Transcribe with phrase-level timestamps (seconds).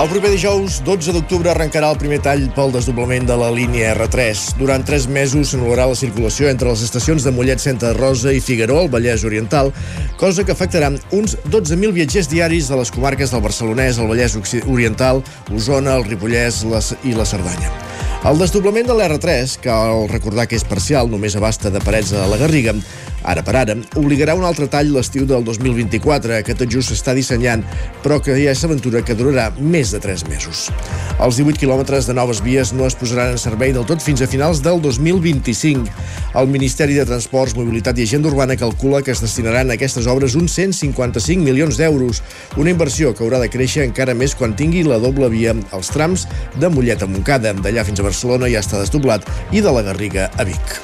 [0.00, 4.54] El proper dijous, 12 d'octubre, arrencarà el primer tall pel desdoblament de la línia R3.
[4.56, 8.78] Durant tres mesos s'anul·larà la circulació entre les estacions de Mollet, Santa Rosa i Figaró,
[8.80, 9.74] al Vallès Oriental,
[10.16, 15.20] cosa que afectarà uns 12.000 viatgers diaris de les comarques del Barcelonès, el Vallès Oriental,
[15.52, 16.64] Osona, el Ripollès
[17.04, 17.68] i la Cerdanya.
[18.24, 22.40] El desdoblament de l'R3, cal recordar que és parcial, només abasta de Parets a la
[22.40, 22.72] Garriga,
[23.24, 27.64] ara per ara, obligarà un altre tall l'estiu del 2024, que tot just s'està dissenyant,
[28.04, 30.68] però que ja s'aventura que durarà més de 3 mesos.
[31.20, 34.28] Els 18 quilòmetres de noves vies no es posaran en servei del tot fins a
[34.30, 35.86] finals del 2025.
[36.40, 40.36] El Ministeri de Transports, Mobilitat i Agenda Urbana calcula que es destinaran a aquestes obres
[40.38, 42.22] uns 155 milions d'euros,
[42.56, 46.26] una inversió que haurà de créixer encara més quan tingui la doble via als trams
[46.56, 50.30] de Mollet a Montcada, d'allà fins a Barcelona ja està desdoblat, i de la Garriga
[50.38, 50.80] a Vic.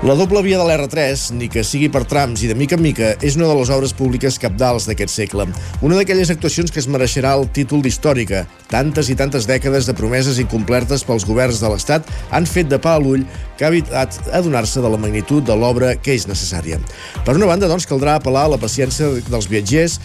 [0.00, 3.10] La doble via de l'R3, ni que sigui per trams i de mica en mica,
[3.20, 5.44] és una de les obres públiques capdals d'aquest segle.
[5.84, 8.46] Una d'aquelles actuacions que es mereixerà el títol d'històrica.
[8.70, 12.94] Tantes i tantes dècades de promeses incomplertes pels governs de l'Estat han fet de pa
[12.96, 13.26] a l'ull
[13.58, 16.80] que ha evitat adonar-se de la magnitud de l'obra que és necessària.
[17.28, 20.00] Per una banda, doncs, caldrà apel·lar a la paciència dels viatgers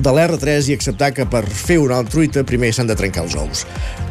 [0.00, 3.64] de l'R3 i acceptar que per fer una truita primer s'han de trencar els ous.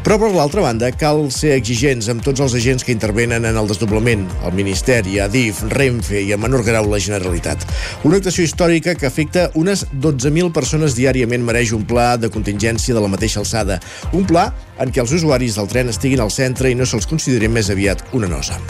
[0.06, 3.70] Però per l'altra banda, cal ser exigents amb tots els agents que intervenen en el
[3.70, 7.66] desdoblament, el Ministeri, Adif, Renfe i a menor grau la Generalitat.
[8.08, 13.02] Una actuació històrica que afecta unes 12.000 persones diàriament mereix un pla de contingència de
[13.02, 13.80] la mateixa alçada.
[14.16, 17.50] Un pla en què els usuaris del tren estiguin al centre i no se'ls consideri
[17.52, 18.60] més aviat una nosa.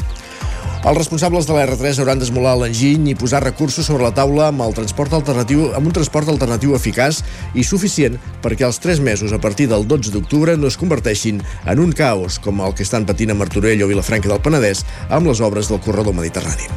[0.81, 4.63] Els responsables de la R3 hauran d'esmolar l'enginy i posar recursos sobre la taula amb
[4.65, 7.19] el transport alternatiu amb un transport alternatiu eficaç
[7.53, 11.85] i suficient perquè els 3 mesos a partir del 12 d'octubre no es converteixin en
[11.85, 15.45] un caos com el que estan patint a Martorell o Vilafranca del Penedès amb les
[15.45, 16.73] obres del corredor mediterrani.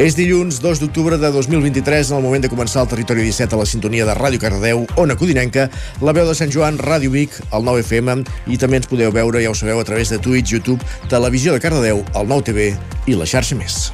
[0.00, 3.58] És dilluns 2 d'octubre de 2023, en el moment de començar el Territori 17 a
[3.60, 5.66] la sintonia de Ràdio Cardedeu, Ona Codinenca,
[6.00, 8.14] la veu de Sant Joan, Ràdio Vic, el 9 FM,
[8.48, 10.80] i també ens podeu veure, ja ho sabeu, a través de Twitch, YouTube,
[11.12, 12.70] Televisió de Cardedeu, el 9 TV
[13.12, 13.90] i la xarxa més.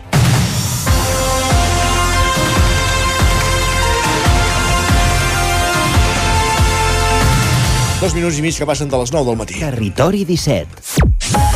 [7.98, 9.58] Dos minuts i mig que passen de les 9 del matí.
[9.58, 11.55] Territori 17.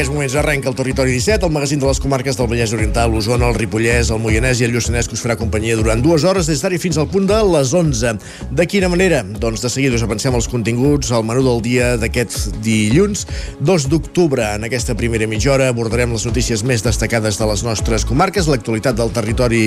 [0.00, 3.50] Aquests moments arrenca el Territori 17, el magazín de les comarques del Vallès Oriental, l'Osona,
[3.50, 6.62] el Ripollès, el Moianès i el Lluçanès, que us farà companyia durant dues hores des
[6.64, 8.14] d'ara fins al punt de les 11.
[8.56, 9.20] De quina manera?
[9.44, 13.26] Doncs de seguida us avancem els continguts, al menú del dia d'aquest dilluns,
[13.60, 14.46] 2 d'octubre.
[14.56, 18.96] En aquesta primera mitja hora abordarem les notícies més destacades de les nostres comarques, l'actualitat
[18.96, 19.66] del Territori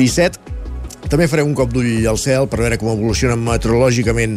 [0.00, 0.57] 17,
[1.08, 4.36] també farem un cop d'ull al cel per veure com evoluciona meteorològicament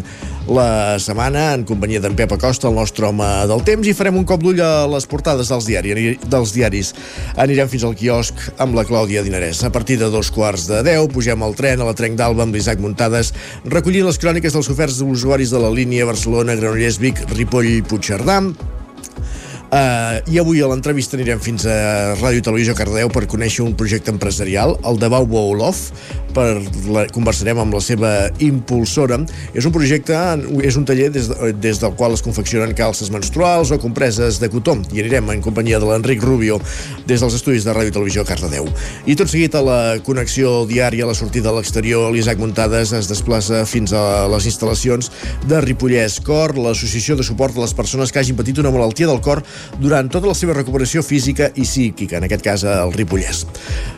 [0.52, 4.26] la setmana en companyia d'en Pep Acosta, el nostre home del temps, i farem un
[4.28, 6.94] cop d'ull a les portades dels, diari, dels diaris.
[7.44, 9.66] Anirem fins al quiosc amb la Clàudia Dinarès.
[9.68, 12.56] A partir de dos quarts de deu pugem al tren a la Trenc d'Alba amb
[12.56, 13.34] l'Isaac Muntades,
[13.68, 18.42] recollint les cròniques dels oferts usuaris de la línia Barcelona, Granollers, Vic, Ripoll, Puigcerdà,
[19.72, 24.12] Uh, I avui a l'entrevista anirem fins a Ràdio Televisió Cardeu per conèixer un projecte
[24.12, 25.80] empresarial, el de Bau Olof,
[26.36, 26.62] per
[26.92, 28.12] la, conversarem amb la seva
[28.44, 29.20] impulsora.
[29.58, 30.18] És un projecte,
[30.66, 34.50] és un taller des, de, des del qual es confeccionen calces menstruals o compreses de
[34.52, 36.60] cotó i anirem en companyia de l'Enric Rubio
[37.08, 38.70] des dels estudis de Ràdio i Televisió Cardedeu.
[39.06, 43.10] I tot seguit a la connexió diària, a la sortida a l'exterior, l'Isaac Muntades es
[43.12, 45.12] desplaça fins a les instal·lacions
[45.50, 49.22] de Ripollès Cor, l'associació de suport a les persones que hagin patit una malaltia del
[49.24, 49.44] cor
[49.82, 53.46] durant tota la seva recuperació física i psíquica, en aquest cas al Ripollès.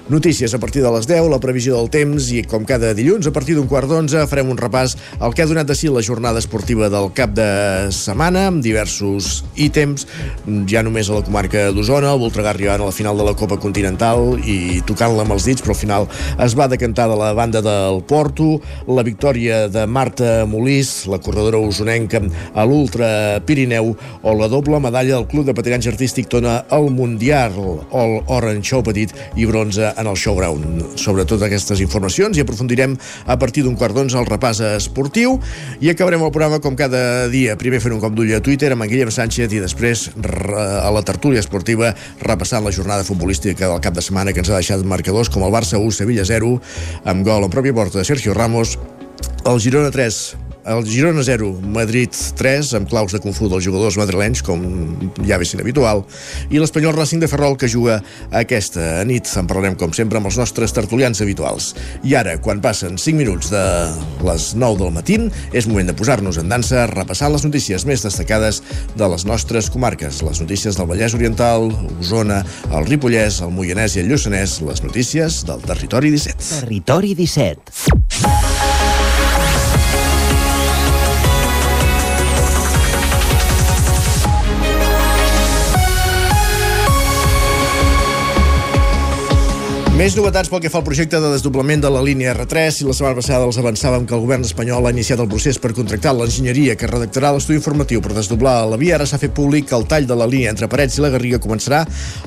[0.10, 3.34] Notícies a partir de les 10, la previsió del temps i com cada dilluns, a
[3.36, 6.40] partir d'un quart d'onze, farem un repàs al que ha donat de si la jornada
[6.40, 7.48] esportiva del cap de
[7.92, 10.06] setmana, amb diversos ítems,
[10.70, 13.58] ja només a la comarca d'Osona, el Voltregà arribant a la final de la Copa
[13.60, 16.08] Continental i tocant-la amb els dits, però al final
[16.46, 21.60] es va decantar de la banda del Porto, la victòria de Marta Molís, la corredora
[21.60, 22.22] usonenca
[22.54, 27.58] a l'Ultra Pirineu, o la doble medalla del Club de Patinatge Artístic Tona al Mundial,
[27.92, 30.84] All Orange Show Petit i bronze en el Show Brown.
[30.96, 32.96] Sobre totes aquestes informacions i aprofundirem
[33.26, 35.40] a partir d'un quart d'onze el repàs esportiu
[35.82, 37.58] i acabarem el programa com cada dia.
[37.60, 41.04] Primer fent un cop d'ull a Twitter amb en Guillem Sánchez i després a la
[41.06, 45.32] tertúlia esportiva repassant la jornada futbolística del cap de setmana que ens ha deixat marcadors
[45.34, 46.56] com el Barça 1, Sevilla 0,
[47.10, 48.78] amb gol en pròpia porta de Sergio Ramos,
[49.46, 54.44] el Girona 3, el Girona 0, Madrid 3, amb claus de confús dels jugadors madrilenys,
[54.46, 54.62] com
[55.28, 56.04] ja ve sent habitual,
[56.50, 58.00] i l'Espanyol Racing de Ferrol, que juga
[58.32, 59.28] aquesta nit.
[59.40, 61.74] En parlarem, com sempre, amb els nostres tertulians habituals.
[62.08, 63.64] I ara, quan passen 5 minuts de
[64.24, 65.20] les 9 del matí,
[65.54, 68.64] és moment de posar-nos en dansa, repassant les notícies més destacades
[68.96, 70.24] de les nostres comarques.
[70.24, 71.70] Les notícies del Vallès Oriental,
[72.00, 76.52] Osona, el Ripollès, el Moianès i el Lluçanès, les notícies del Territori 17.
[76.64, 78.63] Territori 17.
[90.04, 92.92] Més novetats pel que fa al projecte de desdoblament de la línia R3 i la
[92.92, 96.74] setmana passada els avançàvem que el govern espanyol ha iniciat el procés per contractar l'enginyeria
[96.76, 98.98] que redactarà l'estudi informatiu per desdoblar la via.
[98.98, 101.40] Ara s'ha fet públic que el tall de la línia entre Parets i la Garriga
[101.40, 101.86] començarà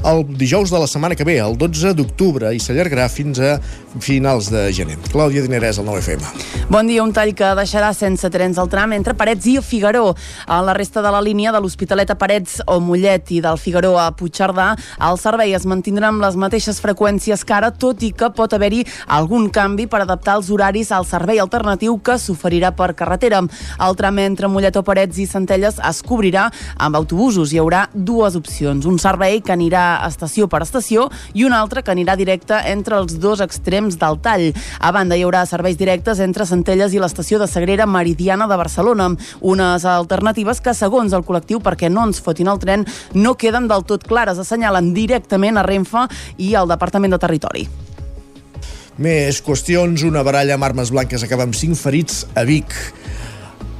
[0.08, 3.58] el dijous de la setmana que ve, el 12 d'octubre, i s'allargarà fins a
[4.00, 4.96] finals de gener.
[5.12, 6.24] Clàudia Dinerès, al 9FM.
[6.72, 10.14] Bon dia, un tall que deixarà sense trens al tram entre Parets i Figaró.
[10.48, 13.98] A la resta de la línia de l'Hospitalet a Parets o Mollet i del Figaró
[14.00, 14.72] a Puigcerdà,
[15.10, 18.84] el servei es mantindrà amb les mateixes freqüències que ara, tot i que pot haver-hi
[19.06, 23.42] algun canvi per adaptar els horaris al servei alternatiu que s'oferirà per carretera.
[23.82, 27.52] El tram entre Mollet o Parets i Centelles es cobrirà amb autobusos.
[27.52, 28.86] Hi haurà dues opcions.
[28.86, 33.18] Un servei que anirà estació per estació i un altre que anirà directe entre els
[33.20, 34.50] dos extrems del tall.
[34.80, 39.10] A banda, hi haurà serveis directes entre Centelles i l'estació de Sagrera Meridiana de Barcelona.
[39.40, 43.86] Unes alternatives que, segons el col·lectiu perquè no ens fotin el tren, no queden del
[43.88, 44.38] tot clares.
[44.38, 46.06] Assenyalen directament a Renfe
[46.38, 47.45] i al Departament de Territori.
[49.02, 50.04] Més qüestions.
[50.08, 52.72] Una baralla amb armes blanques acaba amb 5 ferits a Vic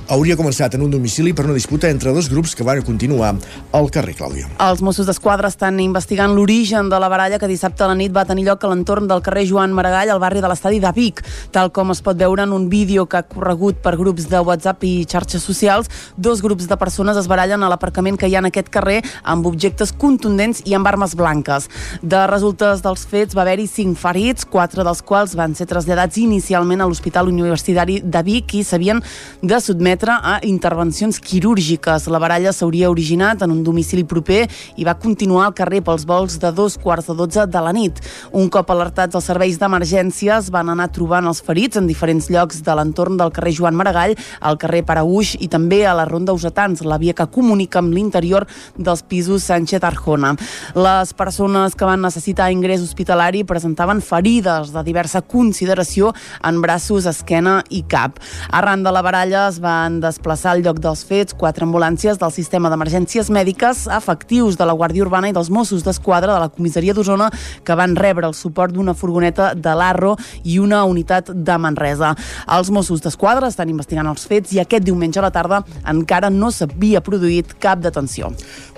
[0.08, 3.34] hauria començat en un domicili per una disputa entre dos grups que van continuar
[3.72, 4.46] al carrer Clàudia.
[4.62, 8.26] Els Mossos d'Esquadra estan investigant l'origen de la baralla que dissabte a la nit va
[8.28, 11.22] tenir lloc a l'entorn del carrer Joan Maragall al barri de l'estadi de Vic.
[11.50, 14.84] Tal com es pot veure en un vídeo que ha corregut per grups de WhatsApp
[14.86, 18.50] i xarxes socials, dos grups de persones es barallen a l'aparcament que hi ha en
[18.50, 21.68] aquest carrer amb objectes contundents i amb armes blanques.
[22.02, 26.80] De resultes dels fets va haver-hi cinc ferits, quatre dels quals van ser traslladats inicialment
[26.80, 29.02] a l'Hospital Universitari de Vic i s'havien
[29.42, 32.06] de sotmetre sotmetre a intervencions quirúrgiques.
[32.08, 34.46] La baralla s'hauria originat en un domicili proper
[34.76, 38.00] i va continuar al carrer pels vols de dos quarts de dotze de la nit.
[38.32, 42.75] Un cop alertats els serveis d'emergències van anar trobant els ferits en diferents llocs de
[42.75, 46.99] l'entorn del carrer Joan Maragall, al carrer Paraguix i també a la Ronda Usatans, la
[46.99, 48.46] via que comunica amb l'interior
[48.76, 50.34] dels pisos Sánchez Arjona.
[50.75, 56.12] Les persones que van necessitar ingrés hospitalari presentaven ferides de diversa consideració
[56.44, 58.20] en braços, esquena i cap.
[58.52, 62.32] Arran de la baralla es va van desplaçar al lloc dels fets quatre ambulàncies del
[62.34, 66.94] sistema d'emergències mèdiques efectius de la Guàrdia Urbana i dels Mossos d'Esquadra de la comissaria
[66.96, 67.28] d'Osona
[67.64, 72.14] que van rebre el suport d'una furgoneta de l'Arro i una unitat de Manresa.
[72.56, 76.50] Els Mossos d'Esquadra estan investigant els fets i aquest diumenge a la tarda encara no
[76.50, 78.32] s'havia produït cap detenció.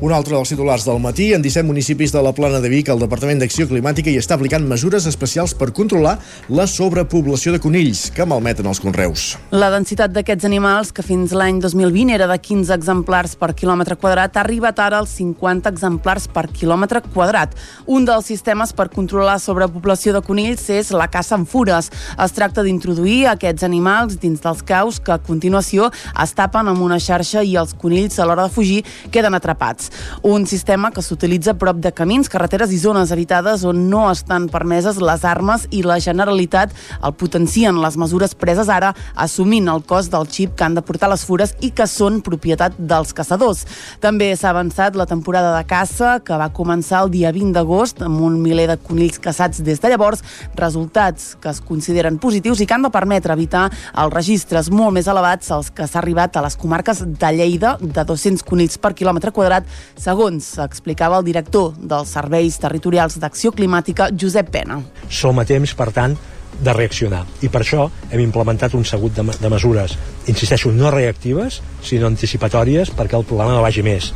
[0.04, 3.00] Un altre dels titulars del matí, en 17 municipis de la Plana de Vic, el
[3.00, 6.18] Departament d'Acció Climàtica hi està aplicant mesures especials per controlar
[6.52, 9.30] la sobrepoblació de conills que malmeten els conreus.
[9.50, 14.34] La densitat d'aquests animals que fins l'any 2020 era de 15 exemplars per quilòmetre quadrat,
[14.34, 17.52] ha arribat ara als 50 exemplars per quilòmetre quadrat.
[17.86, 21.90] Un dels sistemes per controlar la sobrepoblació de conills és la caça en fures.
[22.18, 25.92] Es tracta d'introduir aquests animals dins dels caus que a continuació
[26.24, 28.80] es tapen amb una xarxa i els conills a l'hora de fugir
[29.14, 29.92] queden atrapats.
[30.26, 34.98] Un sistema que s'utilitza prop de camins, carreteres i zones habitades on no estan permeses
[34.98, 36.74] les armes i la Generalitat
[37.04, 41.10] el potencien les mesures preses ara assumint el cost del xip que han de portar
[41.12, 43.64] les fures i que són propietat dels caçadors.
[44.00, 48.22] També s'ha avançat la temporada de caça, que va començar el dia 20 d'agost amb
[48.24, 50.24] un miler de conills caçats des de llavors,
[50.56, 55.10] resultats que es consideren positius i que han de permetre evitar els registres molt més
[55.10, 59.34] elevats als que s'ha arribat a les comarques de Lleida, de 200 conills per quilòmetre
[59.36, 59.68] quadrat,
[59.98, 64.80] segons explicava el director dels Serveis Territorials d'Acció Climàtica, Josep Pena.
[65.08, 66.16] Som a temps, per tant,
[66.58, 67.24] de reaccionar.
[67.44, 72.92] I per això hem implementat un segut de, de mesures, insisteixo, no reactives, sinó anticipatòries
[72.96, 74.12] perquè el problema no vagi més.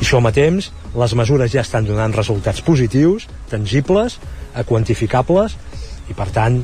[0.00, 4.18] I som a temps, les mesures ja estan donant resultats positius, tangibles,
[4.66, 5.56] quantificables,
[6.10, 6.58] i per tant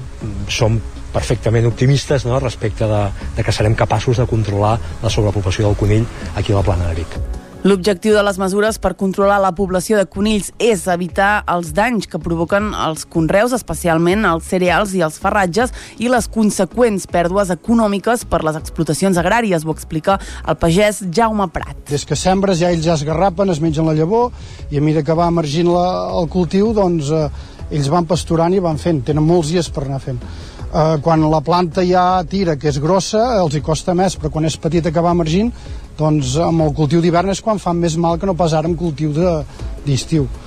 [0.51, 0.79] som
[1.15, 3.03] perfectament optimistes no, respecte de,
[3.39, 7.03] de que serem capaços de controlar la sobrepoblació del conill aquí a la plana de
[7.03, 7.21] Vic.
[7.67, 12.21] L'objectiu de les mesures per controlar la població de conills és evitar els danys que
[12.23, 18.45] provoquen els conreus, especialment els cereals i els farratges, i les conseqüents pèrdues econòmiques per
[18.47, 21.81] les explotacions agràries, ho explica el pagès Jaume Prat.
[21.91, 24.31] Des que sembres ja ells ja es garrapen, es mengen la llavor,
[24.71, 25.89] i a mesura que va emergint la,
[26.21, 27.25] el cultiu, doncs eh,
[27.73, 30.23] ells van pasturant i van fent, tenen molts dies per anar fent.
[30.67, 34.47] Eh, quan la planta ja tira, que és grossa, els hi costa més, però quan
[34.47, 35.51] és petita que va emergint,
[35.99, 38.79] doncs amb el cultiu d'hivern és quan fan més mal que no pas ara amb
[38.79, 40.27] cultiu d'estiu.
[40.27, 40.47] De,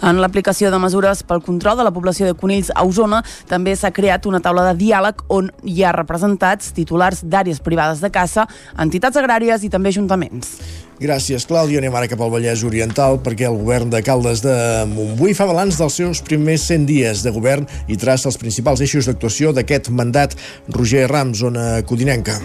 [0.00, 3.20] en l'aplicació de mesures pel control de la població de conills a Osona
[3.50, 8.08] també s'ha creat una taula de diàleg on hi ha representats titulars d'àrees privades de
[8.08, 8.46] caça,
[8.80, 10.56] entitats agràries i també ajuntaments.
[11.00, 11.80] Gràcies, Clàudia.
[11.80, 14.56] Anem ara cap al Vallès Oriental perquè el govern de Caldes de
[14.88, 19.08] Montbui fa balanç dels seus primers 100 dies de govern i traça els principals eixos
[19.08, 20.36] d'actuació d'aquest mandat.
[20.68, 22.36] Roger Rams, zona codinenca.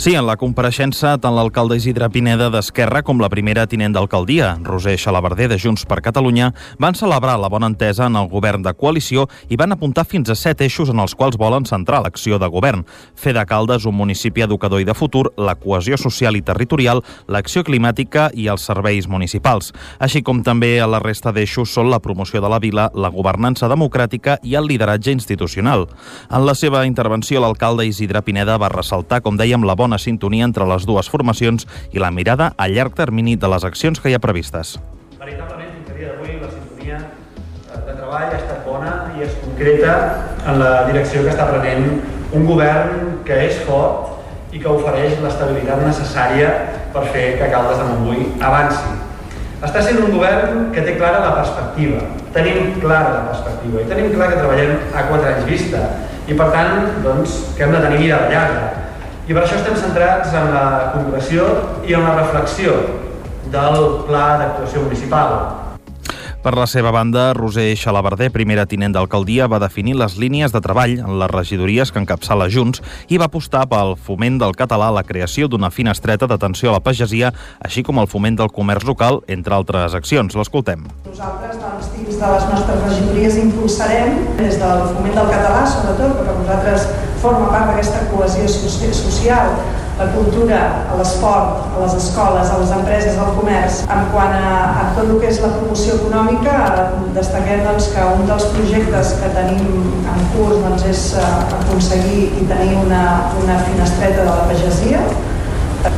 [0.00, 4.94] Sí, en la compareixença, tant l'alcalde Isidre Pineda d'Esquerra com la primera tinent d'alcaldia, Roser
[4.96, 6.46] Xalabarder de Junts per Catalunya,
[6.80, 10.36] van celebrar la bona entesa en el govern de coalició i van apuntar fins a
[10.40, 12.86] set eixos en els quals volen centrar l'acció de govern.
[13.12, 17.60] Fer de Caldes un municipi educador i de futur, la cohesió social i territorial, l'acció
[17.60, 19.68] climàtica i els serveis municipals.
[20.00, 23.68] Així com també a la resta d'eixos són la promoció de la vila, la governança
[23.68, 25.90] democràtica i el lideratge institucional.
[26.32, 30.46] En la seva intervenció, l'alcalde Isidre Pineda va ressaltar, com dèiem, la bona bona sintonia
[30.46, 34.14] entre les dues formacions i la mirada a llarg termini de les accions que hi
[34.14, 34.78] ha previstes.
[35.18, 39.34] Veritablement, fins a dia d'avui, la sintonia eh, de treball ha estat bona i és
[39.42, 39.96] concreta
[40.46, 41.98] en la direcció que està prenent
[42.30, 46.52] un govern que és fort i que ofereix l'estabilitat necessària
[46.94, 48.94] per fer que Caldes de Montbui avanci.
[49.66, 52.04] Està sent un govern que té clara la perspectiva.
[52.34, 55.82] Tenim clara la perspectiva i tenim clar que treballem a quatre anys vista
[56.30, 58.89] i per tant doncs, que hem de tenir mirada llarga
[59.30, 61.44] i per això estem centrats en la concreció
[61.86, 62.74] i en la reflexió
[63.54, 65.36] del pla d'actuació municipal.
[66.40, 70.94] Per la seva banda, Roser Xalabarder, primera tinent d'alcaldia, va definir les línies de treball
[70.96, 72.80] en les regidories que encapçala Junts
[73.12, 77.34] i va apostar pel foment del català, la creació d'una finestreta d'atenció a la pagesia,
[77.60, 80.32] així com el foment del comerç local, entre altres accions.
[80.40, 80.86] L'escoltem.
[81.10, 86.24] Nosaltres, doncs, dins de les nostres regidories impulsarem, des del foment del català, sobretot, que
[86.24, 86.88] per nosaltres
[87.20, 89.60] forma part d'aquesta cohesió social,
[90.00, 90.58] la cultura,
[90.90, 93.82] a l'esport, a les escoles, a les empreses, al comerç.
[93.92, 96.54] En quant a, a tot el que és la promoció econòmica,
[97.16, 99.66] destaquem doncs, que un dels projectes que tenim
[100.14, 101.26] en curs doncs, és uh,
[101.60, 103.02] aconseguir i tenir una,
[103.42, 105.04] una finestreta de la pagesia,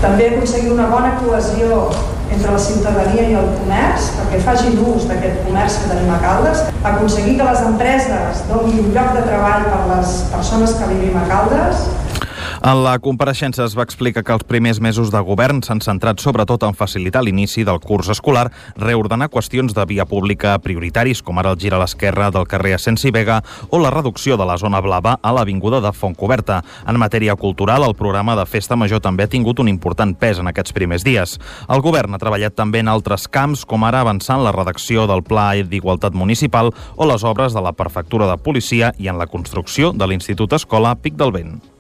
[0.03, 1.85] també aconseguir una bona cohesió
[2.33, 6.67] entre la ciutadania i el comerç, perquè facin ús d'aquest comerç que tenim a Caldes,
[6.83, 11.85] aconseguir que les empreses donin lloc de treball per les persones que vivim a Caldes,
[12.63, 16.63] en la compareixença es va explicar que els primers mesos de govern s'han centrat sobretot
[16.63, 21.59] en facilitar l'inici del curs escolar, reordenar qüestions de via pública prioritaris, com ara el
[21.59, 23.41] gir a l'esquerra del carrer Asensi Vega
[23.71, 26.61] o la reducció de la zona blava a l'avinguda de Fontcoberta.
[26.87, 30.47] En matèria cultural, el programa de Festa Major també ha tingut un important pes en
[30.47, 31.41] aquests primers dies.
[31.69, 35.51] El govern ha treballat també en altres camps, com ara avançant la redacció del Pla
[35.67, 40.07] d'Igualtat Municipal o les obres de la Prefectura de Policia i en la construcció de
[40.07, 41.72] l'Institut Escola Pic del Vent.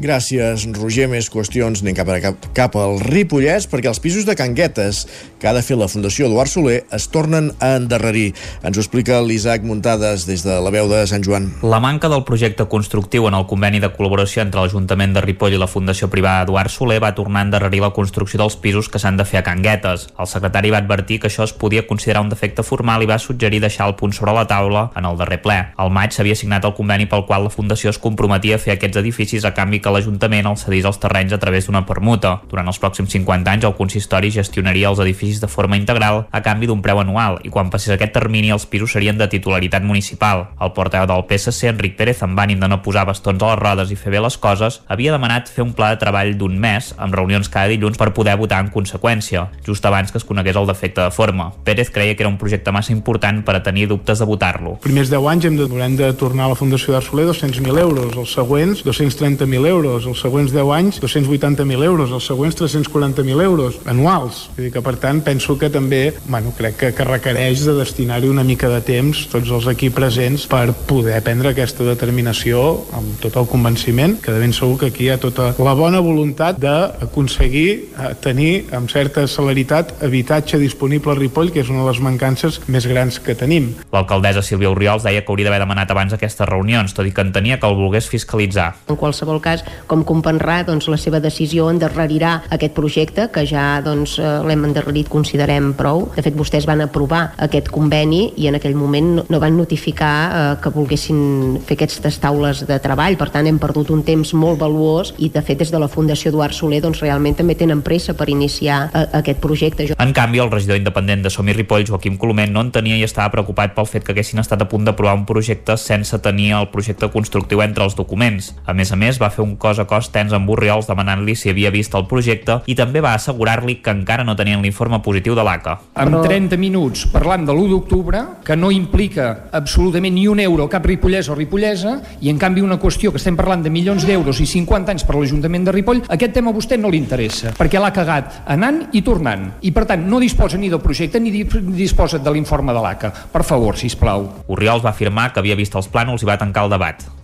[0.00, 1.08] Gràcies, Roger.
[1.12, 1.82] Més qüestions.
[1.82, 5.04] Anem cap, a, cap, cap al Ripollès, perquè els pisos de Canguetes
[5.42, 8.32] que ha de fer la Fundació Eduard Soler es tornen a endarrerir.
[8.62, 11.50] Ens ho explica l'Isaac Muntades des de la veu de Sant Joan.
[11.66, 15.60] La manca del projecte constructiu en el conveni de col·laboració entre l'Ajuntament de Ripoll i
[15.60, 19.18] la Fundació Privada Eduard Soler va tornar a endarrerir la construcció dels pisos que s'han
[19.18, 20.08] de fer a Canguetes.
[20.18, 23.60] El secretari va advertir que això es podia considerar un defecte formal i va suggerir
[23.62, 25.58] deixar el punt sobre la taula en el darrer ple.
[25.76, 29.02] Al maig s'havia signat el conveni pel qual la Fundació es comprometia a fer aquests
[29.02, 32.38] edificis a canvi que l'Ajuntament els cedís els terrenys a través d'una permuta.
[32.50, 36.68] Durant els pròxims 50 anys el consistori gestionaria els edificis de forma integral a canvi
[36.70, 40.48] d'un preu anual i quan passés aquest termini els pisos serien de titularitat municipal.
[40.60, 43.92] El portaveu del PSC, Enric Pérez, amb ànim de no posar bastons a les rodes
[43.92, 47.14] i fer bé les coses, havia demanat fer un pla de treball d'un mes amb
[47.14, 51.02] reunions cada dilluns per poder votar en conseqüència, just abans que es conegués el defecte
[51.02, 51.50] de forma.
[51.64, 54.76] Pérez creia que era un projecte massa important per a tenir dubtes de votar-lo.
[54.84, 55.68] Primers 10 anys hem de,
[55.98, 60.70] de tornar a la Fundació d'Arsoler 200.000 euros, els següents 230.000 euros, els següents 10
[60.76, 64.48] anys 280.000 euros, els següents 340.000 euros anuals.
[64.56, 68.28] Vull dir que, per tant, penso que també, bueno, crec que, que requereix de destinar-hi
[68.28, 73.38] una mica de temps tots els aquí presents per poder prendre aquesta determinació amb tot
[73.40, 77.68] el convenciment, que de ben segur que aquí hi ha tota la bona voluntat d'aconseguir
[77.72, 82.60] eh, tenir amb certa celeritat habitatge disponible a Ripoll, que és una de les mancances
[82.68, 83.72] més grans que tenim.
[83.94, 87.58] L'alcaldessa Sílvia Oriols deia que hauria d'haver demanat abans aquestes reunions, tot i que entenia
[87.60, 88.72] que el volgués fiscalitzar.
[88.90, 94.18] En qualsevol cas, com comprendrà, doncs, la seva decisió endarrerirà aquest projecte, que ja doncs,
[94.18, 96.08] eh, l'hem endarrerit, considerem prou.
[96.16, 100.44] De fet, vostès van aprovar aquest conveni i en aquell moment no, van notificar eh,
[100.62, 103.18] que volguessin fer aquestes taules de treball.
[103.20, 106.32] Per tant, hem perdut un temps molt valuós i, de fet, des de la Fundació
[106.32, 109.88] Eduard Soler doncs, realment també tenen pressa per iniciar eh, aquest projecte.
[109.98, 113.32] En canvi, el regidor independent de Somi Ripoll, Joaquim Coloment, no en tenia i estava
[113.34, 117.08] preocupat pel fet que haguessin estat a punt d'aprovar un projecte sense tenir el projecte
[117.12, 118.52] constructiu entre els documents.
[118.66, 121.50] A més a més, va fer un cos a cos tens amb Borriols demanant-li si
[121.50, 125.44] havia vist el projecte i també va assegurar-li que encara no tenien l'informe positiu de
[125.46, 125.78] l'ACA.
[126.02, 130.86] En 30 minuts parlant de l'1 d'octubre, que no implica absolutament ni un euro cap
[130.86, 134.46] ripollesa o ripollesa, i en canvi una qüestió que estem parlant de milions d'euros i
[134.48, 137.92] 50 anys per l'Ajuntament de Ripoll, aquest tema a vostè no li interessa, perquè l'ha
[137.94, 139.48] cagat anant i tornant.
[139.62, 143.12] I per tant, no disposa ni del projecte ni disposa de l'informe de l'ACA.
[143.32, 144.28] Per favor, si plau.
[144.48, 147.21] Oriols va afirmar que havia vist els plànols i va tancar el debat.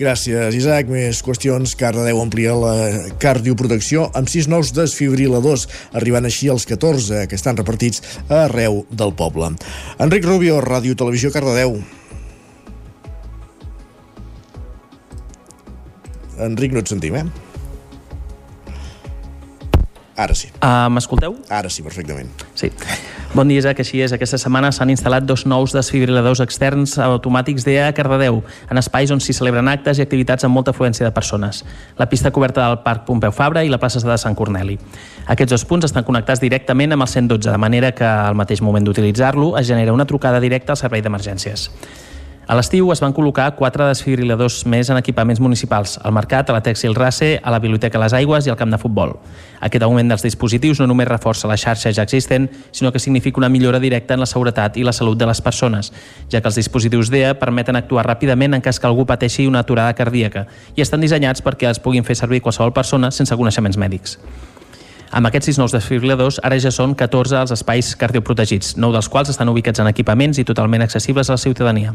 [0.00, 0.88] Gràcies, Isaac.
[0.88, 1.74] Més qüestions.
[1.76, 2.72] Cardedeu amplia la
[3.20, 8.00] cardioprotecció amb sis nous desfibriladors, arribant així als 14 que estan repartits
[8.32, 9.52] arreu del poble.
[10.00, 11.76] Enric Rubio, Ràdio Televisió Cardedeu.
[16.40, 17.26] Enric, no et sentim, eh?
[20.16, 20.48] Ara sí.
[20.64, 21.36] Uh, M'escolteu?
[21.52, 22.32] Ara sí, perfectament.
[22.56, 22.72] Sí.
[23.32, 23.78] Bon dia, Isaac.
[23.78, 24.10] Així és.
[24.10, 29.22] Aquesta setmana s'han instal·lat dos nous desfibriladors externs automàtics d'EA a Cardedeu, en espais on
[29.22, 31.62] s'hi celebren actes i activitats amb molta afluència de persones.
[31.96, 34.80] La pista coberta del Parc Pompeu Fabra i la plaça de Sant Corneli.
[35.30, 38.82] Aquests dos punts estan connectats directament amb el 112, de manera que al mateix moment
[38.82, 41.70] d'utilitzar-lo es genera una trucada directa al servei d'emergències.
[42.50, 46.62] A l'estiu es van col·locar quatre desfibriladors més en equipaments municipals, al Mercat, a la
[46.66, 49.12] Texil Race, a la Biblioteca Les Aigües i al camp de futbol.
[49.62, 53.48] Aquest augment dels dispositius no només reforça la xarxa ja existent, sinó que significa una
[53.48, 55.92] millora directa en la seguretat i la salut de les persones,
[56.26, 59.94] ja que els dispositius DEA permeten actuar ràpidament en cas que algú pateixi una aturada
[59.94, 64.16] cardíaca i estan dissenyats perquè els puguin fer servir qualsevol persona sense coneixements mèdics.
[65.12, 69.30] Amb aquests sis nous desfibriladors, ara ja són 14 els espais cardioprotegits, nou dels quals
[69.30, 71.94] estan ubicats en equipaments i totalment accessibles a la ciutadania.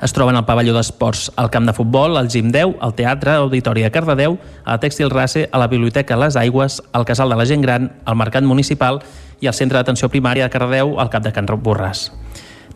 [0.00, 3.82] Es troben al pavelló d'esports, al camp de futbol, al Gim 10, al Teatre Auditori
[3.82, 7.46] de Cardedeu, a la Tèxtil Race, a la Biblioteca Les Aigües, al Casal de la
[7.46, 9.02] Gent Gran, al Mercat Municipal
[9.40, 12.12] i al Centre d'Atenció Primària de Cardedeu, al Cap de Can Borràs.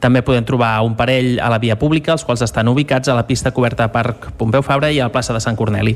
[0.02, 3.28] També podem trobar un parell a la via pública, els quals estan ubicats a la
[3.28, 5.94] pista coberta de Parc Pompeu Fabra i a la plaça de Sant Corneli.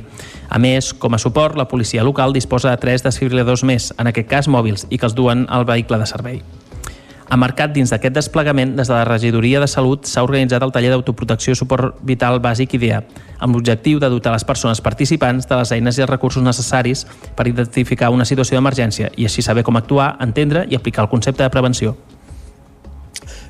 [0.48, 4.30] A més, com a suport, la policia local disposa de tres desfibriladors més, en aquest
[4.30, 6.40] cas mòbils, i que els duen al vehicle de servei.
[7.26, 10.92] A marcat dins d'aquest desplegament, des de la Regidoria de Salut s'ha organitzat el taller
[10.92, 13.00] d'autoprotecció i suport vital bàsic IDEA,
[13.42, 17.02] amb l'objectiu de dotar les persones participants de les eines i els recursos necessaris
[17.34, 21.42] per identificar una situació d'emergència i així saber com actuar, entendre i aplicar el concepte
[21.42, 21.96] de prevenció.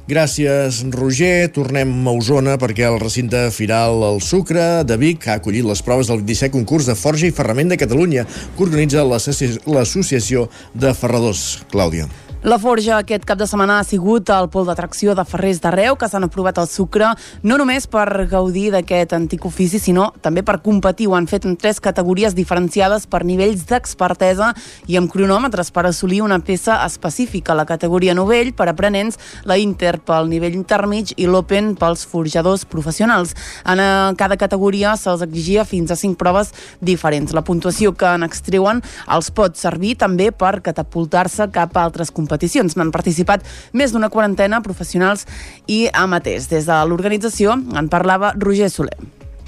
[0.09, 1.51] Gràcies, Roger.
[1.53, 6.09] Tornem a Osona perquè el recinte Firal al Sucre de Vic ha acollit les proves
[6.09, 11.67] del 27 concurs de Forja i Ferrament de Catalunya que organitza l'Associació de Ferradors.
[11.75, 12.07] Clàudia.
[12.47, 16.07] La Forja aquest cap de setmana ha sigut el pol d'atracció de ferrers d'arreu que
[16.07, 17.09] s'han aprovat el sucre
[17.43, 21.09] no només per gaudir d'aquest antic ofici, sinó també per competir.
[21.11, 24.53] Ho han fet en tres categories diferenciades per nivells d'expertesa
[24.87, 27.57] i amb cronòmetres per assolir una peça específica.
[27.59, 33.35] La categoria novell per aprenents, la Inter pel nivell intermig i l'Open pels forjadors professionals.
[33.67, 37.35] En eh, cada categoria se'ls exigia fins a cinc proves diferents.
[37.35, 38.87] La puntuació que en extreuen
[39.19, 42.77] els pot servir també per catapultar-se cap a altres competicions competicions.
[42.77, 45.27] N'han participat més d'una quarantena professionals
[45.67, 46.49] i amateurs.
[46.53, 48.97] Des de l'organització en parlava Roger Soler.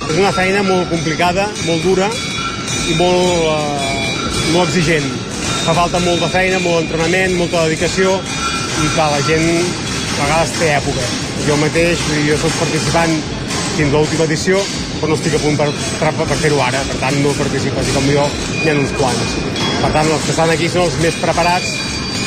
[0.09, 2.09] És una feina molt complicada, molt dura
[2.89, 5.05] i molt, uh, molt exigent.
[5.67, 8.15] Fa falta molta feina, molt entrenament, molta dedicació
[8.79, 11.09] i que la gent a vegades té època.
[11.45, 13.13] Jo mateix, jo soc participant
[13.77, 14.63] fins a l'última edició,
[14.99, 15.69] però no estic a punt per,
[16.01, 18.25] per, per fer-ho ara, per tant no participes, i com jo
[18.63, 19.37] n'hi ha uns quants.
[19.83, 21.77] Per tant, els que estan aquí són els més preparats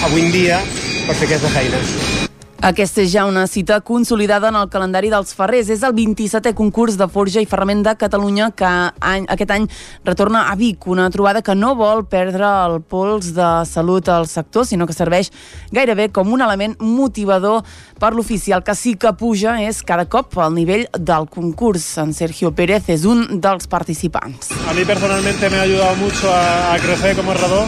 [0.03, 0.59] avui en dia
[1.05, 2.30] per fer aquesta feina.
[2.61, 5.71] Aquesta és ja una cita consolidada en el calendari dels Ferrers.
[5.73, 8.69] És el 27è concurs de Forja i Ferrament de Catalunya que
[9.01, 9.65] any, aquest any
[10.05, 14.67] retorna a Vic, una trobada que no vol perdre el pols de salut al sector,
[14.69, 15.31] sinó que serveix
[15.73, 17.65] gairebé com un element motivador
[17.97, 18.53] per l'ofici.
[18.53, 21.87] El que sí que puja és cada cop el nivell del concurs.
[21.97, 24.53] En Sergio Pérez és un dels participants.
[24.69, 27.65] A mí personalmente me ha ayudado mucho a, a crecer como herrador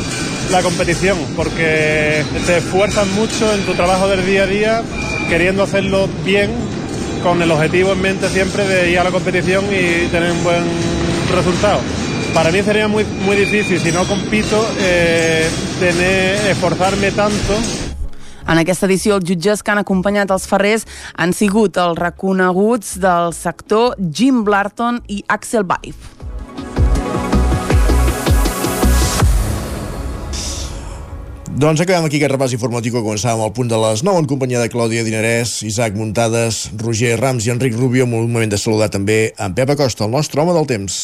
[0.52, 4.83] la competición, porque te esfuerzas mucho en tu trabajo del día a día,
[5.30, 6.52] queriendo hacerlo bien,
[7.24, 10.64] con el objetivo en mente siempre de ir a la competición y tener un buen
[11.34, 11.80] resultado.
[12.34, 15.48] Para mí sería muy, muy difícil, si no compito, eh,
[15.80, 17.54] tener, esforzarme tanto
[18.44, 20.84] en aquesta edició, els jutges que han acompanyat els ferrers
[21.16, 26.13] han sigut els reconeguts del sector Jim Blarton i Axel Baif.
[31.54, 34.62] Doncs acabem aquí aquest repàs informatiu que començàvem al punt de les 9 en companyia
[34.64, 38.08] de Clàudia Dinarès, Isaac Muntades, Roger Rams i Enric Rubio.
[38.10, 41.04] Un moment de saludar també en Pep Acosta, el nostre home del temps.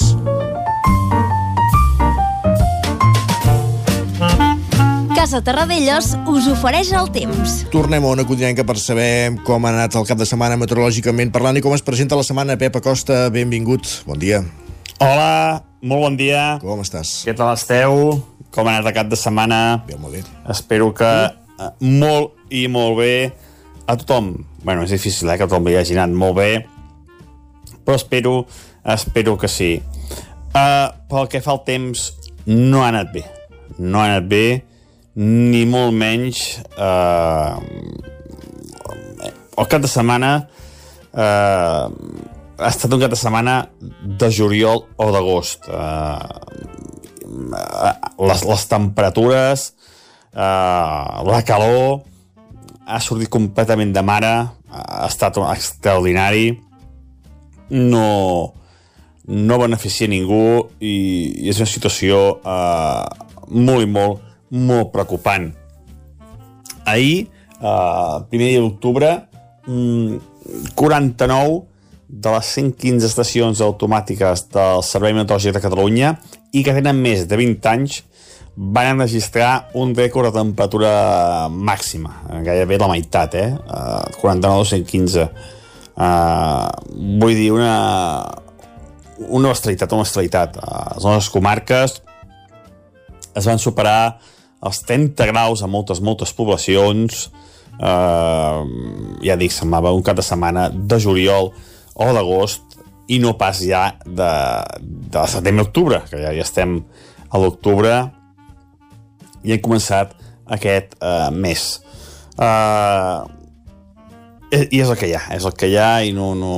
[5.13, 7.59] Casa Terradellos us ofereix el temps.
[7.69, 11.61] Tornem a una codinenca per saber com ha anat el cap de setmana meteorològicament parlant
[11.61, 12.57] i com es presenta la setmana.
[12.57, 14.41] Pep Acosta, benvingut, bon dia.
[14.99, 16.57] Hola, molt bon dia.
[16.59, 17.21] Com estàs?
[17.23, 18.17] Què tal esteu?
[18.51, 19.79] Com ha anat el cap de setmana?
[19.87, 20.23] Bé, molt bé.
[20.51, 23.13] Espero que uh, molt i molt bé
[23.87, 24.33] a tothom.
[24.65, 26.65] bueno, és difícil, eh, que tothom li hagi anat molt bé,
[27.85, 28.33] però espero,
[28.83, 29.69] espero que sí.
[30.51, 32.09] Uh, pel que fa al temps,
[32.51, 33.23] no ha anat bé.
[33.79, 34.65] No ha anat bé,
[35.15, 37.55] ni molt menys uh,
[39.23, 40.33] el cap de setmana
[41.15, 41.87] uh,
[42.59, 43.55] ha estat un cap de setmana
[44.19, 46.19] de juliol o d'agost uh,
[48.19, 49.65] les, les temperatures
[50.35, 52.01] uh, la calor
[52.89, 54.33] ha sortit completament de mare
[54.69, 56.51] ha estat extraordinari
[57.69, 58.07] no
[59.29, 60.95] no beneficia ningú i,
[61.45, 63.05] i és una situació uh,
[63.53, 65.51] molt i molt molt preocupant.
[66.85, 67.29] Ahir,
[67.61, 69.27] eh, primer dia d'octubre,
[70.75, 71.68] 49
[72.09, 76.15] de les 115 estacions automàtiques del Servei Meteorològic de Catalunya
[76.51, 78.01] i que tenen més de 20 anys
[78.59, 80.91] van registrar un rècord de temperatura
[81.53, 82.11] màxima,
[82.43, 83.53] gairebé la meitat, eh?
[83.55, 85.27] Uh, 49 de 115.
[85.95, 86.67] Uh,
[87.21, 87.77] vull dir, una,
[89.29, 90.59] una bestialitat, una bestialitat.
[90.59, 92.01] Uh, les nostres comarques
[93.37, 94.17] es van superar
[94.65, 97.29] els 30 graus a moltes, moltes poblacions,
[97.79, 98.61] eh,
[99.23, 101.53] ja dic, semblava un cap de setmana de juliol
[101.99, 104.31] o d'agost i no pas ja de,
[105.13, 106.79] de setembre-octubre, que ja, ja estem
[107.29, 107.93] a l'octubre
[109.43, 110.13] i hem començat
[110.49, 111.65] aquest eh, mes.
[112.39, 113.19] Eh,
[114.49, 116.53] i és el que hi ha, és el que hi ha i no, no,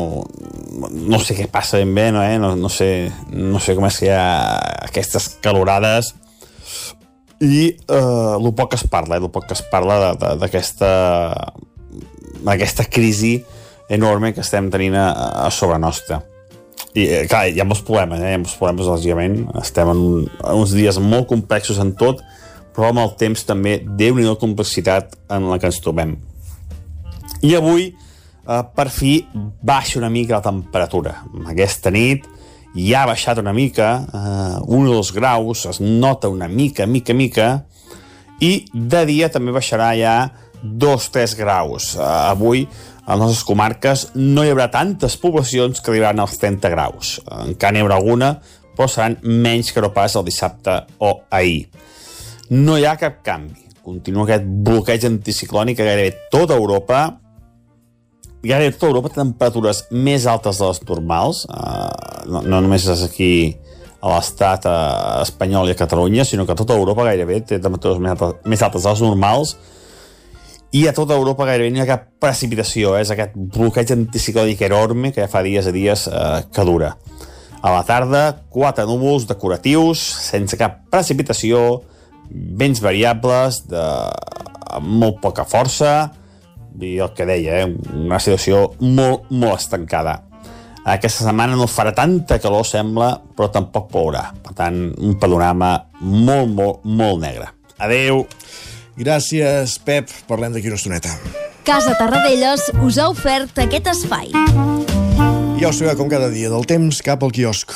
[0.92, 2.38] no sé què passa ben bé, no, eh?
[2.40, 4.28] no, no, sé, no sé com és que hi ha
[4.88, 6.14] aquestes calorades
[7.42, 10.92] i eh, el poc que es parla, eh, el poc que es parla d'aquesta
[12.54, 13.42] aquesta crisi
[13.92, 15.08] enorme que estem tenint a,
[15.46, 16.22] a sobre nostra.
[16.92, 18.34] I, eh, clar, hi ha molts problemes, eh?
[18.34, 19.38] hi ha molts problemes, lògicament.
[19.62, 22.24] Estem en, en uns dies molt complexos en tot,
[22.76, 26.16] però amb el temps també déu nhi complexitat en la que ens trobem.
[27.42, 29.18] I avui, eh, per fi,
[29.64, 31.18] baixa una mica la temperatura.
[31.52, 32.28] Aquesta nit,
[32.76, 37.14] ja ha baixat una mica, eh, un o dos graus, es nota una mica, mica,
[37.14, 37.50] mica,
[38.40, 40.16] i de dia també baixarà ja
[40.62, 41.96] dos, tres graus.
[41.96, 42.68] Eh, avui,
[43.06, 47.16] a les nostres comarques, no hi haurà tantes poblacions que arribaran als 30 graus.
[47.46, 48.36] Encara n'hi haurà alguna,
[48.76, 51.68] però seran menys que no pas el dissabte o ahir.
[52.52, 53.68] No hi ha cap canvi.
[53.82, 57.02] Continua aquest bloqueig anticiclònic a gairebé tota Europa,
[58.44, 63.34] gairebé tota Europa temperatures més altes de les normals, uh, no, no només és aquí
[64.02, 68.14] a l'estat uh, espanyol i a Catalunya, sinó que tota Europa gairebé té temperatures més
[68.14, 69.56] altes, més altes de les normals,
[70.72, 73.04] i a tota Europa gairebé no hi ha cap precipitació, eh?
[73.04, 76.94] és aquest bloqueig anticiclònic enorme que ja fa dies i dies uh, que dura.
[77.62, 81.82] A la tarda, quatre núvols decoratius, sense cap precipitació,
[82.32, 83.84] vents variables, de
[84.82, 86.10] molt poca força,
[86.80, 87.70] i el que deia, eh?
[88.00, 90.22] una situació molt, molt estancada.
[90.88, 94.24] Aquesta setmana no farà tanta calor, sembla, però tampoc plourà.
[94.42, 97.52] Per tant, un panorama molt, molt, molt negre.
[97.78, 98.24] Adeu!
[98.98, 100.10] Gràcies, Pep.
[100.28, 101.14] Parlem d'aquí una estoneta.
[101.64, 104.32] Casa Tarradellas us ha ofert aquest espai.
[105.62, 107.76] Ja ho sabeu, com cada dia, del temps cap al quiosc.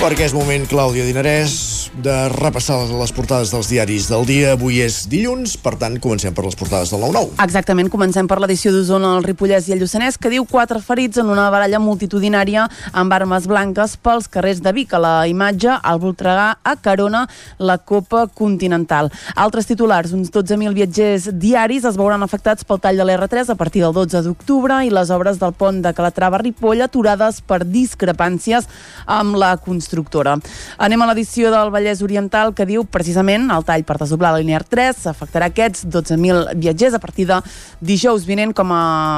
[0.00, 1.69] Perquè és moment, Clàudia Dinarès,
[2.02, 4.54] de repassar les portades dels diaris del dia.
[4.56, 7.36] Avui és dilluns, per tant, comencem per les portades del 9-9.
[7.44, 11.30] Exactament, comencem per l'edició d'Osona, el Ripollès i el Lluçanès, que diu quatre ferits en
[11.32, 14.94] una baralla multitudinària amb armes blanques pels carrers de Vic.
[14.96, 17.26] A la imatge, al Voltregà, a Carona,
[17.58, 19.10] la Copa Continental.
[19.34, 23.82] Altres titulars, uns 12.000 viatgers diaris es veuran afectats pel tall de l'R3 a partir
[23.82, 28.68] del 12 d'octubre i les obres del pont de Calatrava-Ripoll aturades per discrepàncies
[29.10, 30.36] amb la constructora.
[30.78, 34.60] Anem a l'edició del Vallès Oriental que diu precisament el tall per desdoblar la línia
[34.62, 37.40] 3 afectarà aquests 12.000 viatgers a partir de
[37.82, 38.70] dijous vinent, com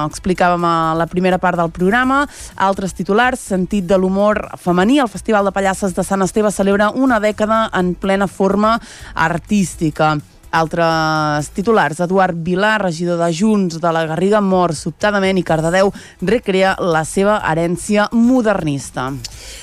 [0.08, 2.24] explicàvem a la primera part del programa.
[2.56, 7.20] Altres titulars, sentit de l'humor femení, el Festival de Pallasses de Sant Esteve celebra una
[7.20, 8.78] dècada en plena forma
[9.12, 10.16] artística.
[10.52, 15.88] Altres titulars, Eduard Vilà, regidor de Junts de la Garriga, mor sobtadament i Cardedeu
[16.20, 19.06] recrea la seva herència modernista.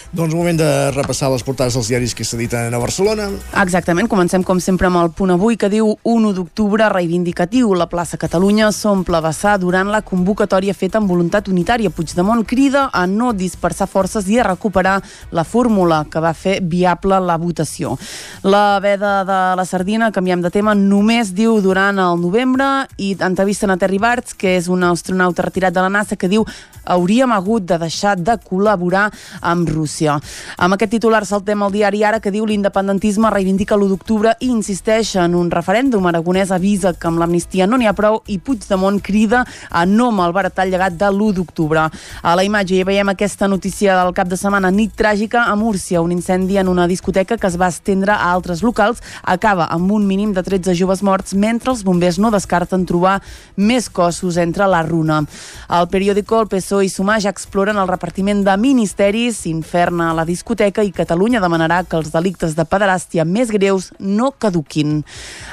[0.10, 3.28] Doncs moment de repassar les portades dels diaris que s'editen a Barcelona.
[3.62, 7.76] Exactament, comencem com sempre amb el punt avui que diu 1 d'octubre reivindicatiu.
[7.78, 11.92] La plaça Catalunya s'omple vessar durant la convocatòria feta amb voluntat unitària.
[11.94, 14.96] Puigdemont crida a no dispersar forces i a recuperar
[15.30, 17.94] la fórmula que va fer viable la votació.
[18.42, 23.70] La veda de la sardina, canviem de tema, només diu durant el novembre i entrevisten
[23.70, 26.50] a Terry Barts, que és un astronauta retirat de la NASA, que diu
[26.90, 29.08] hauríem hagut de deixar de col·laborar
[29.42, 30.18] amb Rússia.
[30.58, 35.16] Amb aquest titular saltem al diari Ara que diu l'independentisme reivindica l'1 d'octubre i insisteix
[35.22, 36.06] en un referèndum.
[36.10, 40.66] Aragonès avisa que amb l'amnistia no n'hi ha prou i Puigdemont crida a no malbaratar
[40.66, 41.86] el llegat de l'1 d'octubre.
[42.24, 46.02] A la imatge hi veiem aquesta notícia del cap de setmana, nit tràgica a Múrcia.
[46.02, 50.08] Un incendi en una discoteca que es va estendre a altres locals acaba amb un
[50.08, 53.20] mínim de 13 joves morts mentre els bombers no descarten trobar
[53.56, 55.22] més cossos entre la runa.
[55.68, 60.26] Al periòdico el PSOE i Sumar ja exploren el repartiment de ministeris, infern a la
[60.26, 65.00] discoteca i Catalunya demanarà que els delictes de pederàstia més greus no caduquin.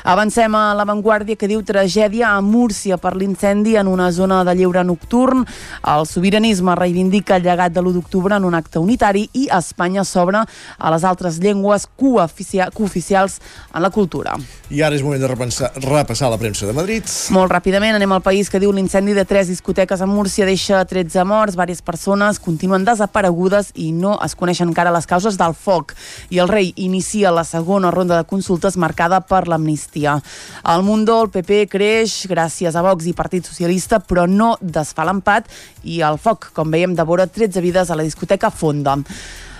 [0.04, 4.84] Avancem a l'avantguàrdia que diu tragèdia a Múrcia per l'incendi en una zona de lleure
[4.84, 5.44] nocturn.
[5.82, 10.44] El sobiranisme reivindica el llegat de l'1 d'octubre en un acte unitari i Espanya s'obre
[10.46, 13.40] a les altres llengües cooficials
[13.74, 14.36] en la cultura.
[14.70, 17.06] I ara és moment de repensar, repassar la premsa de Madrid.
[17.30, 21.15] Molt ràpidament anem al país que diu l'incendi de tres discoteques a Múrcia deixa 13
[21.24, 25.94] morts, diverses persones continuen desaparegudes i no es coneixen encara les causes del foc.
[26.28, 30.18] I el rei inicia la segona ronda de consultes marcada per l'amnistia.
[30.62, 35.48] Al Mundo el PP creix gràcies a Vox i Partit Socialista, però no desfà l'empat
[35.84, 38.98] i el foc, com veiem, devora 13 vides a la discoteca Fonda.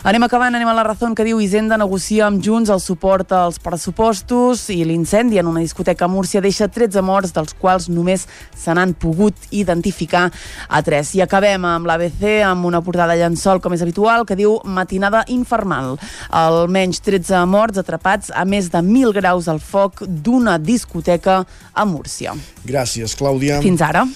[0.06, 3.56] Anem acabant, anem a la raó que diu Hisenda negocia amb Junts el suport als
[3.58, 8.22] pressupostos i l'incendi en una discoteca a Múrcia deixa 13 morts, dels quals només
[8.54, 10.28] se n'han pogut identificar
[10.68, 11.10] a 3.
[11.18, 15.96] I acabem amb l'ABC, amb una portada llençol, com és habitual, que diu Matinada infernal.
[16.30, 21.40] Almenys 13 morts atrapats a més de 1.000 graus al foc d'una discoteca
[21.74, 22.38] a Múrcia.
[22.62, 23.58] Gràcies, Clàudia.
[23.66, 24.06] Fins ara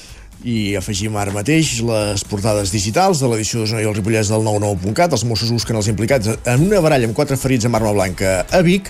[0.44, 5.12] i afegim ara mateix les portades digitals de l'edició d'Osona i el Ripollès del 99.cat.
[5.12, 8.62] Els Mossos busquen els implicats en una baralla amb quatre ferits amb arma blanca a
[8.64, 8.88] Vic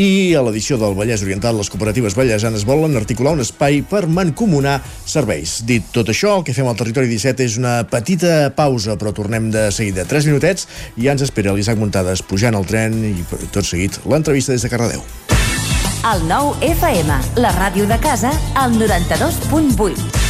[0.00, 4.78] i a l'edició del Vallès Oriental les cooperatives vallesanes volen articular un espai per mancomunar
[5.08, 5.60] serveis.
[5.68, 9.50] Dit tot això, el que fem al Territori 17 és una petita pausa, però tornem
[9.54, 10.06] de seguida.
[10.08, 13.14] Tres minutets i ja ens espera l'Isaac Muntades pujant al tren i
[13.52, 15.04] tot seguit l'entrevista des de Cardedeu.
[16.10, 20.29] El nou FM, la ràdio de casa, al 92.8.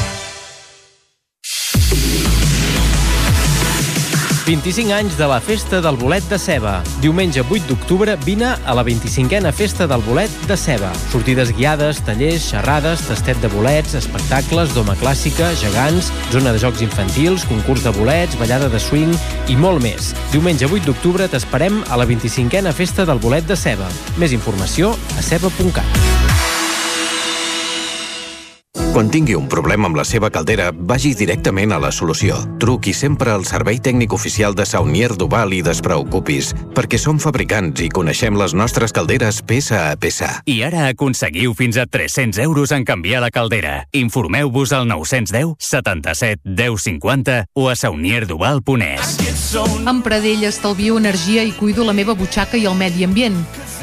[4.51, 6.81] 25 anys de la Festa del Bolet de Ceba.
[6.99, 10.89] Diumenge 8 d'octubre vine a la 25a Festa del Bolet de Ceba.
[11.13, 17.47] Sortides guiades, tallers, xerrades, tastet de bolets, espectacles, doma clàssica, gegants, zona de jocs infantils,
[17.47, 19.15] concurs de bolets, ballada de swing
[19.47, 20.11] i molt més.
[20.35, 23.87] Diumenge 8 d'octubre t'esperem a la 25a Festa del Bolet de Ceba.
[24.19, 26.50] Més informació a ceba.cat.
[28.91, 32.35] Quan tingui un problema amb la seva caldera, vagi directament a la solució.
[32.59, 37.87] Truqui sempre al servei tècnic oficial de Saunier Duval i despreocupis, perquè som fabricants i
[37.87, 40.33] coneixem les nostres calderes peça a peça.
[40.43, 43.87] I ara aconseguiu fins a 300 euros en canviar la caldera.
[43.95, 49.19] Informeu-vos al 910 77 10 50 o a saunierduval.es.
[49.87, 53.39] Amb Pradell estalvio energia i cuido la meva butxaca i el medi ambient.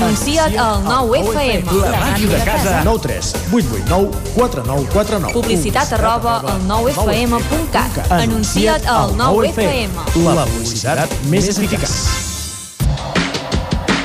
[0.00, 1.72] Anuncia't al 9FM.
[1.84, 2.80] La màquina de casa.
[2.84, 5.32] 9 3 8 8 9 4 9 4 9.
[5.34, 7.98] Publicitat arroba al 9FM.cat.
[8.10, 10.24] Anuncia't al 9FM.
[10.24, 11.92] La publicitat més eficaç.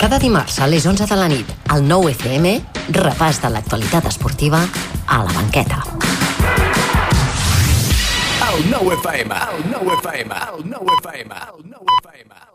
[0.02, 2.52] Cada dimarts a les 11 de la nit, al 9 FM,
[2.92, 4.66] repàs de l'actualitat esportiva
[5.08, 5.80] a la banqueta.
[8.52, 12.55] El 9 FM, el 9 FM, el 9 FM, el 9 FM.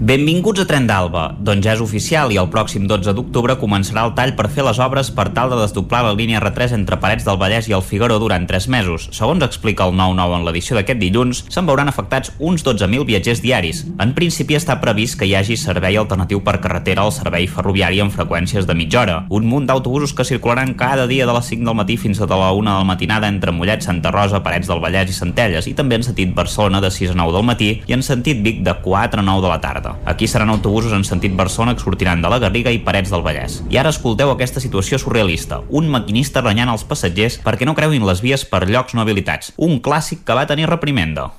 [0.00, 1.26] Benvinguts a Tren d'Alba.
[1.44, 4.78] Doncs ja és oficial i el pròxim 12 d'octubre començarà el tall per fer les
[4.80, 8.16] obres per tal de desdoblar la línia R3 entre Parets del Vallès i el Figaró
[8.16, 9.10] durant 3 mesos.
[9.12, 13.82] Segons explica el 9-9 en l'edició d'aquest dilluns, se'n veuran afectats uns 12.000 viatgers diaris.
[14.00, 18.16] En principi està previst que hi hagi servei alternatiu per carretera al servei ferroviari amb
[18.16, 19.18] freqüències de mitja hora.
[19.28, 22.54] Un munt d'autobusos que circularan cada dia de les 5 del matí fins a la
[22.56, 26.00] 1 de la matinada entre Mollet, Santa Rosa, Parets del Vallès i Centelles i també
[26.00, 29.20] en sentit Barcelona de 6 a 9 del matí i en sentit Vic de 4
[29.20, 29.89] a 9 de la tarda.
[30.04, 33.60] Aquí seran autobusos en sentit Barcelona que sortiran de la Garriga i Parets del Vallès.
[33.70, 35.62] I ara escolteu aquesta situació surrealista.
[35.68, 39.54] Un maquinista renyant els passatgers perquè no creuin les vies per llocs no habilitats.
[39.56, 41.30] Un clàssic que va tenir reprimenda.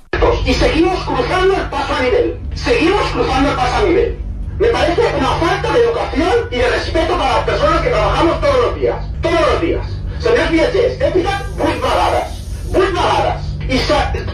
[0.44, 2.36] Y seguimos cruzando el paso a nivel.
[2.54, 4.18] Seguimos cruzando el paso a nivel.
[4.58, 8.66] Me parece una falta de educación y de respeto para las personas que trabajamos todos
[8.66, 8.96] los días.
[9.22, 9.86] Todos los días.
[10.18, 12.28] Senyors viatgers, he picat vuit vegades.
[12.70, 13.48] Vuit vegades.
[13.66, 13.78] I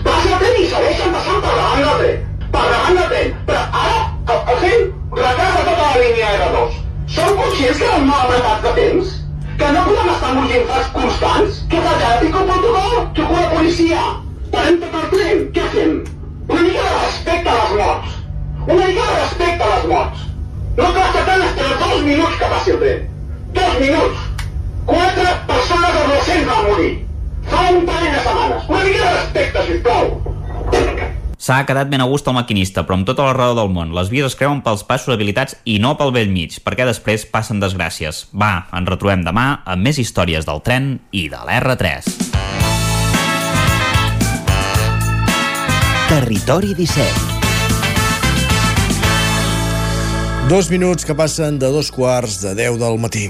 [0.04, 2.46] passa el tren i segueixen passant per davant del tren.
[2.52, 3.35] Per davant del tren.
[3.48, 6.76] Però el tren retarda tota la línia R2.
[7.08, 9.14] Som conscients que anem mal apretats de temps?
[9.58, 11.60] Que no podem estar amb uns infants constants?
[11.72, 12.96] Què fa pico el protocol?
[13.16, 14.04] Truco a la policia?
[14.52, 15.44] Parem tot el tren?
[15.56, 15.94] Què fem?
[16.48, 18.18] Una mica de respecte a les morts.
[18.66, 20.24] Una mica de respecte a les morts.
[20.78, 23.04] No costa tant esperar dos minuts que passi el tren.
[23.58, 24.24] Dos minuts.
[24.92, 26.92] Quatre persones adolescents van morir.
[27.48, 28.68] Fa un parell de setmanes.
[28.68, 30.18] Una mica de respecte, sisplau.
[31.38, 33.92] S'ha quedat ben a gust el maquinista, però amb tota la raó del món.
[33.94, 37.62] Les vies es creuen pels passos habilitats i no pel vell mig, perquè després passen
[37.62, 38.27] desgràcies.
[38.35, 42.11] Va, ens retrobem demà amb més històries del tren i de l'R3.
[46.11, 47.38] Territori 17.
[50.51, 53.29] Dos minuts que passen de dos quarts de 10 del matí.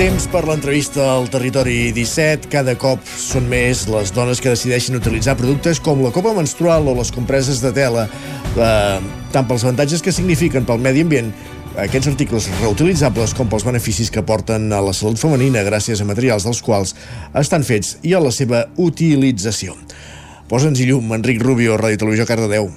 [0.00, 2.48] Temps per l'entrevista al Territori 17.
[2.48, 6.94] Cada cop són més les dones que decideixen utilitzar productes com la copa menstrual o
[6.96, 8.06] les compreses de tela,
[8.56, 8.96] eh,
[9.28, 11.28] tant pels avantatges que signifiquen pel medi ambient,
[11.84, 16.48] aquests articles reutilitzables com pels beneficis que porten a la salut femenina gràcies a materials
[16.48, 16.96] dels quals
[17.36, 19.76] estan fets i a la seva utilització.
[20.48, 22.72] Posa'ns-hi llum, Enric Rubio, Ràdio Televisió, Cardedeu.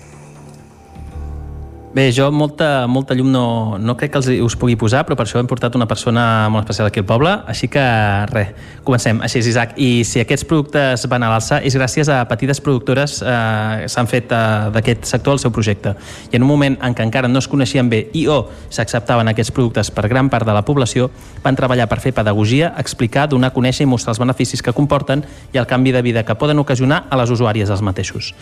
[1.94, 5.28] Bé, jo molta, molta llum no, no crec que els, us pugui posar, però per
[5.28, 7.84] això hem portat una persona molt especial aquí al poble, així que
[8.32, 8.50] res,
[8.82, 9.20] comencem.
[9.22, 9.76] Així és, Isaac.
[9.78, 14.34] I si aquests productes van a l'alça és gràcies a petites productores eh, s'han fet
[14.34, 14.42] eh,
[14.74, 15.94] d'aquest sector el seu projecte.
[16.34, 18.42] I en un moment en què encara no es coneixien bé i o
[18.74, 21.12] s'acceptaven aquests productes per gran part de la població,
[21.46, 25.22] van treballar per fer pedagogia, explicar, donar a conèixer i mostrar els beneficis que comporten
[25.54, 28.34] i el canvi de vida que poden ocasionar a les usuàries dels mateixos.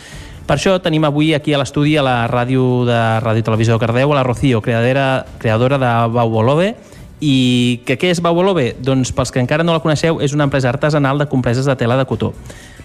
[0.47, 4.11] Per això tenim avui aquí a l'estudi a la ràdio de Ràdio Televisió de Cardeu
[4.11, 6.73] a la Rocío, creadora, creadora de Baubolove,
[7.21, 8.71] i que què és Baubolove?
[8.81, 11.95] Doncs pels que encara no la coneixeu, és una empresa artesanal de compreses de tela
[11.99, 12.33] de cotó.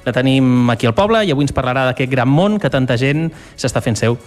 [0.04, 3.30] La tenim aquí al poble i avui ens parlarà d'aquest gran món que tanta gent
[3.56, 4.20] s'està fent seu.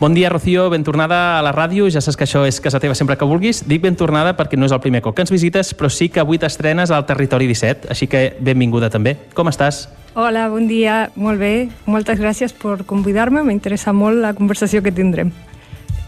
[0.00, 1.88] Bon dia, Rocío, ben tornada a la ràdio.
[1.90, 3.64] Ja saps que això és casa teva sempre que vulguis.
[3.66, 6.22] Dic ben tornada perquè no és el primer cop que ens visites, però sí que
[6.22, 9.16] avui t'estrenes al Territori 17, així que benvinguda també.
[9.34, 9.88] Com estàs?
[10.14, 11.52] Hola, bon dia, molt bé.
[11.90, 15.34] Moltes gràcies per convidar-me, m'interessa molt la conversació que tindrem.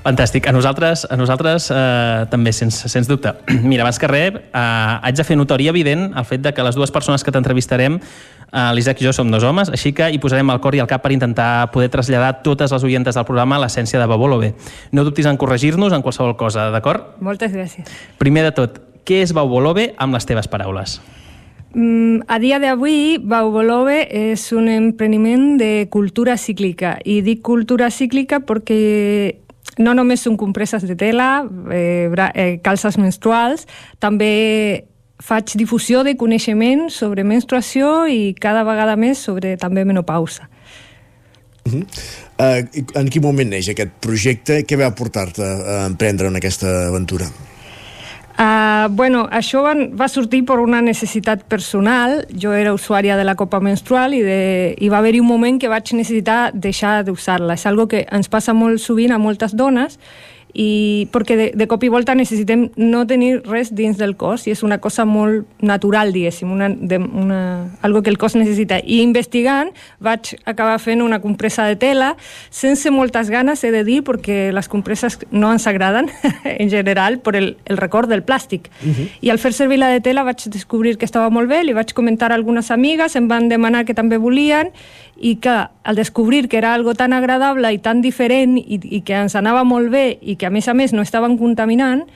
[0.05, 0.47] Fantàstic.
[0.49, 3.35] A nosaltres, a nosaltres eh, també, sens, sens dubte.
[3.71, 4.63] Mira, abans que res, eh,
[5.03, 7.99] haig de fer notori evident el fet de que les dues persones que t'entrevistarem
[8.51, 10.89] Uh, L'Isaac i jo som dos homes, així que hi posarem el cor i el
[10.91, 14.55] cap per intentar poder traslladar totes les oientes del programa a l'essència de Babolove.
[14.93, 17.15] No dubtis en corregir-nos en qualsevol cosa, d'acord?
[17.23, 17.87] Moltes gràcies.
[18.19, 20.99] Primer de tot, què és Babolove amb les teves paraules?
[21.75, 26.99] Mm, a dia d'avui, Baubolove és un emprendiment de cultura cíclica.
[27.05, 29.39] I dic cultura cíclica perquè
[29.79, 33.69] no només són compreses de tela, eh, eh, calces menstruals,
[33.99, 34.90] també
[35.21, 40.49] faig difusió de coneixement sobre menstruació i cada vegada més sobre també menopausa.
[41.67, 41.85] Uh -huh.
[42.41, 44.65] uh, en quin moment neix aquest projecte?
[44.65, 47.27] Què va portar-te a emprendre en aquesta aventura?
[48.41, 52.25] Uh, bueno, això van, va sortir per una necessitat personal.
[52.33, 55.69] Jo era usuària de la copa menstrual i, de, i va haver-hi un moment que
[55.69, 57.55] vaig necessitar deixar d'usar-la.
[57.55, 59.99] És algo que ens passa molt sovint a moltes dones
[60.55, 64.55] i perquè de, de cop i volta necessitem no tenir res dins del cos i
[64.55, 67.41] és una cosa molt natural, diguéssim, una, de, una,
[67.83, 68.81] algo que el cos necessita.
[68.83, 72.15] I investigant vaig acabar fent una compressa de tela
[72.51, 76.11] sense moltes ganes, he de dir, perquè les compresses no ens agraden
[76.45, 78.71] en general per el, el record del plàstic.
[78.83, 79.09] Uh -huh.
[79.21, 81.93] I al fer servir la de tela vaig descobrir que estava molt bé, li vaig
[81.93, 84.71] comentar a algunes amigues, em van demanar que també volien
[85.21, 89.19] i que al descobrir que era algo tan agradable i tan diferent i, i que
[89.21, 92.07] ens anava molt bé i que a més a més no estaven contaminant,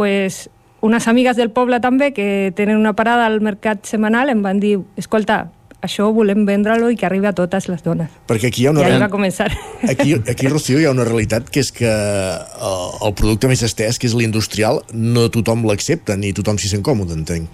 [0.00, 0.48] pues,
[0.80, 4.78] unes amigues del poble també que tenen una parada al mercat setmanal em van dir,
[4.96, 5.50] escolta,
[5.84, 8.10] això volem vendre-lo i que arribi a totes les dones.
[8.26, 8.82] Perquè aquí hi ha una...
[8.82, 9.50] I ahí va començar.
[9.84, 14.00] Aquí, aquí, Rocío, hi ha una realitat que és que el, el producte més estès,
[14.00, 17.52] que és l'industrial, no tothom l'accepta, ni tothom s'hi sent còmode, entenc.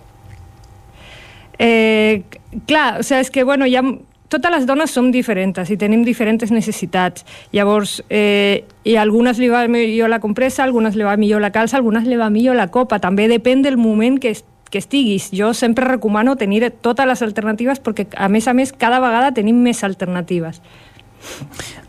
[1.59, 2.25] Eh,
[2.67, 3.85] clar, o sigui, és que, bueno, hi ha
[4.29, 7.25] totes les dones som diferents i tenim diferents necessitats.
[7.53, 11.41] Llavors, eh, i a algunes li va millor la compressa, a algunes li va millor
[11.41, 12.99] la calça, a algunes li va millor la copa.
[12.99, 14.35] També depèn del moment que,
[14.71, 15.31] que estiguis.
[15.33, 19.61] Jo sempre recomano tenir totes les alternatives perquè, a més a més, cada vegada tenim
[19.63, 20.61] més alternatives.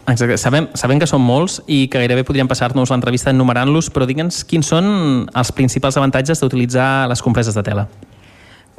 [0.07, 0.37] Exacte.
[0.37, 4.69] Sabem, sabem que són molts i que gairebé podríem passar-nos l'entrevista enumerant-los, però digue'ns quins
[4.69, 4.85] són
[5.33, 7.87] els principals avantatges d'utilitzar les compreses de tela.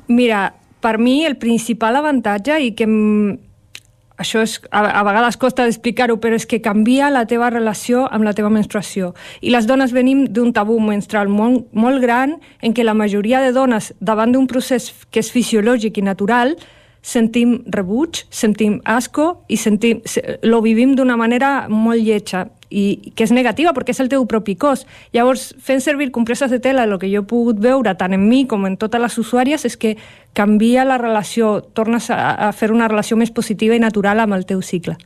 [0.07, 2.87] Mira, per mi el principal avantatge i que
[4.17, 8.25] això és, a, a vegades costa d'explicar-ho, però és que canvia la teva relació amb
[8.25, 9.12] la teva menstruació.
[9.41, 13.53] I les dones venim d'un tabú menstrual molt, molt gran en què la majoria de
[13.57, 16.57] dones, davant d'un procés que és fisiològic i natural,
[17.07, 20.01] sentim rebuig, sentim asco i sentim,
[20.43, 24.57] lo vivim d'una manera molt lletja i que és negativa perquè és el teu propi
[24.59, 24.87] cos.
[25.14, 28.45] Llavors, fent servir compresses de tela, el que jo he pogut veure tant en mi
[28.47, 29.97] com en totes les usuàries és que
[30.37, 34.47] canvia la relació, tornes a, a fer una relació més positiva i natural amb el
[34.47, 34.97] teu cicle.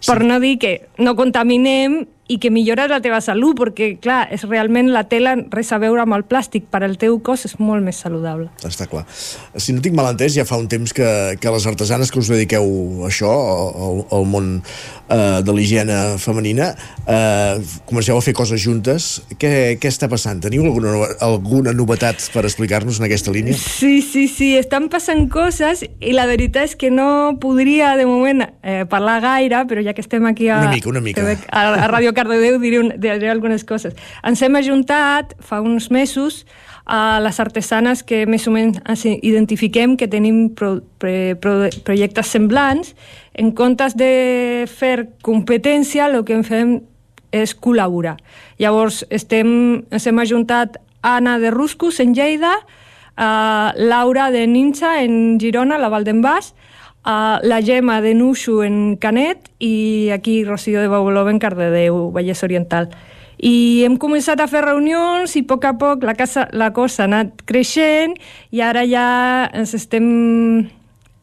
[0.00, 0.08] Sí.
[0.08, 4.44] Per no dir que no contaminem i que millores la teva salut, perquè, clar, és
[4.46, 7.82] realment la tela res a veure amb el plàstic, per al teu cos és molt
[7.82, 8.46] més saludable.
[8.66, 9.02] Està clar.
[9.10, 11.08] Si no tinc mal entès, ja fa un temps que,
[11.42, 12.70] que les artesanes que us dediqueu
[13.02, 16.70] a això, al, al món eh, de l'higiene femenina,
[17.02, 17.58] eh,
[17.90, 19.10] comenceu a fer coses juntes.
[19.34, 19.52] Què,
[19.82, 20.38] què està passant?
[20.44, 20.94] Teniu alguna,
[21.26, 23.58] alguna novetat per explicar-nos en aquesta línia?
[23.58, 28.44] Sí, sí, sí, estan passant coses i la veritat és que no podria de moment
[28.44, 31.24] eh, parlar gaire, però ja que estem aquí a, una mica, una mica.
[31.50, 33.96] a, a Radio Cardedeu diré, un, diré algunes coses.
[34.26, 36.44] Ens hem ajuntat fa uns mesos
[36.90, 42.94] a les artesanes que més o menys identifiquem que tenim pro, pre, pro, projectes semblants.
[43.32, 46.80] En comptes de fer competència, el que en fem
[47.30, 48.16] és col·laborar.
[48.58, 49.50] Llavors, estem,
[49.88, 52.56] ens hem ajuntat Anna de Ruscus, en Lleida,
[53.14, 56.52] uh, Laura de Ninja, en Girona, la Val d'en Bas,
[57.00, 62.42] Uh, la Gemma de Nuxu en Canet i aquí Rocío de Babolova en Cardedeu, Vallès
[62.44, 62.90] Oriental.
[63.40, 67.06] I hem començat a fer reunions i a poc a poc la, casa, la cosa
[67.06, 68.18] ha anat creixent
[68.52, 70.68] i ara ja ens estem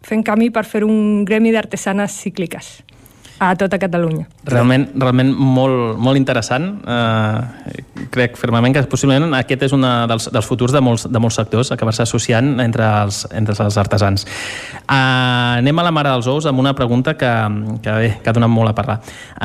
[0.02, 2.80] fent camí per fer un gremi d'artesanes cícliques
[3.40, 4.26] a tota Catalunya.
[4.48, 6.70] Realment, realment molt, molt interessant.
[6.82, 11.38] Uh, crec fermament que possiblement aquest és un dels, dels futurs de molts, de molts
[11.38, 14.26] sectors, acabar-se associant entre els, entre els artesans.
[14.88, 17.34] Uh, anem a la mare dels ous amb una pregunta que,
[17.84, 19.00] que, bé, que ha donat molt a parlar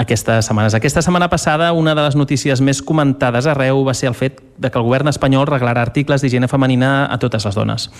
[0.05, 0.79] aquestes setmanes.
[0.79, 4.71] Aquesta setmana passada, una de les notícies més comentades arreu va ser el fet de
[4.71, 7.91] que el govern espanyol reglarà articles d'higiene femenina a totes les dones.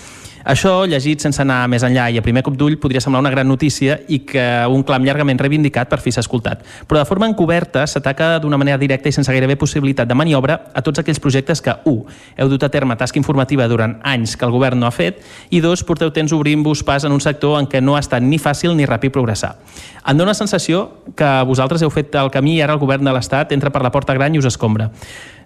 [0.43, 3.47] Això, llegit sense anar més enllà i a primer cop d'ull, podria semblar una gran
[3.47, 6.65] notícia i que un clam llargament reivindicat per fi s'ha escoltat.
[6.87, 10.83] Però de forma encoberta s'ataca d'una manera directa i sense gairebé possibilitat de maniobra a
[10.83, 12.03] tots aquells projectes que, 1.
[12.43, 15.61] heu dut a terme tasca informativa durant anys que el govern no ha fet i,
[15.63, 15.85] 2.
[15.87, 18.87] porteu temps obrint-vos pas en un sector en què no ha estat ni fàcil ni
[18.89, 19.55] ràpid progressar.
[20.03, 23.13] Em dóna la sensació que vosaltres heu fet el camí i ara el govern de
[23.15, 24.89] l'Estat entra per la porta gran i us escombra.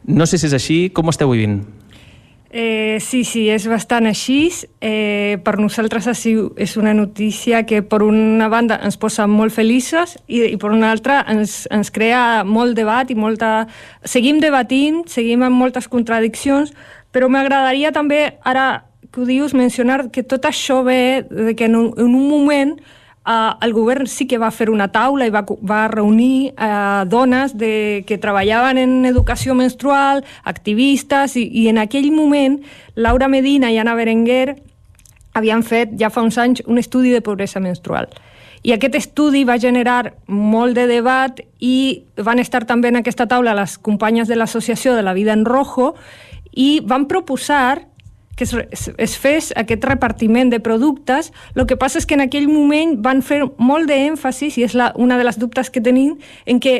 [0.08, 1.60] No sé si és així, com ho esteu vivint?
[2.50, 4.48] Eh, sí, sí, és bastant així.
[4.80, 10.46] Eh, per nosaltres és una notícia que per una banda ens posa molt feliços i,
[10.54, 13.68] i per una altra ens, ens crea molt debat i molta...
[14.08, 16.72] Seguim debatint, seguim amb moltes contradiccions,
[17.12, 21.76] però m'agradaria també, ara que ho dius, mencionar que tot això ve de que en
[21.76, 22.78] un, en un moment
[23.28, 27.58] Uh, el govern sí que va fer una taula i va, va reunir uh, dones
[27.60, 32.62] de, que treballaven en educació menstrual, activistes, i, i en aquell moment
[32.96, 34.56] Laura Medina i Anna Berenguer
[35.36, 38.08] havien fet ja fa uns anys un estudi de pobresa menstrual.
[38.64, 43.58] I aquest estudi va generar molt de debat i van estar també en aquesta taula
[43.60, 45.98] les companyes de l'Associació de la Vida en Rojo
[46.56, 47.84] i van proposar
[48.38, 51.34] que es, es, es fes aquest repartiment de productes.
[51.56, 54.94] El que passa és que en aquell moment van fer molt d'èmfasis, i és la,
[54.96, 56.16] una de les dubtes que tenim,
[56.46, 56.78] en què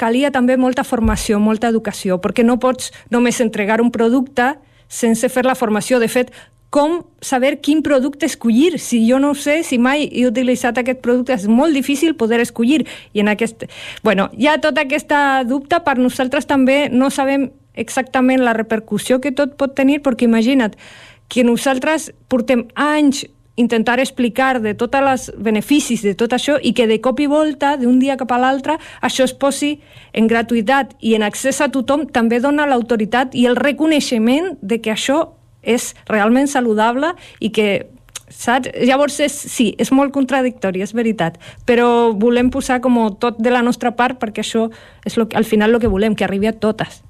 [0.00, 4.54] calia també molta formació, molta educació, perquè no pots només entregar un producte
[4.88, 6.00] sense fer la formació.
[6.00, 6.32] De fet,
[6.70, 8.78] com saber quin producte escollir.
[8.78, 12.86] Si jo no sé, si mai he utilitzat aquest producte, és molt difícil poder escollir.
[13.12, 13.66] I en aquest...
[14.06, 19.32] Bueno, hi ha tota aquesta dubte, per nosaltres també no sabem exactament la repercussió que
[19.32, 20.76] tot pot tenir, perquè imagina't
[21.30, 23.24] que nosaltres portem anys
[23.60, 27.76] intentar explicar de tots els beneficis de tot això i que de cop i volta,
[27.76, 29.74] d'un dia cap a l'altre, això es posi
[30.16, 34.94] en gratuïtat i en accés a tothom també dona l'autoritat i el reconeixement de que
[34.94, 35.20] això
[35.62, 37.68] és realment saludable i que
[38.30, 38.70] saps?
[38.86, 43.62] Llavors, és, sí, és molt contradictori, és veritat, però volem posar com tot de la
[43.66, 44.68] nostra part perquè això
[45.04, 47.02] és lo que, al final el que volem, que arribi a totes.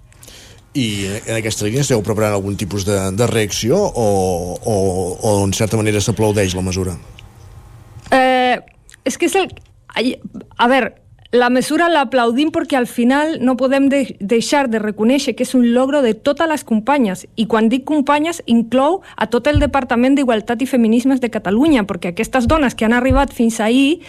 [0.75, 0.87] I
[1.27, 4.07] en aquesta línia esteu preparant algun tipus de, de reacció o,
[4.55, 4.77] o,
[5.18, 6.95] o en certa manera s'aplaudeix la mesura?
[8.14, 8.59] Eh,
[9.05, 9.51] és que és el...
[10.61, 10.93] A veure,
[11.33, 15.68] la mesura l'aplaudim perquè al final no podem de deixar de reconèixer que és un
[15.75, 20.62] logro de totes les companyes i quan dic companyes inclou a tot el Departament d'Igualtat
[20.62, 24.03] i Feminismes de Catalunya perquè aquestes dones que han arribat fins ahir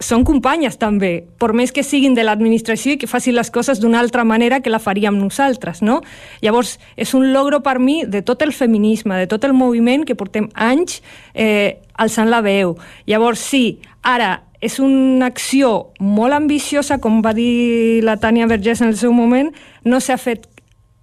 [0.00, 4.00] són companyes també, per més que siguin de l'administració i que facin les coses d'una
[4.02, 6.02] altra manera que la faríem nosaltres, no?
[6.44, 10.18] Llavors, és un logro per mi de tot el feminisme, de tot el moviment que
[10.18, 11.00] portem anys
[11.32, 12.76] eh, alçant la veu.
[13.08, 18.92] Llavors, sí, ara, és una acció molt ambiciosa, com va dir la Tània Vergés en
[18.92, 19.52] el seu moment,
[19.84, 20.46] no s'ha fet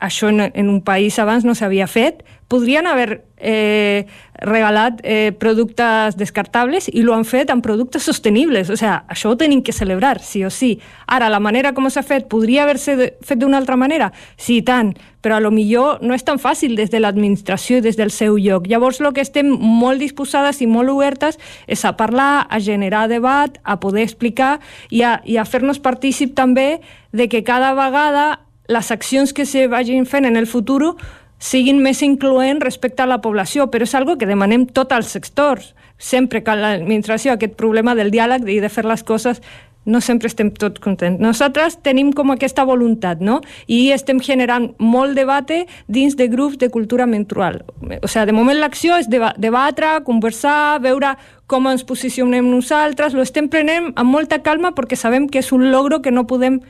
[0.03, 4.05] això en, en un país abans no s'havia fet, podrien haver eh,
[4.43, 8.69] regalat eh, productes descartables i ho han fet amb productes sostenibles.
[8.69, 10.75] O sigui, això ho tenim que celebrar, sí o sí.
[11.07, 14.11] Ara, la manera com s'ha fet podria haver-se fet d'una altra manera?
[14.37, 14.93] Sí, tant,
[15.23, 18.37] però a lo millor no és tan fàcil des de l'administració i des del seu
[18.37, 18.67] lloc.
[18.67, 23.55] Llavors, el que estem molt disposades i molt obertes és a parlar, a generar debat,
[23.63, 24.57] a poder explicar
[24.91, 26.81] i a, i a fer-nos partícip també
[27.13, 28.43] de que cada vegada
[28.73, 30.95] les accions que se vagin fent en el futur
[31.43, 35.73] siguin més incloents respecte a la població, però és algo que demanem tots els sectors.
[35.97, 39.41] Sempre que l'administració aquest problema del diàleg i de fer les coses
[39.85, 41.19] no sempre estem tots contents.
[41.19, 43.41] Nosaltres tenim com aquesta voluntat, no?
[43.67, 47.61] I estem generant molt debate dins de grups de cultura menstrual.
[47.99, 51.15] O sigui, de moment l'acció és deba debatre, conversar, veure
[51.47, 55.69] com ens posicionem nosaltres, lo estem prenent amb molta calma perquè sabem que és un
[55.71, 56.61] logro que no podem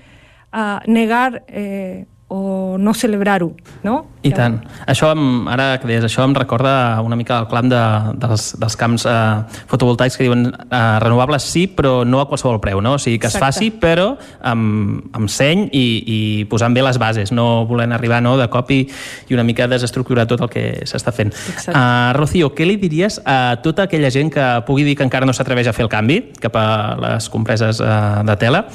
[0.53, 3.51] a negar eh, o no celebrar-ho,
[3.83, 4.07] no?
[4.25, 4.55] I tant.
[4.89, 5.11] Això,
[5.53, 7.81] ara que deies això, em recorda una mica el clam de,
[8.23, 12.81] dels, dels camps eh, fotovoltaics que diuen eh, renovables sí, però no a qualsevol preu,
[12.81, 12.95] no?
[12.97, 13.51] O sigui, que Exacte.
[13.51, 14.07] es faci, però
[14.49, 15.83] amb, amb seny i,
[16.15, 16.17] i
[16.49, 18.81] posant bé les bases, no volent arribar no, de cop i,
[19.29, 21.35] i una mica desestructurar tot el que s'està fent.
[21.67, 25.37] Uh, Rocío, què li diries a tota aquella gent que pugui dir que encara no
[25.37, 26.67] s'atreveix a fer el canvi cap a
[27.05, 28.65] les compreses uh, de tela?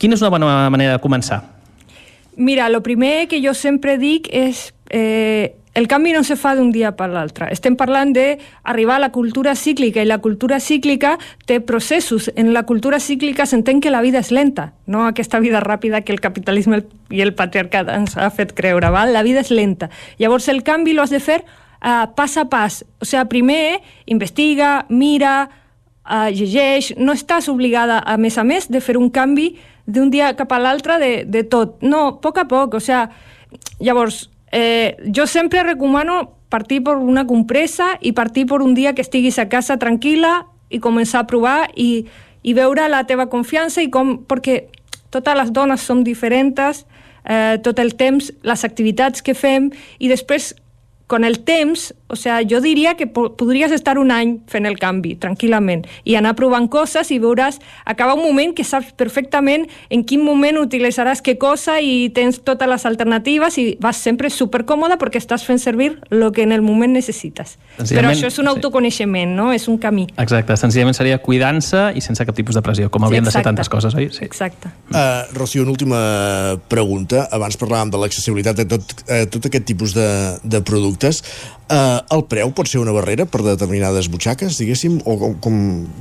[0.00, 1.42] Quina és una bona manera de començar?
[2.40, 6.72] Mira, el primer que jo sempre dic és eh, el canvi no se fa d'un
[6.72, 7.50] dia per l'altre.
[7.52, 12.30] Estem parlant d'arribar a la cultura cíclica i la cultura cíclica té processos.
[12.34, 16.16] En la cultura cíclica s'entén que la vida és lenta, no aquesta vida ràpida que
[16.16, 18.90] el capitalisme i el patriarcat ens ha fet creure.
[18.90, 19.12] Val?
[19.12, 19.90] La vida és lenta.
[20.18, 22.82] Llavors el canvi l'has de fer uh, pas a pas.
[22.98, 23.62] O sigui, primer
[24.10, 25.50] investiga, mira,
[26.02, 29.52] uh, llegeix, no estàs obligada, a més a més, de fer un canvi
[29.90, 31.80] d'un dia cap a l'altre de, de tot.
[31.82, 33.08] No, a poc a poc, o sea,
[33.78, 39.02] llavors, eh, jo sempre recomano partir per una compressa i partir per un dia que
[39.02, 42.06] estiguis a casa tranquil·la i començar a provar i,
[42.42, 44.64] i veure la teva confiança i com, perquè
[45.10, 46.84] totes les dones som diferents,
[47.24, 50.54] eh, tot el temps, les activitats que fem i després
[51.10, 54.76] con el temps, o sea, jo diria que po podries estar un any fent el
[54.78, 60.04] canvi, tranquil·lament, i anar provant coses i veuràs, acaba un moment que saps perfectament en
[60.06, 65.18] quin moment utilitzaràs què cosa i tens totes les alternatives i vas sempre supercòmode perquè
[65.18, 67.56] estàs fent servir el que en el moment necessites.
[67.80, 69.48] Però això és un autoconeixement, no?
[69.50, 70.06] És un camí.
[70.14, 73.72] Exacte, senzillament seria cuidant-se i sense cap tipus de pressió, com haurien de ser tantes
[73.72, 74.12] coses, oi?
[74.14, 74.22] Sí.
[74.30, 74.70] Exacte.
[74.94, 76.00] Uh, Rocío, una última
[76.70, 77.26] pregunta.
[77.34, 80.08] Abans parlàvem de l'accessibilitat de tot, uh, tot aquest tipus de,
[80.46, 80.99] de productes.
[81.70, 84.96] Uh, el preu pot ser una barrera per determinades butxaques, diguéssim?
[85.06, 85.36] O com...
[85.38, 85.58] com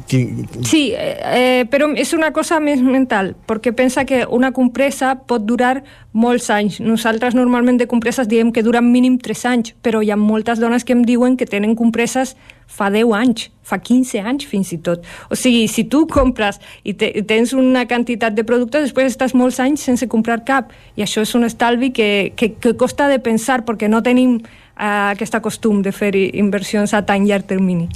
[0.10, 0.48] quin...
[0.66, 5.84] Sí, eh, però és una cosa més mental, perquè pensa que una compressa pot durar
[6.12, 6.80] molts anys.
[6.82, 10.82] Nosaltres normalment de compresses diem que duren mínim 3 anys, però hi ha moltes dones
[10.82, 12.34] que em diuen que tenen compresses
[12.70, 15.06] fa 10 anys, fa 15 anys fins i tot.
[15.30, 19.60] O sigui, si tu compres i te, tens una quantitat de productes, després estàs molts
[19.62, 20.74] anys sense comprar cap.
[20.98, 24.40] I això és un estalvi que, que, que costa de pensar perquè no tenim
[24.80, 27.90] uh, aquest costum de fer inversions a tan llarg termini.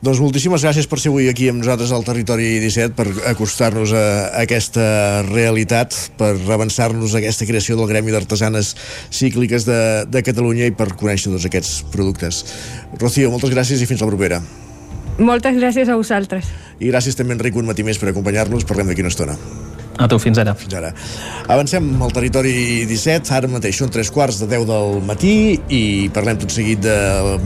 [0.00, 4.04] Doncs moltíssimes gràcies per ser avui aquí amb nosaltres al Territori 17, per acostar-nos a,
[4.30, 4.86] a aquesta
[5.26, 8.72] realitat, per avançar-nos a aquesta creació del Gremi d'Artesanes
[9.12, 12.46] Cícliques de, de Catalunya i per conèixer tots aquests productes.
[12.96, 14.40] Rocío, moltes gràcies i fins la propera.
[15.20, 16.48] Moltes gràcies a vosaltres.
[16.80, 18.64] I gràcies també, Enric, un matí més per acompanyar-nos.
[18.64, 19.36] Parlem d'aquí una estona.
[20.00, 20.54] A tu, fins ara.
[20.56, 20.94] Fins ara.
[21.52, 25.34] Avancem al territori 17, ara mateix són tres quarts de 10 del matí
[25.68, 25.82] i
[26.14, 26.94] parlem tot seguit de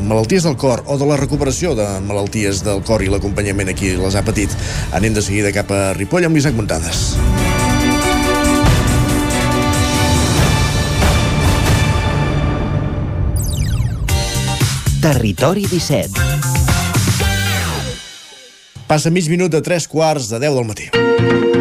[0.07, 3.97] malalties del cor o de la recuperació de malalties del cor i l'acompanyament a qui
[3.99, 4.55] les ha patit.
[4.95, 7.19] Anem de seguida cap a Ripoll amb l'Isaac Montades.
[15.03, 16.23] Territori 17
[18.87, 21.54] Passa mig minut de 3 quarts de 10 del matí.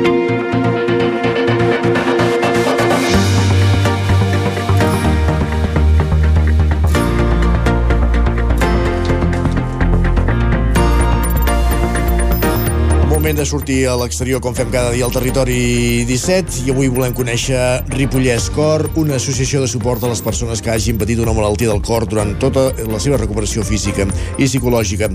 [13.43, 17.59] De sortir a l'exterior com fem cada dia al territori 17 i avui volem conèixer
[17.91, 21.83] Ripollès Cor, una associació de suport a les persones que hagin patit una malaltia del
[21.83, 25.11] cor durant tota la seva recuperació física i psicològica.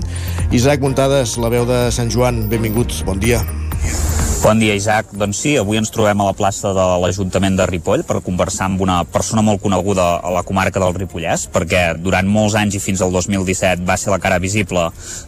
[0.53, 3.41] Isaac Montades, la veu de Sant Joan, benvingut, bon dia.
[4.39, 5.09] Bon dia, Isaac.
[5.19, 8.79] Doncs sí, avui ens trobem a la plaça de l'Ajuntament de Ripoll per conversar amb
[8.85, 13.03] una persona molt coneguda a la comarca del Ripollès, perquè durant molts anys i fins
[13.03, 14.85] al 2017 va ser la cara visible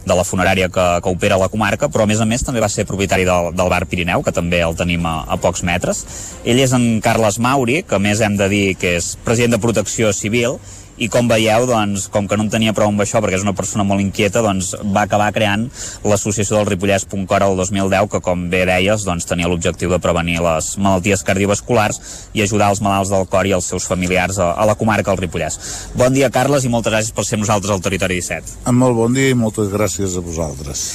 [0.08, 2.72] de la funerària que, que opera la comarca, però a més a més també va
[2.72, 6.06] ser propietari del, del bar Pirineu, que també el tenim a, a pocs metres.
[6.48, 10.16] Ell és en Carles Mauri, que més hem de dir que és president de Protecció
[10.16, 10.56] Civil,
[10.98, 13.54] i com veieu, doncs, com que no en tenia prou amb això, perquè és una
[13.56, 15.68] persona molt inquieta, doncs va acabar creant
[16.04, 20.74] l'associació del Ripollès.cor el 2010, que com bé deies, doncs tenia l'objectiu de prevenir les
[20.76, 22.02] malalties cardiovasculars
[22.36, 25.24] i ajudar els malalts del cor i els seus familiars a, a la comarca del
[25.24, 25.58] Ripollès.
[25.96, 28.62] Bon dia, Carles, i moltes gràcies per ser nosaltres al Territori 17.
[28.68, 30.86] Amb molt bon dia i moltes gràcies a vosaltres.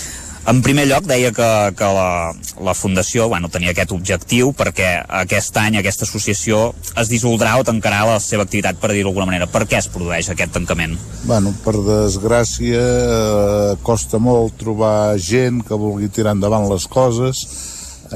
[0.48, 2.32] En primer lloc, deia que, que la,
[2.64, 8.06] la Fundació bueno, tenia aquest objectiu perquè aquest any aquesta associació es dissoldrà o tancarà
[8.08, 9.50] la seva activitat, per dir-ho d'alguna manera.
[9.52, 10.96] Per què es produeix aquest tancament?
[11.28, 17.44] Bueno, per desgràcia, eh, costa molt trobar gent que vulgui tirar endavant les coses.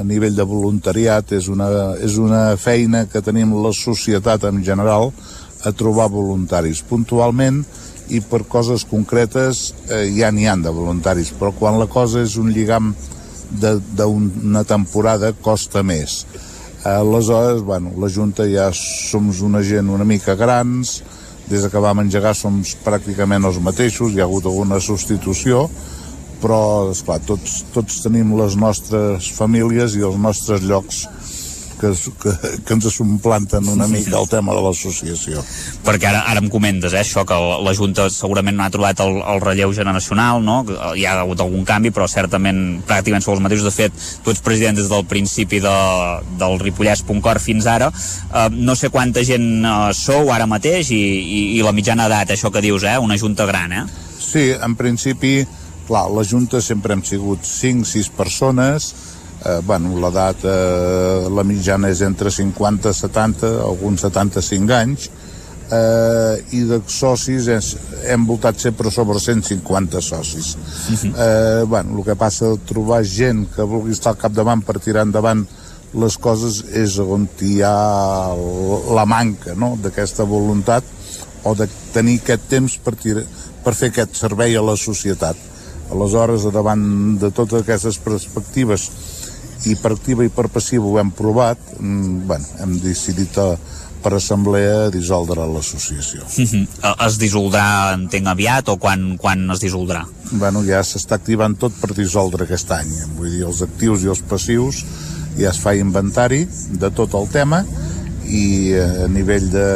[0.00, 1.68] nivell de voluntariat és una,
[2.00, 5.12] és una feina que tenim la societat en general
[5.68, 6.80] a trobar voluntaris.
[6.88, 7.60] Puntualment,
[8.12, 12.36] i per coses concretes eh, ja n'hi han de voluntaris, però quan la cosa és
[12.40, 12.92] un lligam
[13.52, 16.22] d'una temporada costa més.
[16.88, 21.00] Aleshores, bueno, la Junta ja som una gent una mica grans,
[21.48, 25.66] des que vam engegar som pràcticament els mateixos, hi ha hagut alguna substitució,
[26.42, 31.04] però, esclar, tots, tots tenim les nostres famílies i els nostres llocs
[31.82, 31.90] que,
[32.22, 35.42] que, que ens suplanten una mica el tema de l'associació.
[35.82, 39.18] Perquè ara, ara em comentes, eh, això, que la Junta segurament no ha trobat el,
[39.18, 40.60] el relleu generacional, no?
[40.94, 43.66] hi ha hagut algun canvi, però certament pràcticament sou els mateixos.
[43.66, 45.74] De fet, tu ets president des del principi de,
[46.38, 47.90] del Ripollès.cor fins ara.
[48.30, 52.36] Uh, no sé quanta gent uh, sou ara mateix i, i, i la mitjana edat,
[52.36, 52.98] això que dius, eh?
[53.02, 53.86] una Junta gran, eh?
[54.22, 55.40] Sí, en principi,
[55.88, 58.92] clar, la Junta sempre hem sigut 5-6 persones,
[59.44, 65.08] eh, bueno, l'edat, eh, la mitjana és entre 50 i 70, alguns 75 anys,
[65.72, 67.72] eh, i de socis és,
[68.12, 70.54] hem voltat sempre sobre 150 socis.
[70.54, 71.12] Uh -huh.
[71.16, 75.02] eh, bueno, el que passa de trobar gent que vulgui estar al capdavant per tirar
[75.02, 75.46] endavant
[75.94, 78.34] les coses és on hi ha
[78.94, 79.76] la manca no?
[79.82, 80.84] d'aquesta voluntat
[81.44, 83.24] o de tenir aquest temps per, tirar,
[83.64, 85.36] per fer aquest servei a la societat.
[85.92, 88.90] Aleshores, davant de totes aquestes perspectives
[89.70, 93.56] i per activa i per passiva ho hem provat, mm, bueno, hem decidit a
[94.02, 96.22] per assemblea dissoldre l'associació.
[96.26, 97.06] Uh -huh.
[97.06, 100.04] Es dissoldrà, entenc, aviat o quan, quan es dissoldrà?
[100.32, 102.90] Bueno, ja s'està activant tot per dissoldre aquest any.
[103.16, 104.84] Vull dir, els actius i els passius
[105.38, 106.48] ja es fa inventari
[106.80, 107.64] de tot el tema
[108.26, 109.68] i eh, a nivell de,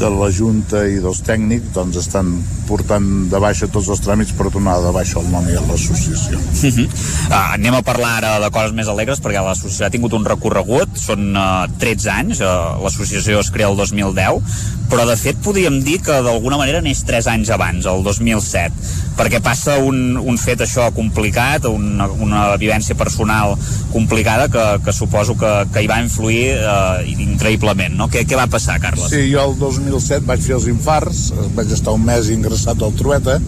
[0.00, 2.32] de la Junta i dels tècnics doncs estan
[2.70, 6.38] portant de baixa tots els tràmits per donar de baixa el nom i a l'associació.
[6.38, 6.86] Uh -huh.
[6.86, 10.88] uh, anem a parlar ara de coses més alegres perquè l'associació ha tingut un recorregut,
[10.96, 14.40] són uh, 13 anys, uh, l'associació es crea el 2010,
[14.90, 18.72] però de fet podríem dir que d'alguna manera neix 3 anys abans, el 2007,
[19.16, 23.56] perquè passa un, un fet això complicat, una, una vivència personal
[23.92, 28.08] complicada que, que suposo que, que hi va influir uh, increïblement, no?
[28.08, 29.10] Què, què va passar, Carles?
[29.10, 29.58] Sí, jo el
[29.90, 31.22] 2007 vaig fer els infarts,
[31.56, 33.38] vaig estar un mes ingressat al Trueta,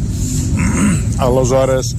[1.26, 1.95] aleshores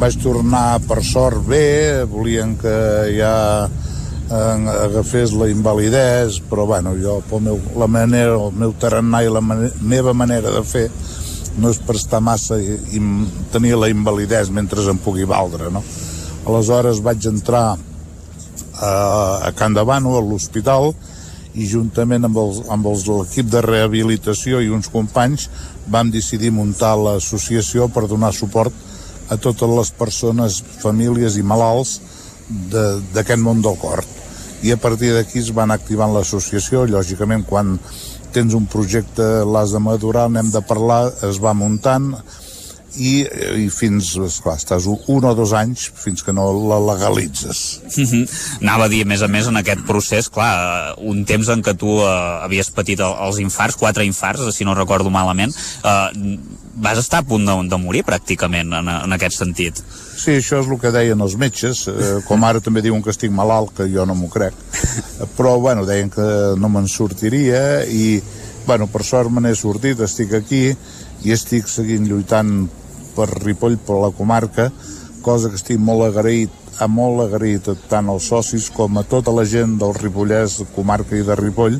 [0.00, 2.74] vaig tornar per sort bé, volien que
[3.18, 3.34] ja
[3.66, 9.32] eh, agafés la invalidesa, però bueno, jo pel meu, la manera, el meu tarannà i
[9.32, 10.86] la mane meva manera de fer
[11.60, 13.02] no és per estar massa i, i
[13.52, 15.82] tenir la invalidesa mentre em pugui valdre, no?
[16.48, 17.74] Aleshores vaig entrar
[18.80, 18.92] a,
[19.44, 20.94] a Can de Bano, a l'hospital,
[21.54, 25.48] i juntament amb l'equip de rehabilitació i uns companys
[25.90, 28.72] vam decidir muntar l'associació per donar suport
[29.30, 32.00] a totes les persones, famílies i malalts
[33.14, 34.02] d'aquest món del cor.
[34.62, 37.78] I a partir d'aquí es van activant l'associació, lògicament quan
[38.34, 42.12] tens un projecte, l'has de madurar, n'hem de parlar, es va muntant,
[42.98, 43.12] i,
[43.64, 47.60] i fins, esclar, estàs un o dos anys fins que no la legalitzes.
[48.60, 51.76] Anava a dir, a més a més, en aquest procés, clar, un temps en què
[51.78, 52.10] tu eh,
[52.46, 56.36] havies patit els infarts, quatre infarts, si no recordo malament, eh,
[56.80, 59.82] vas estar a punt de, de morir pràcticament en, en aquest sentit.
[60.20, 63.32] Sí, això és el que deien els metges, eh, com ara també diuen que estic
[63.32, 64.56] malalt, que jo no m'ho crec,
[65.38, 66.28] però bueno, deien que
[66.60, 68.20] no me'n sortiria i
[68.66, 70.68] bueno, per sort me n'he sortit, estic aquí
[71.24, 72.68] i estic seguint lluitant
[73.20, 74.70] per Ripoll, per la comarca,
[75.22, 79.44] cosa que estic molt agraït, a molt agraït tant als socis com a tota la
[79.44, 81.76] gent del Ripollès, comarca i de Ripoll,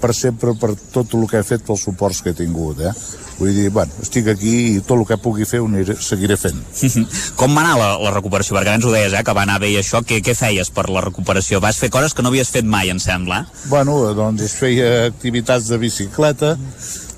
[0.00, 2.92] per sempre, per tot el que he fet, pels suports que he tingut, eh?
[3.40, 6.58] Vull dir, bueno, estic aquí i tot el que pugui fer ho aniré, seguiré fent.
[7.40, 8.56] Com va anar la, la recuperació?
[8.56, 10.00] Perquè abans ho deies, eh, que va anar bé i això.
[10.04, 11.60] Què, què feies per la recuperació?
[11.64, 13.42] Vas fer coses que no havies fet mai, em sembla.
[13.72, 16.54] Bueno, doncs es feia activitats de bicicleta,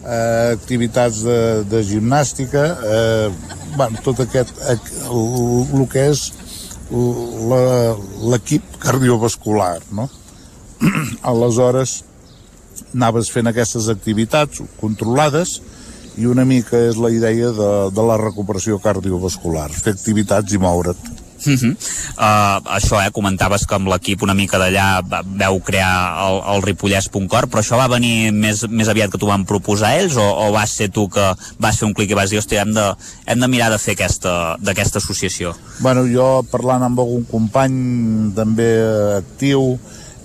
[0.04, 1.38] eh, activitats de,
[1.68, 3.28] de gimnàstica, eh,
[3.76, 4.54] bueno, tot aquest,
[5.08, 6.28] el, que és
[8.32, 10.08] l'equip cardiovascular, no?
[11.32, 12.02] Aleshores,
[12.92, 15.60] anaves fent aquestes activitats controlades
[16.20, 21.21] i una mica és la idea de, de la recuperació cardiovascular, fer activitats i moure't.
[21.46, 21.72] Uh -huh.
[22.16, 27.48] uh, això, eh, comentaves que amb l'equip una mica d'allà veu crear el, el ripollès.cor,
[27.48, 30.70] però això va venir més, més aviat que t'ho van proposar ells o, o vas
[30.70, 32.94] ser tu que vas fer un clic i vas dir, hòstia, hem de,
[33.26, 35.54] hem de mirar de fer d'aquesta associació?
[35.80, 38.70] Bueno, jo parlant amb algun company també
[39.18, 39.78] actiu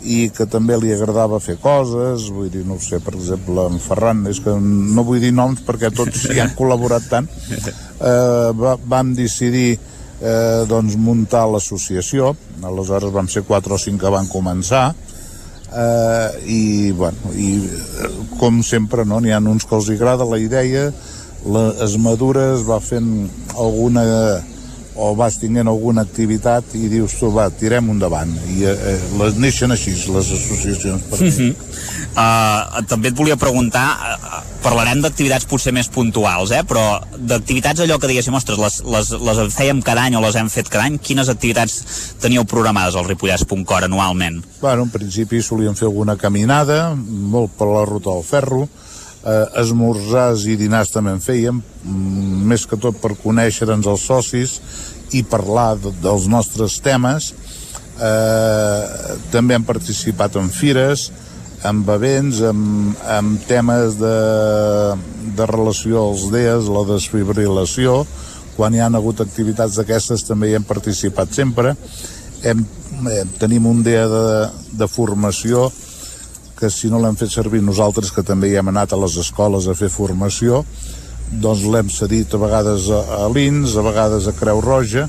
[0.07, 4.26] i que també li agradava fer coses, vull dir, no sé, per exemple, en Ferran,
[4.32, 7.28] és que no vull dir noms perquè tots hi han col·laborat tant,
[8.11, 9.78] eh, va, vam decidir
[10.22, 12.36] eh, doncs muntar l'associació.
[12.63, 14.89] Aleshores vam ser 4 o 5 que van començar.
[15.68, 20.39] Eh, i bueno i, eh, com sempre no n'hi ha uns que els agrada la
[20.39, 20.93] idea
[21.43, 24.05] la, es madura es va fent alguna
[24.98, 29.38] o vas tinguent alguna activitat i dius tu, va, tirem endavant i eh, eh les
[29.38, 31.20] neixen així les associacions per.
[31.22, 31.50] Uh,
[32.18, 36.64] uh, també et volia preguntar uh, parlarem d'activitats potser més puntuals eh?
[36.68, 40.50] però d'activitats allò que diguéssim ostres, les, les, les fèiem cada any o les hem
[40.54, 41.78] fet cada any quines activitats
[42.22, 44.41] teníeu programades al Ripollès.cor anualment?
[44.62, 48.66] Bueno, en principi solíem fer alguna caminada molt per la ruta del ferro
[49.28, 54.59] eh, esmorzars i dinars també en fèiem, mm, més que tot per conèixer-nos els socis
[55.11, 57.34] i parlar de, dels nostres temes.
[57.97, 61.09] Eh, també hem participat en fires,
[61.65, 64.17] amb events, amb, amb temes de,
[65.36, 68.03] de relació als dies, la desfibrilació,
[68.55, 71.75] quan hi han hagut activitats d'aquestes també hi hem participat sempre.
[72.45, 72.63] Hem,
[73.09, 74.28] eh, tenim un dia de,
[74.78, 75.67] de formació
[76.58, 79.68] que si no l'hem fet servir nosaltres, que també hi hem anat a les escoles
[79.68, 80.64] a fer formació,
[81.32, 85.08] doncs l'hem cedit a vegades a, a l'INS, a vegades a Creu Roja,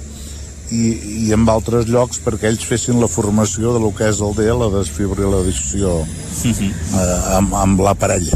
[0.70, 0.88] i,
[1.24, 4.56] i en altres llocs perquè ells fessin la formació de lo que és el DEA,
[4.58, 7.06] la desfibrilació eh,
[7.38, 8.28] amb, amb l'aparell.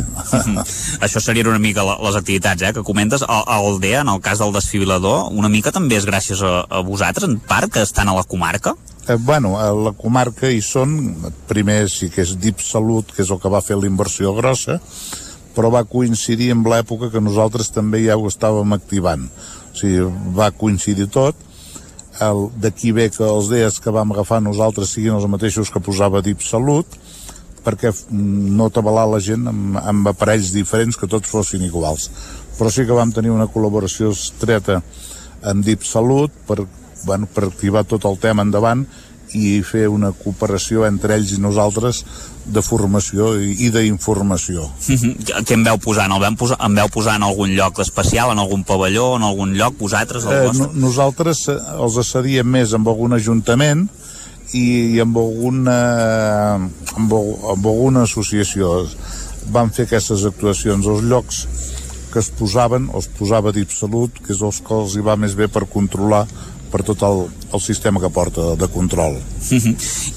[1.05, 3.25] Això serien una mica les activitats eh, que comentes.
[3.27, 6.83] El, el DEA, en el cas del desfibrilador, una mica també és gràcies a, a
[6.87, 8.77] vosaltres, en part, que estan a la comarca?
[9.09, 10.93] Eh, bueno, a la comarca hi són,
[11.51, 14.77] primer sí que és DIP Salut, que és el que va fer la inversió grossa,
[15.57, 19.25] però va coincidir amb l'època que nosaltres també ja ho estàvem activant.
[19.27, 21.35] O sigui, va coincidir tot.
[22.63, 26.45] D'aquí ve que els dies que vam agafar nosaltres siguin els mateixos que posava DIP
[26.47, 26.87] Salut,
[27.67, 32.07] perquè mm, no t'avalar la gent amb, amb aparells diferents que tots fossin iguals.
[32.55, 34.79] Però sí que vam tenir una col·laboració estreta
[35.43, 36.61] amb DIP Salut per,
[37.07, 38.87] bueno, per activar tot el tema endavant
[39.33, 42.03] i fer una cooperació entre ells i nosaltres
[42.45, 44.67] de formació i, i d'informació.
[44.85, 46.05] Què em veu posar?
[46.13, 49.55] El vam posar, em veu posar en algun lloc especial, en algun pavelló, en algun
[49.57, 50.67] lloc, vosaltres, el Eh, vostre?
[50.75, 53.87] no, nosaltres eh, els accedíem més amb algun ajuntament
[54.53, 54.67] i,
[54.99, 55.79] i amb, alguna,
[56.99, 57.13] amb,
[57.55, 58.83] amb alguna associació.
[59.53, 60.87] Vam fer aquestes actuacions.
[60.87, 61.47] Els llocs
[62.13, 65.33] que es posaven, els posava DIP Salut, que és els que els hi va més
[65.39, 66.27] bé per controlar
[66.73, 69.19] per tot el, el sistema que porta de control.
[69.51, 69.75] Mhm.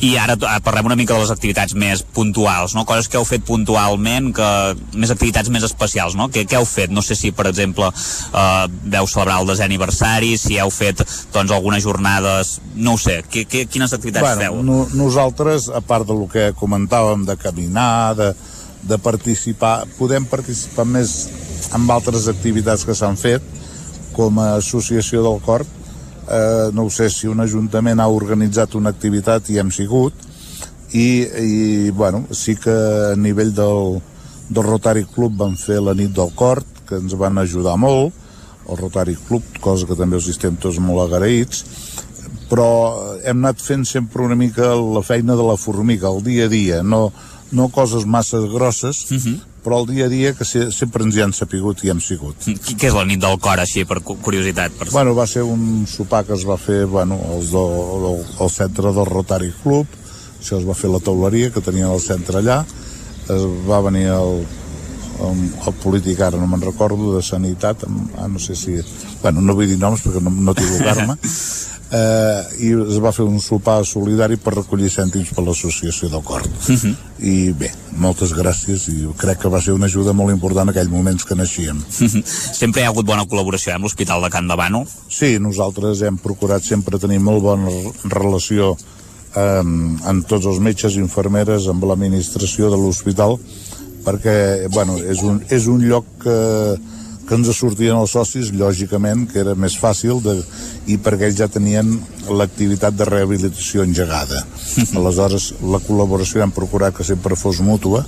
[0.08, 2.86] I ara eh, parlem una mica de les activitats més puntuals, no?
[2.88, 4.50] coses que heu fet puntualment, que
[4.96, 6.30] més activitats més especials, no?
[6.32, 6.94] Què, què heu fet?
[6.96, 11.04] No sé si, per exemple, eh, veu celebrar el desè aniversari, si heu fet
[11.34, 14.62] doncs, algunes jornades, no ho sé, que, que, quines activitats feu?
[14.64, 18.32] no, nosaltres, a part del que comentàvem de caminar, de,
[18.86, 21.18] de participar, podem participar més
[21.76, 23.44] amb altres activitats que s'han fet,
[24.16, 25.75] com a associació del Cort,
[26.30, 30.14] eh, no ho sé si un ajuntament ha organitzat una activitat i hem sigut,
[30.96, 31.08] i,
[31.44, 32.74] i bueno, sí que
[33.12, 34.00] a nivell del,
[34.50, 38.14] del Rotary Club van fer la nit del Cort, que ens van ajudar molt,
[38.70, 41.64] el Rotary Club, cosa que també els estem tots molt agraïts,
[42.50, 42.70] però
[43.26, 46.82] hem anat fent sempre una mica la feina de la formiga, el dia a dia,
[46.84, 47.10] no,
[47.52, 49.06] no coses massa grosses,
[49.66, 52.38] però el dia a dia que se, sempre ens hi han sapigut i hem sigut.
[52.46, 54.78] Qui- Què és la nit del cor, així, per cu- curiositat?
[54.78, 54.92] Per...
[54.94, 57.66] Bueno, va ser un sopar que es va fer, bueno, els do,
[58.06, 59.90] del, el centre del Rotary Club,
[60.40, 62.60] això es va fer la tauleria que tenien el centre allà,
[63.26, 64.44] es va venir el,
[65.26, 68.78] el, el polític, ara no me'n recordo, de Sanitat, amb- ah, no sé si...
[69.24, 71.18] Bueno, no vull dir noms perquè no, no equivocar-me,
[71.96, 76.50] eh, i es va fer un sopar solidari per recollir cèntims per l'associació del Cort.
[77.20, 77.72] I bé,
[78.02, 81.38] moltes gràcies i crec que va ser una ajuda molt important en aquells moments que
[81.38, 81.80] naixíem.
[82.26, 84.90] Sempre hi ha hagut bona col·laboració eh, amb l'Hospital de Can de Bànol.
[85.10, 87.72] Sí, nosaltres hem procurat sempre tenir molt bona
[88.12, 88.74] relació
[89.36, 93.38] amb, amb tots els metges i infermeres, amb l'administració de l'hospital,
[94.06, 96.36] perquè bueno, és, un, és un lloc que,
[97.26, 100.38] que ens sortien els socis, lògicament, que era més fàcil, de,
[100.92, 101.90] i perquè ells ja tenien
[102.30, 104.44] l'activitat de rehabilitació engegada.
[105.00, 108.06] Aleshores, la col·laboració hem procurat que sempre fos mútua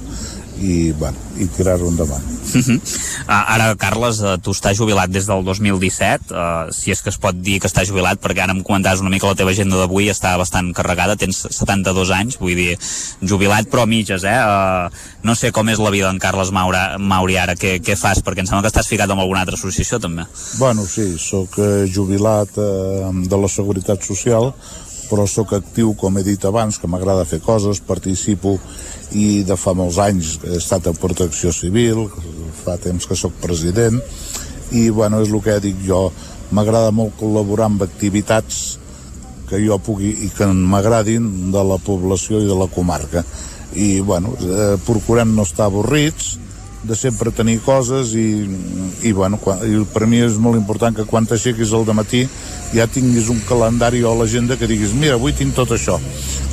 [0.61, 2.23] i, bueno, i tirar-ho endavant.
[2.53, 2.79] Mhm.
[3.27, 7.17] Ah, Ara, Carles, eh, tu estàs jubilat des del 2017, eh, si és que es
[7.17, 10.09] pot dir que estàs jubilat, perquè ara em comentaves una mica la teva agenda d'avui,
[10.09, 12.77] està bastant carregada, tens 72 anys, vull dir,
[13.21, 14.37] jubilat però a mitges, eh?
[14.37, 14.89] Eh,
[15.27, 18.21] No sé com és la vida d'en Carles Maura, Mauri ara, què, què fas?
[18.23, 20.23] Perquè em sembla que estàs ficat en alguna altra associació, també.
[20.57, 21.57] Bueno, sí, sóc
[21.93, 24.53] jubilat eh, de la Seguretat Social,
[25.09, 28.57] però sóc actiu, com he dit abans, que m'agrada fer coses, participo
[29.15, 32.05] i de fa molts anys he estat a Protecció Civil,
[32.63, 33.99] fa temps que sóc president,
[34.75, 36.07] i bueno, és el que dic jo,
[36.51, 38.77] m'agrada molt col·laborar amb activitats
[39.47, 43.23] que jo pugui i que m'agradin de la població i de la comarca.
[43.75, 46.35] I, bueno, eh, procurem no estar avorrits,
[46.83, 48.45] de sempre tenir coses i,
[49.03, 52.27] i, bueno, quan, i per mi és molt important que quan t'aixequis al matí
[52.73, 55.97] ja tinguis un calendari o l'agenda que diguis mira, avui tinc tot això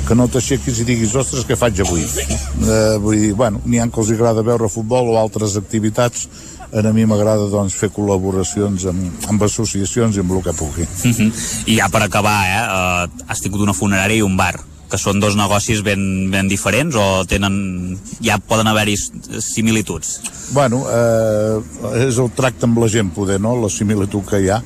[0.05, 2.03] que no t'aixequis i diguis, ostres, què faig avui?
[2.05, 6.27] Eh, vull dir, bueno, n'hi ha que els agrada veure futbol o altres activitats
[6.75, 10.85] a mi m'agrada doncs, fer col·laboracions amb, amb associacions i amb el que pugui.
[11.09, 11.31] Mhm.
[11.71, 14.53] I ja per acabar, eh, eh, has tingut una funerària i un bar
[14.95, 18.95] que són dos negocis ben, ben diferents o tenen, ja poden haver-hi
[19.43, 20.21] similituds?
[20.55, 21.59] Bueno, eh,
[22.07, 24.61] és el tracte amb la gent, poder, no?, la similitud que hi ha.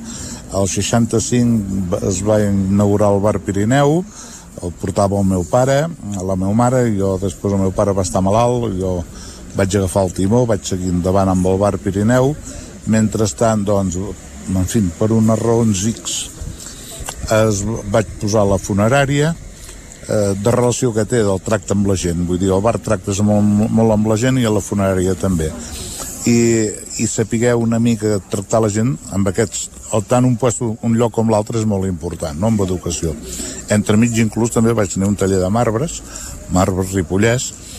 [0.56, 4.00] El 65 va- es va inaugurar el bar Pirineu,
[4.62, 5.84] el portava el meu pare,
[6.20, 8.96] la meva mare, jo després el meu pare va estar malalt, jo
[9.56, 12.34] vaig agafar el timó, vaig seguir endavant amb el bar Pirineu,
[12.90, 13.96] mentrestant, doncs,
[14.50, 16.18] en fi, per unes raons X
[17.30, 17.60] es
[17.94, 19.34] vaig posar la funerària
[20.08, 22.24] de relació que té del tracte amb la gent.
[22.26, 25.50] Vull dir, el bar tractes molt, molt amb la gent i a la funerària també.
[26.28, 26.38] I,
[27.00, 29.70] i sapigueu una mica tractar la gent amb aquests
[30.06, 32.50] tant un, puesto, un lloc com l'altre és molt important no?
[32.50, 33.14] amb educació.
[33.72, 36.00] Entremig inclús també vaig tenir un taller de marbres
[36.54, 37.69] marbres ripollès eh,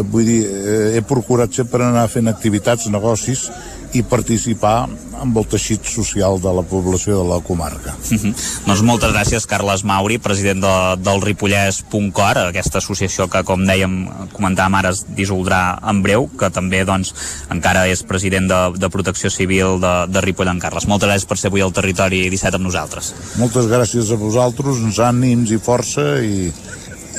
[0.00, 3.48] vull dir, eh, he procurat sempre anar fent activitats, negocis
[3.92, 4.86] i participar
[5.22, 7.94] amb el teixit social de la població de la comarca.
[8.10, 8.34] Mm -hmm.
[8.66, 14.74] Doncs moltes gràcies, Carles Mauri, president de, del Ripollès.cor, aquesta associació que, com dèiem, comentàvem
[14.74, 17.14] ara, es dissoldrà en breu, que també doncs,
[17.50, 20.86] encara és president de, de Protecció Civil de, de Ripoll en Carles.
[20.86, 23.14] Moltes gràcies per ser avui al Territori 17 amb nosaltres.
[23.36, 26.52] Moltes gràcies a vosaltres, uns ànims i força i,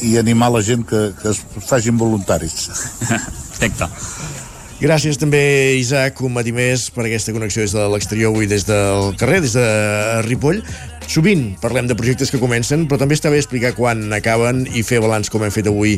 [0.01, 2.69] i animar la gent que, que es facin voluntaris.
[3.09, 3.89] Perfecte.
[4.83, 9.13] Gràcies també, Isaac, un matí més per aquesta connexió des de l'exterior avui des del
[9.19, 9.67] carrer, des de
[10.25, 10.59] Ripoll.
[11.07, 15.01] Sovint parlem de projectes que comencen, però també està bé explicar quan acaben i fer
[15.03, 15.97] balanç com hem fet avui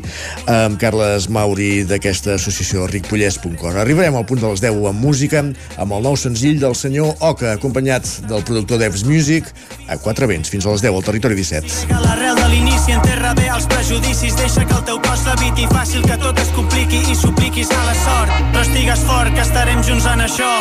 [0.52, 3.80] amb Carles Mauri d'aquesta associació ricpollès.com.
[3.82, 5.44] Arribarem al punt de les 10 amb música,
[5.78, 9.50] amb el nou senzill del senyor Oca, acompanyat del productor Devs Music,
[9.88, 11.90] a quatre vents, fins a les 10 al territori 17.
[12.06, 16.18] L'arrel de l'inici enterra bé els prejudicis, deixa que el teu cos s'habiti fàcil, que
[16.22, 18.40] tot es compliqui i supliquis a la sort.
[18.54, 20.52] Però estigues fort, que estarem junts en això.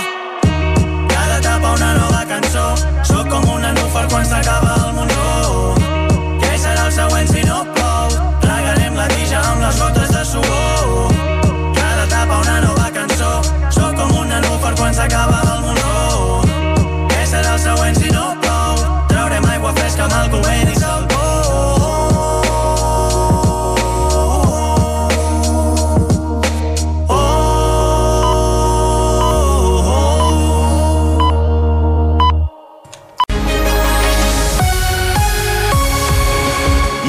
[1.10, 2.93] Cada etapa una nova cançó,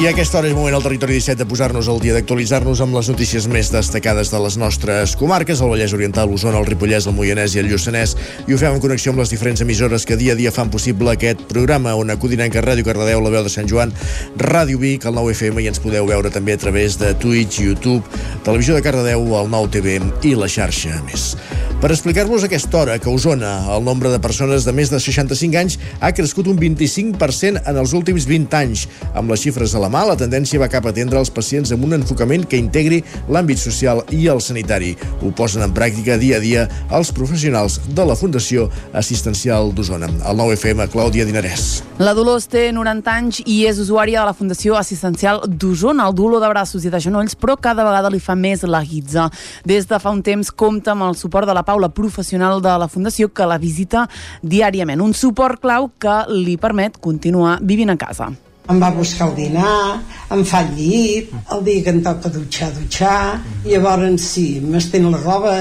[0.06, 3.08] A aquesta hora és moment al territori 17 de posar-nos al dia d'actualitzar-nos amb les
[3.10, 7.56] notícies més destacades de les nostres comarques, el Vallès Oriental, l'Osona, el Ripollès, el Moianès
[7.56, 8.14] i el Lluçanès,
[8.46, 11.10] i ho fem en connexió amb les diferents emissores que dia a dia fan possible
[11.10, 13.90] aquest programa, on Codinenca, Ràdio Cardedeu, la veu de Sant Joan,
[14.38, 18.06] Ràdio Vic, el 9FM, i ens podeu veure també a través de Twitch, YouTube,
[18.46, 21.32] Televisió de Cardedeu, el 9TV i la xarxa més.
[21.76, 25.58] Per explicar-vos aquesta hora que a Osona el nombre de persones de més de 65
[25.60, 28.86] anys ha crescut un 25% en els últims 20 anys.
[29.12, 31.86] Amb les xifres a la mà, la tendència va cap a atendre els pacients amb
[31.86, 32.98] un enfocament que integri
[33.32, 34.92] l'àmbit social i el sanitari.
[35.24, 40.10] Ho posen en pràctica dia a dia els professionals de la Fundació Assistencial d'Osona.
[40.28, 41.80] El 9FM, Clàudia Dinarès.
[42.02, 46.44] La Dolors té 90 anys i és usuària de la Fundació Assistencial d'Osona, el dolor
[46.44, 49.30] de braços i de genolls, però cada vegada li fa més la guitza.
[49.64, 52.90] Des de fa un temps compta amb el suport de la Paula, professional de la
[52.92, 54.08] Fundació, que la visita
[54.42, 55.00] diàriament.
[55.00, 58.34] Un suport clau que li permet continuar vivint a casa.
[58.66, 60.02] Em va buscar el dinar,
[60.34, 65.06] em fa el llit, el dia que em toca dutxar, dutxar, i llavors sí, m'estén
[65.12, 65.56] la roba,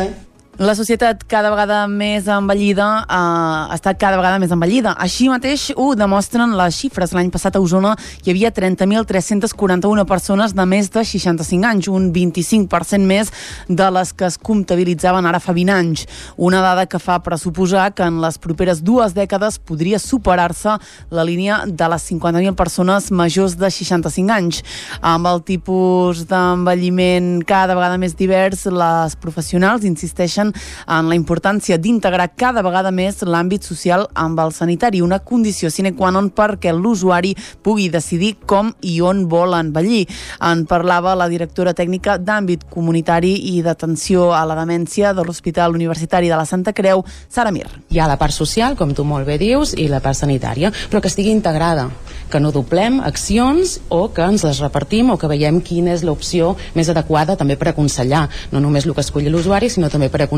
[0.56, 4.94] La societat cada vegada més envellida eh, està cada vegada més envellida.
[5.04, 7.12] Així mateix ho demostren les xifres.
[7.12, 7.92] L'any passat a Osona
[8.24, 13.34] hi havia 30.341 persones de més de 65 anys, un 25% més
[13.68, 16.06] de les que es comptabilitzaven ara fa 20 anys.
[16.38, 20.78] Una dada que fa pressuposar que en les properes dues dècades podria superar-se
[21.12, 24.64] la línia de les 50.000 persones majors de 65 anys.
[25.04, 32.32] Amb el tipus d'envelliment cada vegada més divers, les professionals insisteixen en la importància d'integrar
[32.36, 37.36] cada vegada més l'àmbit social amb el sanitari, una condició sine qua non perquè l'usuari
[37.64, 40.06] pugui decidir com i on vol envellir.
[40.42, 46.30] En parlava la directora tècnica d'àmbit comunitari i d'atenció a la demència de l'Hospital Universitari
[46.30, 47.68] de la Santa Creu, Sara Mir.
[47.90, 51.02] Hi ha la part social, com tu molt bé dius, i la part sanitària, però
[51.02, 51.90] que estigui integrada,
[52.32, 56.56] que no doblem accions o que ens les repartim o que veiem quina és l'opció
[56.76, 60.35] més adequada també per aconsellar, no només el que escolli l'usuari, sinó també per aconsellar.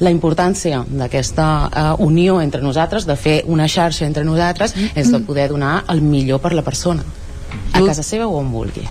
[0.00, 5.20] La importància d'aquesta uh, unió entre nosaltres, de fer una xarxa entre nosaltres, és de
[5.20, 7.04] poder donar el millor per la persona,
[7.72, 8.88] a casa seva o on vulgui.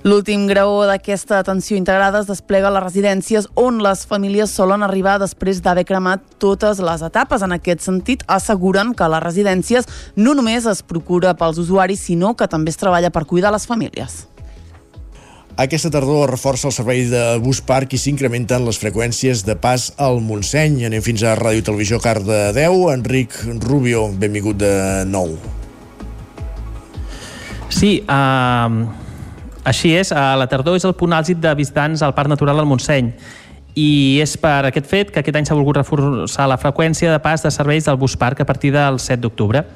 [0.00, 5.18] L'últim graó d'aquesta atenció integrada es desplega a les residències on les famílies solen arribar
[5.20, 7.44] després d'haver cremat totes les etapes.
[7.44, 9.84] En aquest sentit, asseguren que a les residències
[10.16, 14.22] no només es procura pels usuaris, sinó que també es treballa per cuidar les famílies.
[15.60, 20.22] Aquesta tardor reforça el servei de bus parc i s'incrementen les freqüències de pas al
[20.24, 20.78] Montseny.
[20.88, 22.86] Anem fins a Ràdio Televisió Cardedeu.
[22.88, 24.70] Enric Rubio, benvingut de
[25.04, 25.34] nou.
[27.68, 28.88] Sí, uh,
[29.68, 30.14] així és.
[30.16, 33.12] Uh, la tardor és el punt àlgid de visitants al Parc Natural del Montseny
[33.76, 37.44] i és per aquest fet que aquest any s'ha volgut reforçar la freqüència de pas
[37.44, 39.66] de serveis del bus parc a partir del 7 d'octubre.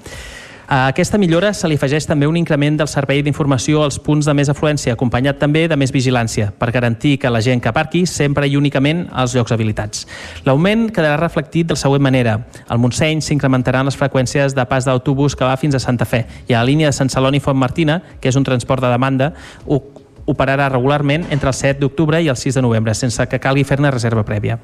[0.66, 4.32] A aquesta millora se li afegeix també un increment del servei d'informació als punts de
[4.32, 8.48] més afluència, acompanyat també de més vigilància, per garantir que la gent que aparqui sempre
[8.48, 10.06] i únicament als llocs habilitats.
[10.46, 12.38] L'augment quedarà reflectit de la següent manera.
[12.66, 16.54] Al Montseny s'incrementaran les freqüències de pas d'autobús que va fins a Santa Fe i
[16.54, 19.34] a la línia de Sant Celoni Font Martina, que és un transport de demanda,
[20.26, 23.90] operarà regularment entre el 7 d'octubre i el 6 de novembre, sense que calgui fer-ne
[23.90, 24.58] reserva prèvia.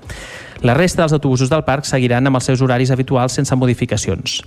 [0.60, 4.42] La resta dels autobusos del parc seguiran amb els seus horaris habituals sense modificacions.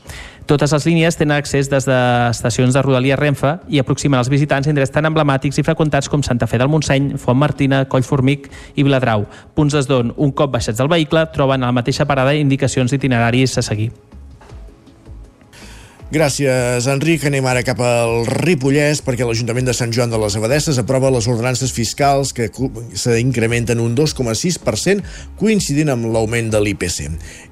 [0.45, 4.93] Totes les línies tenen accés des d'estacions de Rodalia Renfe i aproximen els visitants indrets
[4.93, 9.74] tan emblemàtics i freqüentats com Santa Fe del Montseny, Font Martina, Collformic i Viladrau, punts
[9.74, 13.66] des d'on, un cop baixats del vehicle, troben a la mateixa parada indicacions d'itineraris a
[13.66, 13.91] seguir.
[16.14, 17.24] Gràcies, Enric.
[17.26, 21.26] Anem ara cap al Ripollès perquè l'Ajuntament de Sant Joan de les Abadesses aprova les
[21.26, 25.01] ordenances fiscals que s'incrementen un 2,6%
[25.39, 27.07] coincidint amb l'augment de l'IPC.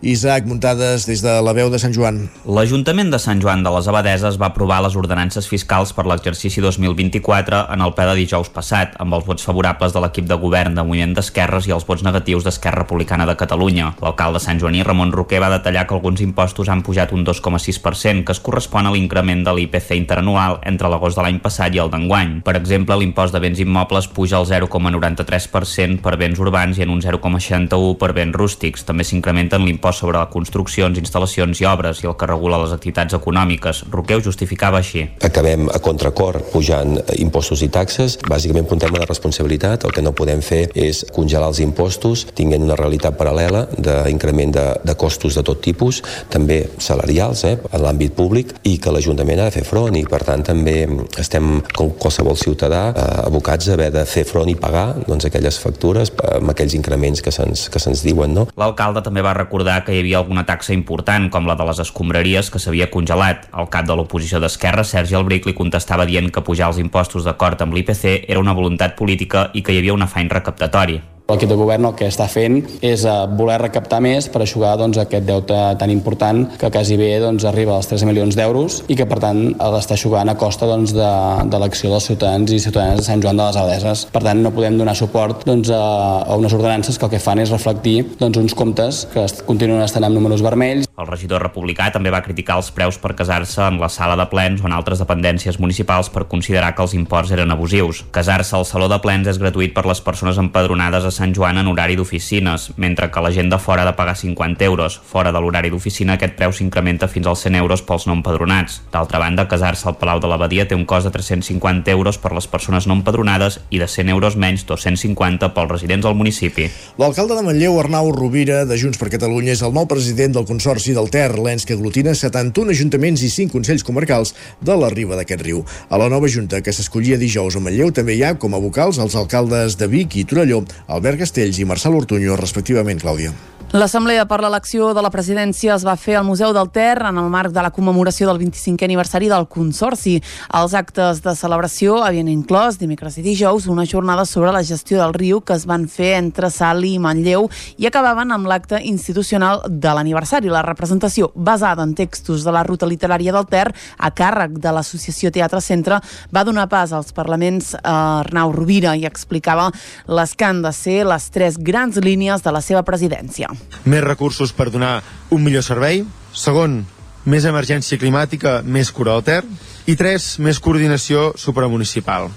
[0.05, 2.19] Isaac Muntades des de la veu de Sant Joan.
[2.45, 7.63] L'Ajuntament de Sant Joan de les Abadeses va aprovar les ordenances fiscals per l'exercici 2024
[7.73, 10.85] en el ple de dijous passat, amb els vots favorables de l'equip de govern de
[10.85, 13.95] Moviment d'Esquerres i els vots negatius d'Esquerra Republicana de Catalunya.
[14.05, 18.37] L'alcalde Sant Joaní, Ramon Roquer, va detallar que alguns impostos han pujat un 2,6%, que
[18.37, 22.41] es correspon a l'increment de l'IPC interanual entre l'agost de l'any passat i el d'enguany.
[22.43, 26.99] Per exemple, l'impost de béns immobles puja al 0,93% per béns urbans i en un
[26.99, 28.83] 0,61% per béns rústics.
[28.87, 33.85] També s'incrementen l'impost sobre construccions, instal·lacions i obres i el que regula les activitats econòmiques.
[33.93, 35.05] Roqueu justificava així.
[35.23, 38.17] Acabem a contracor pujant impostos i taxes.
[38.27, 39.87] Bàsicament per un tema de responsabilitat.
[39.87, 44.67] El que no podem fer és congelar els impostos tinguent una realitat paral·lela d'increment de,
[44.83, 46.01] de costos de tot tipus,
[46.33, 50.21] també salarials eh, en l'àmbit públic i que l'Ajuntament ha de fer front i per
[50.27, 50.75] tant també
[51.21, 55.59] estem com qualsevol ciutadà eh, abocats a haver de fer front i pagar doncs, aquelles
[55.61, 58.33] factures amb aquells increments que se'ns que se'ns diuen.
[58.35, 58.47] No?
[58.59, 62.51] L'alcalde també va recordar que hi havia alguna taxa important com la de les escombraries
[62.51, 63.47] que s'havia congelat.
[63.57, 67.61] El cap de l'oposició d'Esquerra, Sergi Albric, li contestava dient que pujar els impostos d'acord
[67.61, 71.01] amb l'IPC era una voluntat política i que hi havia un afany recaptatori.
[71.31, 74.99] L'equip de govern el que està fent és eh, voler recaptar més per aixugar doncs,
[74.99, 79.07] aquest deute tan important que quasi bé doncs, arriba als 13 milions d'euros i que
[79.07, 81.11] per tant l'està aixugant a costa doncs, de,
[81.47, 84.05] de l'acció dels ciutadans i ciutadanes de Sant Joan de les Abadeses.
[84.11, 85.81] Per tant, no podem donar suport doncs, a,
[86.25, 90.07] a unes ordenances que el que fan és reflectir doncs, uns comptes que continuen estant
[90.07, 90.89] amb números vermells.
[90.99, 94.61] El regidor republicà també va criticar els preus per casar-se en la sala de plens
[94.61, 98.03] o en altres dependències municipals per considerar que els imports eren abusius.
[98.11, 101.67] Casar-se al saló de plens és gratuït per les persones empadronades a Sant Joan en
[101.69, 104.95] horari d'oficines, mentre que la gent de fora ha de pagar 50 euros.
[105.05, 108.79] Fora de l'horari d'oficina aquest preu s'incrementa fins als 100 euros pels no empadronats.
[108.89, 112.47] D'altra banda, casar-se al Palau de l'Abadia té un cost de 350 euros per les
[112.49, 116.65] persones no empadronades i de 100 euros menys 250 pels residents al municipi.
[116.97, 120.97] L'alcalde de Manlleu, Arnau Rovira, de Junts per Catalunya, és el nou president del Consorci
[120.97, 125.45] del Ter, l'ens que aglutina 71 ajuntaments i 5 consells comarcals de la riba d'aquest
[125.45, 125.61] riu.
[125.85, 128.97] A la nova junta, que s'escollia dijous a Manlleu, també hi ha com a vocals
[128.97, 130.63] els alcaldes de Vic i Torelló,
[131.01, 133.31] Albert Castells i Marçal Ortuño, respectivament, Clàudia.
[133.71, 137.29] L'assemblea per l'elecció de la presidència es va fer al Museu del Ter en el
[137.31, 140.17] marc de la commemoració del 25è aniversari del Consorci.
[140.59, 145.15] Els actes de celebració havien inclòs dimecres i dijous una jornada sobre la gestió del
[145.15, 147.47] riu que es van fer entre Sali i Manlleu
[147.79, 150.51] i acabaven amb l'acte institucional de l'aniversari.
[150.51, 155.31] La representació basada en textos de la ruta literària del Ter a càrrec de l'Associació
[155.31, 159.71] Teatre Centre va donar pas als parlaments a Arnau Rovira i explicava
[160.11, 164.53] les que han de ser les tres grans línies de la seva presidència més recursos
[164.53, 165.01] per donar
[165.31, 166.03] un millor servei.
[166.33, 166.81] Segon,
[167.25, 169.41] més emergència climàtica, més cura del Ter.
[169.89, 172.29] I tres, més coordinació supramunicipal.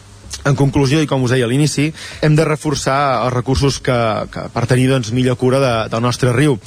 [0.44, 3.96] En conclusió, i com us deia a l'inici, hem de reforçar els recursos que,
[4.32, 6.58] que per tenir doncs, millor cura de, del nostre riu.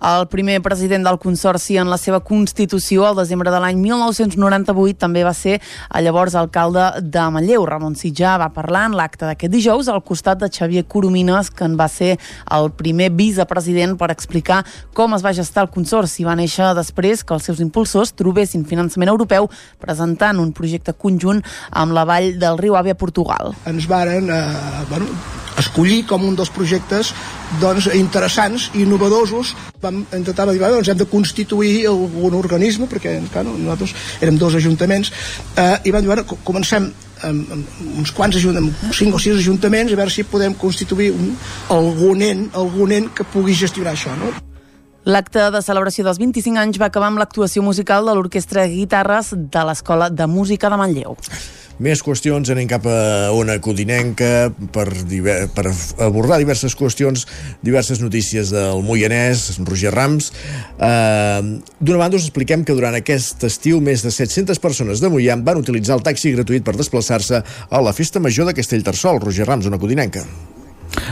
[0.00, 5.20] El primer president del Consorci en la seva Constitució al desembre de l'any 1998 també
[5.26, 7.66] va ser el llavors alcalde de Manlleu.
[7.68, 11.76] Ramon Sitjà va parlar en l'acte d'aquest dijous al costat de Xavier Coromines, que en
[11.76, 12.14] va ser
[12.48, 14.62] el primer vicepresident per explicar
[14.96, 16.24] com es va gestar el Consorci.
[16.24, 19.50] Va néixer després que els seus impulsors trobessin finançament europeu
[19.84, 21.44] presentant un projecte conjunt
[21.76, 23.52] amb la vall del riu Àvia Portugal.
[23.68, 24.42] Ens varen eh,
[24.88, 25.12] bueno,
[25.60, 27.12] escollir com un dels projectes
[27.58, 33.46] doncs, interessants i innovadors vam intentar dir, doncs hem de constituir algun organisme, perquè clar,
[33.48, 35.12] nosaltres érem dos ajuntaments,
[35.56, 36.90] eh, i vam dir, bueno, comencem
[37.22, 41.34] amb, amb uns quants ajuntaments, cinc o sis ajuntaments, a veure si podem constituir un,
[41.68, 44.32] algun ent, algun ent que pugui gestionar això, no?
[45.10, 49.62] L'acte de celebració dels 25 anys va acabar amb l'actuació musical de l'Orquestra Guitarres de
[49.66, 51.16] l'Escola de Música de Manlleu.
[51.82, 55.64] Més qüestions, anem cap a una codinenca per, diver, per
[56.04, 57.24] abordar diverses qüestions,
[57.64, 60.30] diverses notícies del Moianès, Roger Rams.
[60.76, 61.40] Eh,
[61.80, 65.64] D'una banda us expliquem que durant aquest estiu més de 700 persones de Moian van
[65.64, 69.18] utilitzar el taxi gratuït per desplaçar-se a la Festa Major de Castellterçol.
[69.24, 70.28] Roger Rams, una codinenca.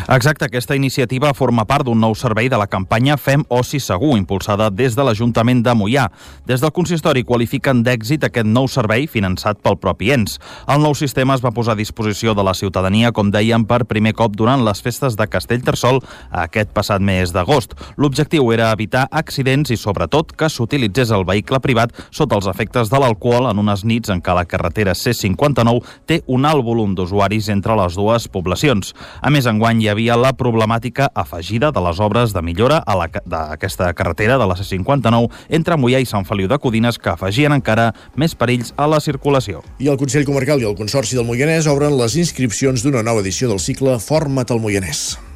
[0.09, 4.71] Exacte, aquesta iniciativa forma part d'un nou servei de la campanya Fem Oci Segur, impulsada
[4.73, 6.07] des de l'Ajuntament de Mollà.
[6.49, 10.39] Des del consistori qualifiquen d'èxit aquest nou servei finançat pel propi ens.
[10.65, 14.15] El nou sistema es va posar a disposició de la ciutadania, com dèiem, per primer
[14.17, 16.01] cop durant les festes de Castellterçol
[16.33, 17.77] aquest passat mes d'agost.
[18.01, 23.03] L'objectiu era evitar accidents i, sobretot, que s'utilitzés el vehicle privat sota els efectes de
[23.03, 27.77] l'alcohol en unes nits en què la carretera C59 té un alt volum d'usuaris entre
[27.77, 28.95] les dues poblacions.
[29.21, 33.93] A més, enguany hi havia la problemàtica afegida de les obres de millora a d'aquesta
[33.93, 35.29] carretera de la C59
[35.61, 39.63] entre Mollà i Sant Feliu de Codines que afegien encara més perills a la circulació.
[39.79, 43.53] I el Consell Comarcal i el Consorci del Moianès obren les inscripcions d'una nova edició
[43.53, 45.28] del cicle Forma't al Moianès.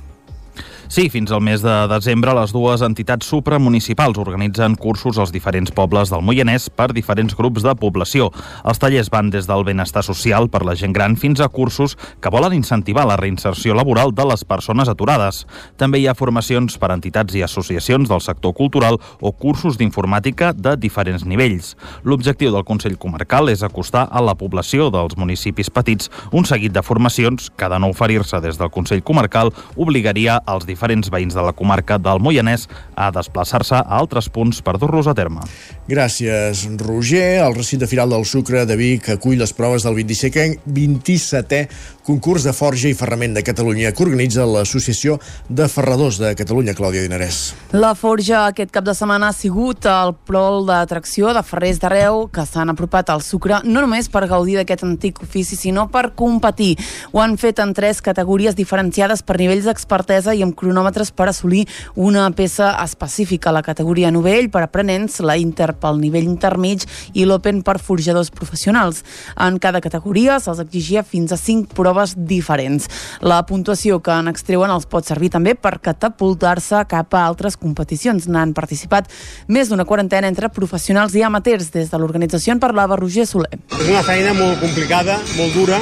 [0.93, 6.11] Sí, fins al mes de desembre les dues entitats supramunicipals organitzen cursos als diferents pobles
[6.13, 8.27] del Moianès per diferents grups de població.
[8.69, 12.33] Els tallers van des del benestar social per la gent gran fins a cursos que
[12.35, 15.47] volen incentivar la reinserció laboral de les persones aturades.
[15.81, 20.77] També hi ha formacions per entitats i associacions del sector cultural o cursos d'informàtica de
[20.77, 21.73] diferents nivells.
[22.05, 26.85] L'objectiu del Consell Comarcal és acostar a la població dels municipis petits un seguit de
[26.85, 31.43] formacions que, de no oferir-se des del Consell Comarcal, obligaria als diferents diferents veïns de
[31.47, 32.67] la comarca del Moianès
[32.99, 35.45] a desplaçar-se a altres punts per dur-los a terme.
[35.87, 37.39] Gràcies, Roger.
[37.45, 41.69] El recinte firal del Sucre de Vic acull les proves del 27è, 27è
[42.03, 45.19] concurs de forja i ferrament de Catalunya que organitza l'Associació
[45.49, 47.53] de Ferradors de Catalunya, Clàudia Dinarès.
[47.71, 52.45] La forja aquest cap de setmana ha sigut el prol d'atracció de ferrers d'arreu que
[52.49, 56.75] s'han apropat al Sucre no només per gaudir d'aquest antic ofici, sinó per competir.
[57.13, 61.69] Ho han fet en tres categories diferenciades per nivells d'expertesa i amb cronòmetres per assolir
[61.95, 63.55] una peça específica.
[63.55, 69.05] La categoria novell per aprenents, la Inter pel nivell intermig i l'Open per forjadors professionals.
[69.39, 72.89] En cada categoria se'ls exigia fins a 5 proves proves diferents.
[73.21, 78.29] La puntuació que en extreuen els pot servir també per catapultar-se cap a altres competicions.
[78.33, 79.11] N'han participat
[79.53, 81.71] més d'una quarantena entre professionals i amateurs.
[81.73, 83.61] Des de l'organització en parlava Roger Soler.
[83.77, 85.79] És una feina molt complicada, molt dura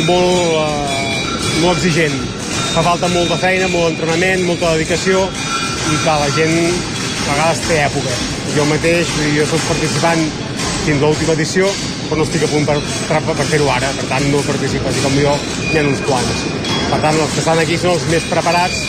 [0.00, 2.16] i molt, uh, molt exigent.
[2.74, 5.24] Fa falta molta feina, molt entrenament, molta dedicació
[5.90, 8.20] i que la gent a vegades té època.
[8.54, 10.49] Jo mateix, jo soc participant
[10.86, 11.68] fins l'última edició,
[12.08, 12.78] però no estic a punt per,
[13.08, 15.36] per, per fer-ho ara, per tant no participes, i com jo
[15.70, 16.44] n'hi ha uns quants.
[16.90, 18.84] Per tant, els que estan aquí són els més preparats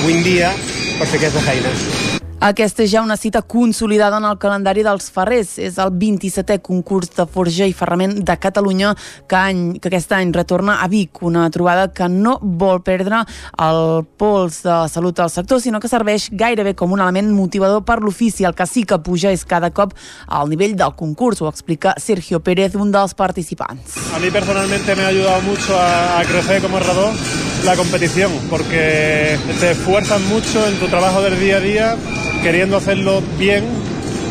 [0.00, 0.52] avui en dia
[0.98, 2.15] per fer aquesta feina.
[2.46, 5.56] Aquesta és ja una cita consolidada en el calendari dels ferrers.
[5.58, 8.92] És el 27è concurs de forja i ferrament de Catalunya
[9.26, 13.24] que, any, que aquest any retorna a Vic, una trobada que no vol perdre
[13.66, 17.98] el pols de salut al sector, sinó que serveix gairebé com un element motivador per
[18.04, 18.46] l'ofici.
[18.46, 19.96] El que sí que puja és cada cop
[20.28, 23.98] al nivell del concurs, ho explica Sergio Pérez, un dels participants.
[24.14, 29.70] A mí personalmente me ha mucho a, a crecer como herrador la competición, porque te
[29.70, 31.96] esfuerzas mucho en tu trabajo del día a día
[32.42, 33.64] queriendo hacerlo bien,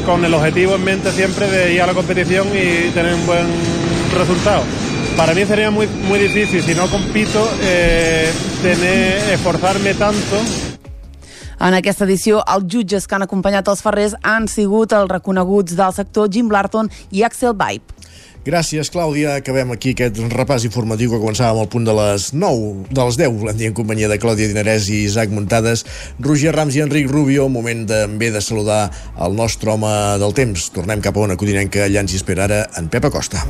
[0.06, 3.45] con el objetivo en mente siempre de ir a la competición y tener un buen
[4.18, 4.64] resultado.
[5.18, 8.31] Para mí sería muy, muy difícil, si no compito, eh,
[8.61, 10.38] tener, esforzarme tanto
[11.60, 15.93] En aquesta edició, els jutges que han acompanyat els ferrers han sigut els reconeguts del
[15.95, 17.95] sector Jim Blarton i Axel Vibe.
[18.46, 19.40] Gràcies, Clàudia.
[19.40, 23.40] Acabem aquí aquest repàs informatiu que començàvem al punt de les 9, de les 10,
[23.42, 25.82] volem dir, en companyia de Clàudia Dinarès i Isaac Muntades,
[26.22, 27.50] Roger Rams i Enric Rubio.
[27.50, 28.84] Moment també de saludar
[29.18, 30.70] el nostre home del temps.
[30.78, 33.42] Tornem cap a una codinenca, allà ens hi espera ara en Pep Acosta.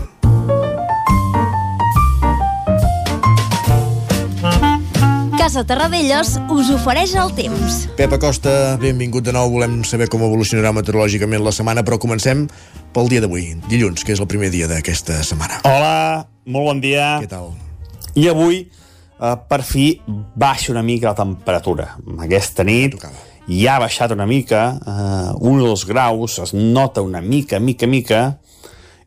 [5.45, 7.83] Casa Terradellos us ofereix el temps.
[7.93, 8.49] Pep Acosta,
[8.81, 9.51] benvingut de nou.
[9.53, 12.47] Volem saber com evolucionarà meteorològicament la setmana, però comencem
[12.95, 15.59] pel dia d'avui, dilluns, que és el primer dia d'aquesta setmana.
[15.69, 17.11] Hola, molt bon dia.
[17.21, 17.51] Què tal?
[18.17, 19.85] I avui, eh, per fi,
[20.33, 21.91] baixa una mica la temperatura.
[22.25, 22.97] Aquesta nit
[23.45, 27.85] ja ha baixat una mica, eh, un o dos graus, es nota una mica, mica,
[27.85, 28.23] mica,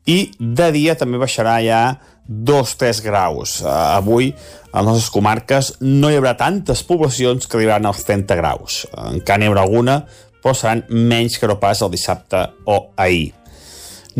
[0.07, 1.83] i de dia també baixarà ja
[2.29, 3.61] 2-3 graus.
[3.65, 4.35] Uh, avui,
[4.71, 8.83] a les nostres comarques, no hi haurà tantes poblacions que arribaran als 30 graus.
[8.93, 10.03] Uh, encara n'hi haurà alguna,
[10.43, 13.33] però seran menys que no pas el dissabte o ahir.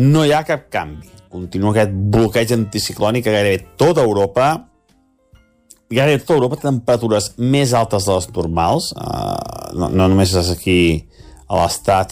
[0.01, 1.13] No hi ha cap canvi.
[1.29, 4.49] Continua aquest bloqueig anticiclònic a gairebé tota Europa.
[5.93, 8.89] Gairebé tota Europa temperatures més altes de les normals.
[8.97, 10.81] Uh, no, no només és aquí
[11.49, 12.11] a l'estat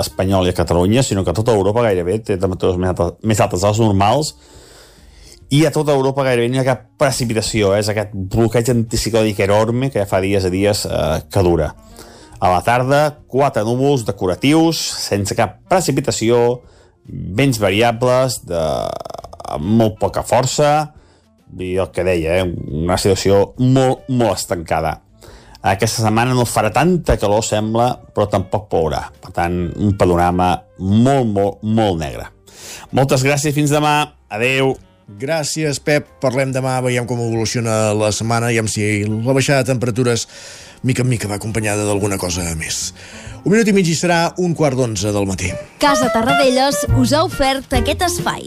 [0.00, 3.60] espanyol i a Catalunya, sinó que tota Europa gairebé té temperatures més altes, més altes
[3.60, 4.34] de les normals
[5.50, 7.80] i a tota Europa gairebé no hi ha cap precipitació, eh?
[7.82, 11.72] és aquest bloqueig anticiclònic enorme que ja fa dies a dies eh, que dura.
[12.40, 14.78] A la tarda, quatre núvols decoratius,
[15.10, 16.60] sense cap precipitació,
[17.04, 18.62] vents variables, de
[19.50, 20.70] amb molt poca força,
[21.58, 22.46] i el que deia, eh?
[22.80, 25.00] una situació molt, molt estancada.
[25.60, 29.02] Aquesta setmana no farà tanta calor, sembla, però tampoc plourà.
[29.20, 32.30] Per tant, un panorama molt, molt, molt negre.
[32.96, 33.98] Moltes gràcies, fins demà.
[34.30, 34.76] Adeu.
[35.18, 36.06] Gràcies, Pep.
[36.22, 40.26] Parlem demà, veiem com evoluciona la setmana i si la baixada de temperatures
[40.82, 42.92] mica en mica va acompanyada d'alguna cosa més.
[43.44, 45.52] Un minut i mig i serà un quart d'onze del matí.
[45.80, 48.46] Casa Tarradellas us ha ofert aquest espai.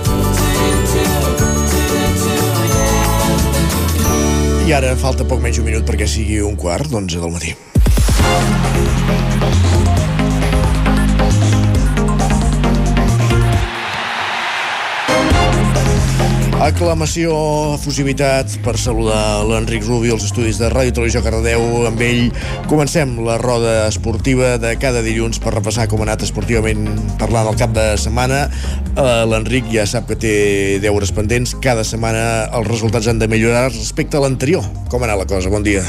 [4.71, 7.51] Ara falta poc menys un minut perquè sigui un quart d'onze del matí.
[16.61, 17.33] Aclamació,
[17.73, 21.63] efusivitat per saludar l'Enric Rubi als estudis de Ràdio Televisió Cardedeu.
[21.89, 22.27] Amb ell
[22.69, 26.85] comencem la roda esportiva de cada dilluns per repassar com ha anat esportivament
[27.17, 28.43] parlant el cap de setmana.
[28.93, 30.37] Uh, L'Enric ja sap que té
[30.85, 31.57] deures pendents.
[31.65, 34.61] Cada setmana els resultats han de millorar respecte a l'anterior.
[34.93, 35.49] Com ha anat la cosa?
[35.49, 35.81] Bon dia.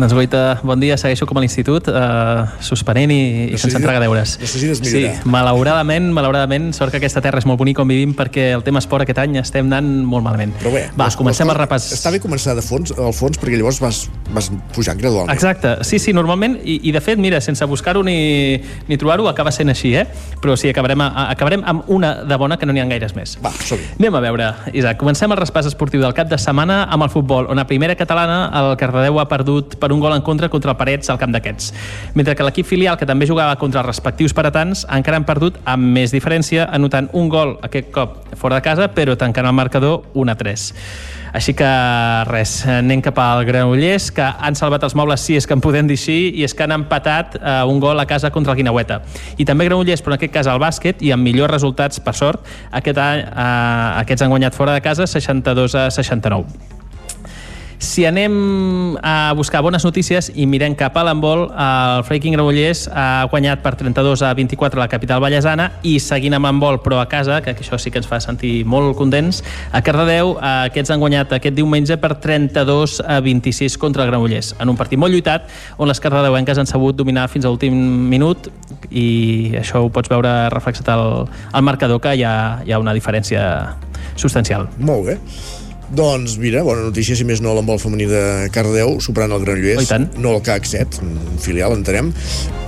[0.00, 4.38] Doncs Goita, bon dia, segueixo com a l'institut, eh, suspenent i, i sense entregar deures.
[4.40, 5.26] Necessites Sí, millorar.
[5.28, 9.04] malauradament, malauradament, sort que aquesta terra és molt bonica on vivim perquè el tema esport
[9.04, 10.54] aquest any estem anant molt malament.
[10.62, 11.90] Però bé, Va, comencem el repàs.
[11.92, 15.34] Està bé començar de fons, al fons perquè llavors vas, vas pujant gradualment.
[15.34, 18.56] Exacte, sí, sí, normalment, i, i de fet, mira, sense buscar-ho ni,
[18.88, 20.06] ni trobar-ho, acaba sent així, eh?
[20.40, 23.36] Però sí, acabarem, a, acabarem amb una de bona que no n'hi ha gaires més.
[23.44, 23.92] Va, som -hi.
[23.98, 27.46] Anem a veure, Isaac, comencem el respàs esportiu del cap de setmana amb el futbol,
[27.50, 30.78] on a primera catalana el Cardedeu ha perdut per un gol en contra contra el
[30.80, 31.72] Parets al camp d'aquests.
[32.14, 35.94] Mentre que l'equip filial, que també jugava contra els respectius paratans, encara han perdut amb
[35.96, 40.32] més diferència, anotant un gol aquest cop fora de casa, però tancant el marcador 1
[40.32, 40.68] a 3.
[41.32, 41.66] Així que
[42.26, 45.86] res, anem cap al Granollers, que han salvat els mobles, sí, és que en podem
[45.86, 49.00] dir així, i és que han empatat eh, un gol a casa contra el Guinaueta.
[49.38, 52.50] I també Granollers, però en aquest cas al bàsquet, i amb millors resultats, per sort,
[52.82, 56.79] aquest any, eh, aquests han guanyat fora de casa 62 a 69.
[57.80, 63.24] Si anem a buscar bones notícies i mirem cap a l'embol, el Freiking Granollers ha
[63.32, 67.06] guanyat per 32 a 24 a la capital ballesana i seguint amb l'embol, però a
[67.08, 69.40] casa, que això sí que ens fa sentir molt contents,
[69.72, 74.52] a Cardedeu eh, aquests han guanyat aquest diumenge per 32 a 26 contra el Granollers,
[74.60, 75.48] en un partit molt lluitat
[75.80, 77.80] on les cardedeuenques han sabut dominar fins a l'últim
[78.12, 78.50] minut
[78.90, 82.92] i això ho pots veure reflexat al, al marcador que hi ha, hi ha una
[82.92, 83.48] diferència
[84.20, 84.68] substancial.
[84.76, 85.18] Molt bé.
[85.90, 88.22] Doncs mira, bona notícia, si més no l'embol femení de
[88.54, 89.88] Cardedeu, superant el Granollers.
[89.88, 90.06] Oh, tant.
[90.22, 92.12] No el CAC 7, un filial, entenem,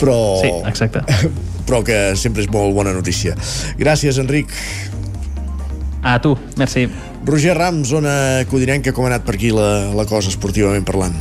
[0.03, 0.17] però...
[0.43, 1.05] Sí, exacte.
[1.69, 3.37] però que sempre és molt bona notícia.
[3.79, 4.51] Gràcies, Enric.
[6.03, 6.89] A tu, merci.
[7.23, 8.15] Roger Rams, zona
[8.51, 11.15] codinenca, com ha anat per aquí la, la cosa esportivament parlant?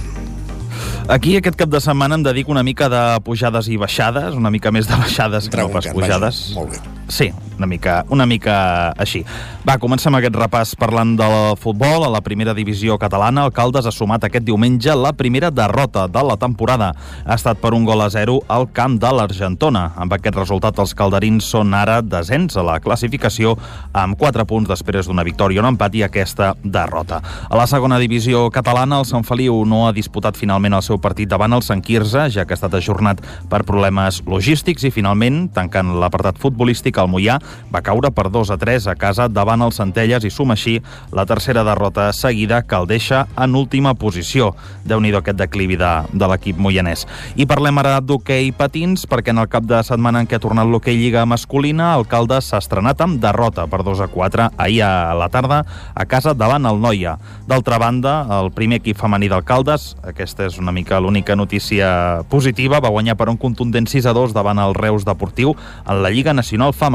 [1.11, 4.73] Aquí aquest cap de setmana em dedico una mica de pujades i baixades, una mica
[4.73, 6.41] més de baixades que no pas pujades.
[6.49, 7.00] vaja, molt bé.
[7.11, 7.27] Sí,
[7.57, 8.55] una mica, una mica
[8.95, 9.19] així.
[9.67, 12.05] Va, comencem aquest repàs parlant del futbol.
[12.07, 16.23] A la primera divisió catalana, el Caldes ha sumat aquest diumenge la primera derrota de
[16.23, 16.93] la temporada.
[17.25, 19.89] Ha estat per un gol a zero al camp de l'Argentona.
[19.99, 23.57] Amb aquest resultat, els calderins són ara desens a la classificació
[23.91, 27.19] amb 4 punts després d'una victòria, un empat i aquesta derrota.
[27.51, 31.27] A la segona divisió catalana, el Sant Feliu no ha disputat finalment el seu partit
[31.29, 33.19] davant el Sant Quirze, ja que ha estat ajornat
[33.51, 37.39] per problemes logístics i finalment, tancant l'apartat futbolístic, el Mollà
[37.73, 40.79] va caure per 2 a 3 a casa davant el Centelles i suma així
[41.11, 44.55] la tercera derrota seguida que el deixa en última posició.
[44.85, 47.05] déu nhi aquest declivi de, de l'equip moianès.
[47.35, 50.67] I parlem ara d'hoquei patins, perquè en el cap de setmana en què ha tornat
[50.67, 55.13] l'hoquei Lliga masculina, el Caldes s'ha estrenat amb derrota per 2 a 4 ahir a
[55.17, 55.63] la tarda
[55.95, 57.17] a casa davant el Noia.
[57.47, 62.81] D'altra banda, el primer equip femení del Caldes, aquesta és una mica l'única notícia positiva,
[62.81, 65.55] va guanyar per un contundent 6 a 2 davant el Reus Deportiu
[65.87, 66.90] en la Lliga Nacional Femenina.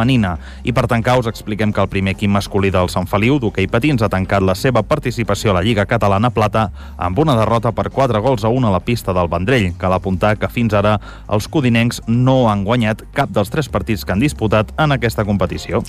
[0.64, 4.02] I per tancar us expliquem que el primer equip masculí del Sant Feliu, d'hoquei patins,
[4.02, 6.68] ha tancat la seva participació a la Lliga Catalana Plata
[6.98, 9.72] amb una derrota per 4 gols a 1 a la pista del Vendrell.
[9.78, 10.98] Cal apuntar que fins ara
[11.32, 15.82] els codinencs no han guanyat cap dels tres partits que han disputat en aquesta competició.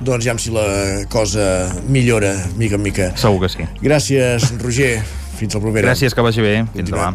[0.00, 3.12] Doncs ja si la cosa millora mica en mica.
[3.16, 3.66] Segur que sí.
[3.82, 5.00] Gràcies, Roger.
[5.40, 5.88] Fins la propera.
[5.88, 6.54] Gràcies, que vagi bé.
[6.74, 7.06] Fins demà.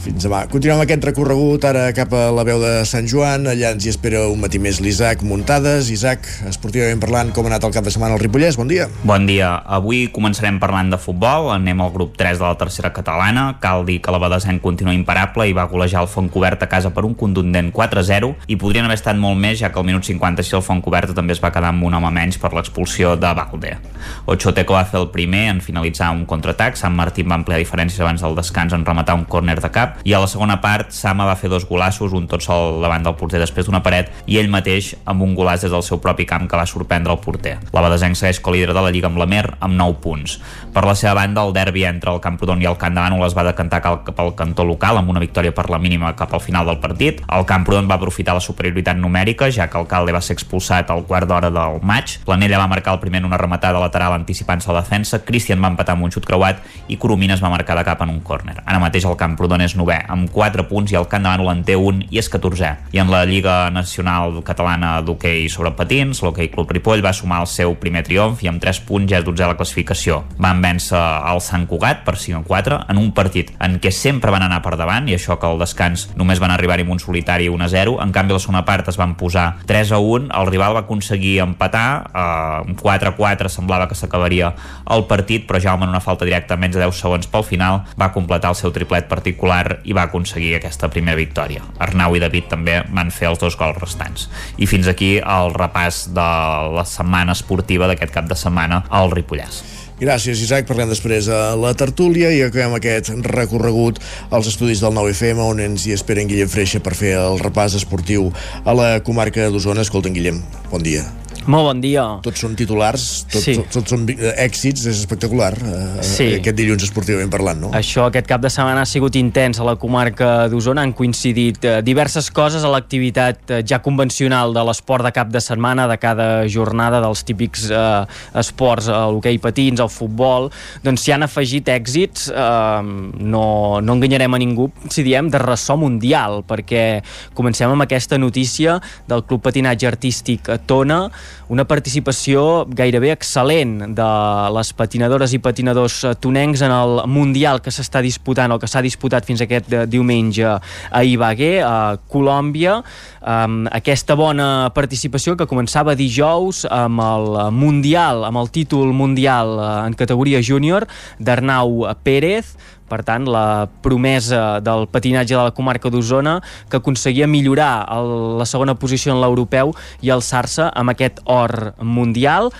[0.00, 0.38] Fins demà.
[0.48, 3.44] Continuem aquest recorregut ara cap a la veu de Sant Joan.
[3.50, 5.90] Allà ens hi espera un matí més l'Isaac Muntades.
[5.92, 8.56] Isaac, esportivament parlant, com ha anat el cap de setmana al Ripollès?
[8.56, 8.86] Bon dia.
[9.04, 9.50] Bon dia.
[9.68, 11.50] Avui començarem parlant de futbol.
[11.52, 13.50] Anem al grup 3 de la tercera catalana.
[13.60, 17.04] Cal dir que la Badesenc continua imparable i va golejar el Fontcobert a casa per
[17.04, 20.64] un contundent 4-0 i podrien haver estat molt més, ja que al minut 56 el
[20.64, 23.76] Fontcobert també es va quedar amb un home menys per l'expulsió de Valde.
[24.24, 26.80] Ochoteco va fer el primer en finalitzar un contraatac.
[26.80, 30.14] Sant Martín va ampliar diferències abans del descans en rematar un córner de cap i
[30.14, 33.40] a la segona part Sama va fer dos golassos, un tot sol davant del porter
[33.40, 36.56] després d'una paret i ell mateix amb un golàs des del seu propi camp que
[36.58, 37.58] va sorprendre el porter.
[37.72, 40.38] La Badesenc segueix com líder de la Lliga amb la Mer amb 9 punts.
[40.74, 43.36] Per la seva banda, el derbi entre el Camprodon i el Camp de Bànol es
[43.36, 46.66] va decantar cap al cantó local amb una victòria per la mínima cap al final
[46.66, 47.22] del partit.
[47.34, 51.04] El Camprodon va aprofitar la superioritat numèrica, ja que el Calde va ser expulsat al
[51.08, 52.18] quart d'hora del maig.
[52.24, 55.72] Planella va marcar el primer en una rematada lateral anticipant-se a la defensa, Christian va
[55.72, 58.56] empatar amb un xut creuat i Coromines va marcar de cap en un córner.
[58.64, 61.64] Ara mateix el Camprodon és novè, amb 4 punts i el Camp de Bànol en
[61.66, 62.74] té un i és 14è.
[62.92, 67.50] I en la Lliga Nacional Catalana d'Hockey sobre patins, l'Hockey Club Ripoll va sumar el
[67.50, 70.22] seu primer triomf i amb 3 punts ja és 12 a la classificació.
[70.38, 74.32] Van vèncer el Sant Cugat per 5 a 4 en un partit en què sempre
[74.34, 77.48] van anar per davant i això que al descans només van arribar-hi amb un solitari
[77.52, 77.98] 1 a 0.
[78.02, 80.32] En canvi, la segona part es van posar 3 a 1.
[80.34, 84.52] El rival va aconseguir empatar, eh, 4 a 4 semblava que s'acabaria
[84.90, 88.10] el partit, però Jaume en una falta directa menys de 10 segons pel final va
[88.14, 91.64] completar el seu triplet particular i va aconseguir aquesta primera victòria.
[91.78, 94.28] Arnau i David també van fer els dos gols restants.
[94.58, 96.30] I fins aquí el repàs de
[96.76, 99.62] la setmana esportiva d'aquest cap de setmana al Ripollès.
[99.98, 100.68] Gràcies, Isaac.
[100.68, 103.98] Parlem després a la tertúlia i acabem aquest recorregut
[104.30, 107.74] als estudis del 9FM on ens hi espera en Guillem Freixa per fer el repàs
[107.80, 108.30] esportiu
[108.62, 109.82] a la comarca d'Osona.
[109.82, 110.38] Escolta, Guillem,
[110.70, 111.02] bon dia.
[111.48, 112.02] Molt bon dia.
[112.20, 113.54] Tots són titulars, tots, Sí.
[113.56, 116.34] tots, tots són vi- èxits, és espectacular eh, Sí.
[116.34, 117.70] aquest dilluns esportivament parlant, no?
[117.70, 120.82] Això aquest cap de setmana ha sigut intens a la comarca d'Osona.
[120.82, 125.40] Han coincidit eh, diverses coses a l'activitat eh, ja convencional de l'esport de cap de
[125.40, 128.04] setmana, de cada jornada, dels típics eh,
[128.34, 130.50] esports, eh, l'hoquei patins, el futbol.
[130.84, 135.78] Doncs s'hi han afegit èxits, eh, no, no enganyarem a ningú si diem de ressò
[135.78, 137.02] mundial, perquè
[137.32, 141.10] comencem amb aquesta notícia del Club Patinatge Artístic Tona,
[141.48, 144.08] una participació gairebé excel·lent de
[144.54, 148.82] les patinadores i patinadors eh, tonencs en el Mundial que s'està disputant o que s'ha
[148.84, 152.78] disputat fins aquest eh, diumenge a Ibagué, a Colòmbia.
[153.18, 159.68] Um, aquesta bona participació que començava dijous amb el Mundial, amb el títol mundial eh,
[159.88, 160.88] en categoria júnior
[161.18, 162.56] d'Arnau Pérez,
[162.88, 166.38] per tant, la promesa del patinatge de la comarca d'Osona
[166.70, 172.52] que aconseguia millorar el, la segona posició en l'europeu i alçar-se amb aquest or mundial.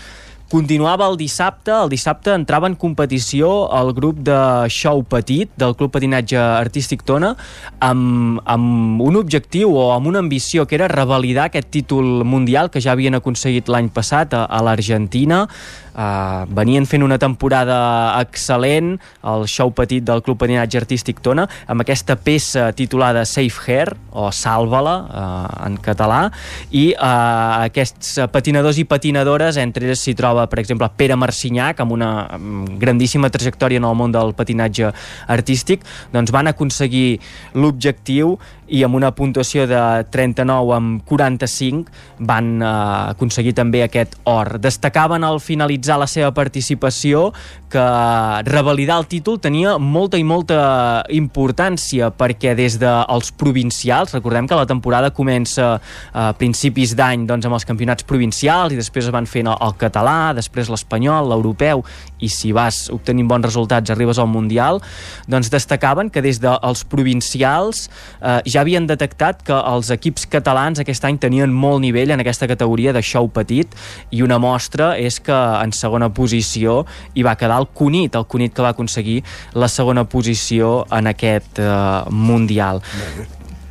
[0.49, 4.37] Continuava el dissabte, el dissabte entrava en competició el grup de
[4.73, 7.35] show petit del Club Patinatge Artístic Tona
[7.85, 12.81] amb, amb un objectiu o amb una ambició que era revalidar aquest títol mundial que
[12.81, 15.45] ja havien aconseguit l'any passat a, a l'Argentina.
[15.99, 17.77] Uh, venien fent una temporada
[18.20, 18.93] excel·lent
[19.27, 24.29] el show petit del Club Patinatge Artístic Tona amb aquesta peça titulada Safe Hair o
[24.31, 26.20] Salva-la uh, en català
[26.70, 31.93] i uh, aquests patinadors i patinadores entre ells s'hi troba per exemple Pere Marcinyac amb
[31.97, 32.10] una
[32.78, 34.93] grandíssima trajectòria en el món del patinatge
[35.27, 35.82] artístic
[36.12, 37.19] doncs van aconseguir
[37.55, 38.36] l'objectiu
[38.69, 39.81] i amb una puntuació de
[40.12, 44.57] 39 amb 45 van uh, aconseguir també aquest or.
[44.61, 47.32] Destacaven al finalitzar la seva participació
[47.69, 47.85] que
[48.49, 54.66] revalidar el títol tenia molta i molta importància perquè des dels provincials, recordem que la
[54.69, 55.74] temporada comença
[56.12, 60.32] a principis d'any doncs, amb els campionats provincials i després es van fent el, català,
[60.36, 61.85] després l'espanyol, l'europeu
[62.24, 64.81] i si vas obtenint bons resultats arribes al Mundial,
[65.28, 67.86] doncs destacaven que des dels provincials
[68.20, 72.49] eh, ja havien detectat que els equips catalans aquest any tenien molt nivell en aquesta
[72.51, 73.75] categoria de show petit
[74.11, 76.83] i una mostra és que en segona posició
[77.15, 79.23] hi va quedar el Cunit, el Cunit que va aconseguir
[79.55, 81.69] la segona posició en aquest eh,
[82.11, 82.83] Mundial.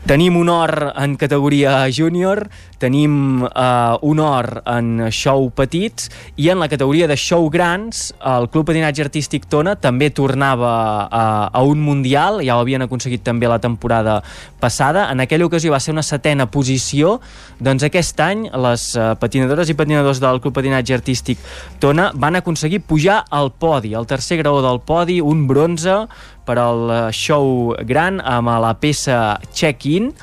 [0.08, 2.46] Tenim un or en categoria júnior,
[2.80, 6.08] tenim uh, un or en show petits
[6.40, 10.70] i en la categoria de show grans el Club Patinatge Artístic Tona també tornava
[11.12, 14.22] a, a un mundial, ja ho havien aconseguit també la temporada
[14.62, 15.10] passada.
[15.12, 17.18] En aquella ocasió va ser una setena posició,
[17.60, 21.44] doncs aquest any les uh, patinadores i patinadors del Club Patinatge Artístic
[21.84, 26.06] Tona van aconseguir pujar al podi, al tercer graó del podi, un bronze
[26.48, 30.14] per al eh, show gran amb la peça Check-in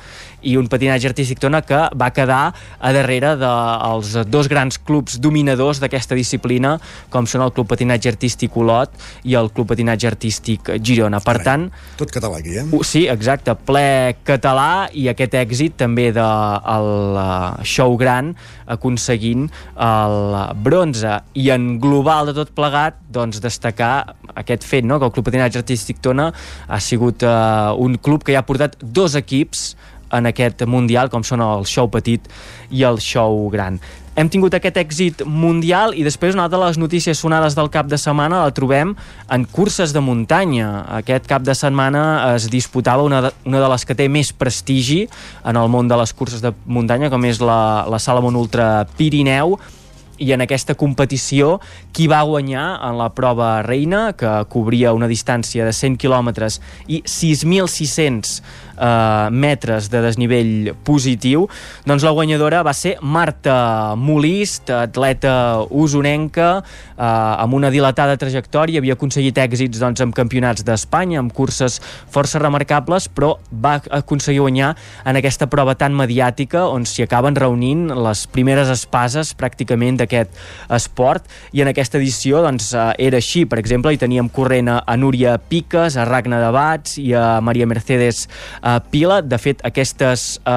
[0.45, 5.19] i un patinatge artístic tona que va quedar a darrere dels de dos grans clubs
[5.21, 6.75] dominadors d'aquesta disciplina,
[7.09, 8.93] com són el Club Patinatge Artístic Olot
[9.25, 11.21] i el Club Patinatge Artístic Girona.
[11.23, 11.67] Per Carai, tant...
[11.99, 12.65] Tot català aquí, eh?
[12.85, 18.33] Sí, exacte, ple català i aquest èxit també del de, el eh, show gran
[18.71, 19.47] aconseguint
[19.85, 20.17] el
[20.65, 24.99] bronze i en global de tot plegat doncs destacar aquest fet no?
[24.99, 26.31] que el Club Patinatge Artístic Tona
[26.67, 29.73] ha sigut uh, un club que ja ha portat dos equips
[30.13, 32.27] en aquest Mundial, com són el show petit
[32.71, 33.79] i el show gran.
[34.15, 37.97] Hem tingut aquest èxit mundial i després una de les notícies sonades del cap de
[37.99, 38.93] setmana la trobem
[39.27, 40.69] en curses de muntanya.
[41.01, 45.01] Aquest cap de setmana es disputava una de, una de les que té més prestigi
[45.43, 49.59] en el món de les curses de muntanya, com és la, la Salomon Ultra Pirineu,
[50.17, 51.57] i en aquesta competició
[51.95, 57.01] qui va guanyar en la prova reina que cobria una distància de 100 quilòmetres i
[57.03, 58.39] 6.600
[58.77, 61.47] eh, metres de desnivell positiu,
[61.85, 66.63] doncs la guanyadora va ser Marta Molist, atleta usonenca,
[66.97, 71.79] eh, amb una dilatada trajectòria, havia aconseguit èxits doncs, amb campionats d'Espanya, amb curses
[72.11, 74.73] força remarcables, però va aconseguir guanyar
[75.05, 80.33] en aquesta prova tan mediàtica on s'hi acaben reunint les primeres espases pràcticament d'aquest
[80.75, 81.25] esport.
[81.55, 85.37] I en aquesta edició doncs, eh, era així, per exemple, hi teníem corrent a, Núria
[85.37, 88.25] Piques, a Ragna de Bats i a Maria Mercedes
[88.65, 89.21] eh, pila.
[89.21, 90.51] De fet, aquestes eh,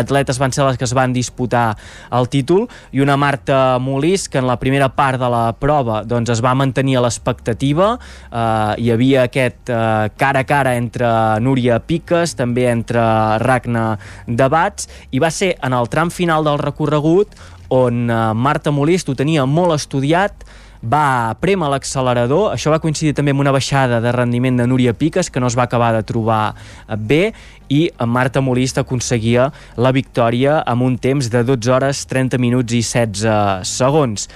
[0.00, 1.76] atletes van ser les que es van disputar
[2.12, 6.32] el títol i una Marta Molís que en la primera part de la prova doncs,
[6.32, 7.94] es va mantenir a l'expectativa.
[8.32, 11.08] Eh, hi havia aquest eh, cara a cara entre
[11.44, 13.02] Núria Piques, també entre
[13.42, 17.36] Ragna Debats, i va ser en el tram final del recorregut
[17.72, 20.44] on eh, Marta Molist ho tenia molt estudiat,
[20.82, 25.30] va prema l'accelerador, això va coincidir també amb una baixada de rendiment de Núria Piques
[25.30, 26.54] que no es va acabar de trobar
[26.98, 27.32] bé
[27.68, 32.82] i Marta Molist aconseguia la victòria amb un temps de 12 hores 30 minuts i
[32.82, 34.28] 16 segons.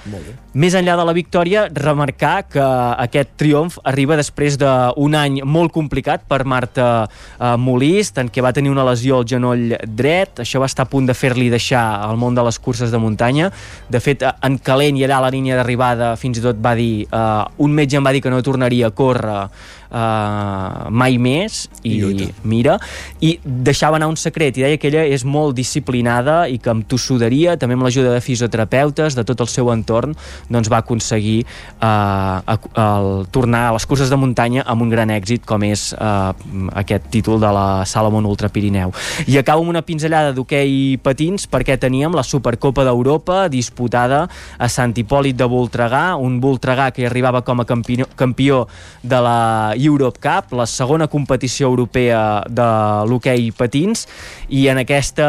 [0.57, 2.63] Més enllà de la victòria, remarcar que
[3.03, 8.53] aquest triomf arriba després d'un any molt complicat per Marta eh, Molist, en què va
[8.55, 12.17] tenir una lesió al genoll dret, això va estar a punt de fer-li deixar el
[12.17, 13.51] món de les curses de muntanya.
[13.89, 17.05] De fet, en calent i allà a la línia d'arribada fins i tot va dir,
[17.05, 19.43] eh, un metge em va dir que no tornaria a córrer
[19.91, 22.77] uh, mai més i, I mira,
[23.21, 26.87] i deixava anar un secret i deia que ella és molt disciplinada i que amb
[26.89, 30.15] tossuderia, també amb l'ajuda de fisioterapeutes, de tot el seu entorn
[30.49, 31.41] doncs va aconseguir
[31.81, 36.33] uh, el, tornar a les curses de muntanya amb un gran èxit com és uh,
[36.77, 38.93] aquest títol de la Salomon Ultra Pirineu.
[39.27, 44.25] I acabo amb una pinzellada d'hoquei patins perquè teníem la Supercopa d'Europa disputada
[44.57, 48.65] a Sant Hipòlit de Voltregà, un Voltregà que arribava com a campió, campió
[49.03, 49.39] de la
[49.77, 52.67] Europe Cup, la segona competició europea de
[53.07, 54.07] l'hoquei patins,
[54.49, 55.27] i en aquesta,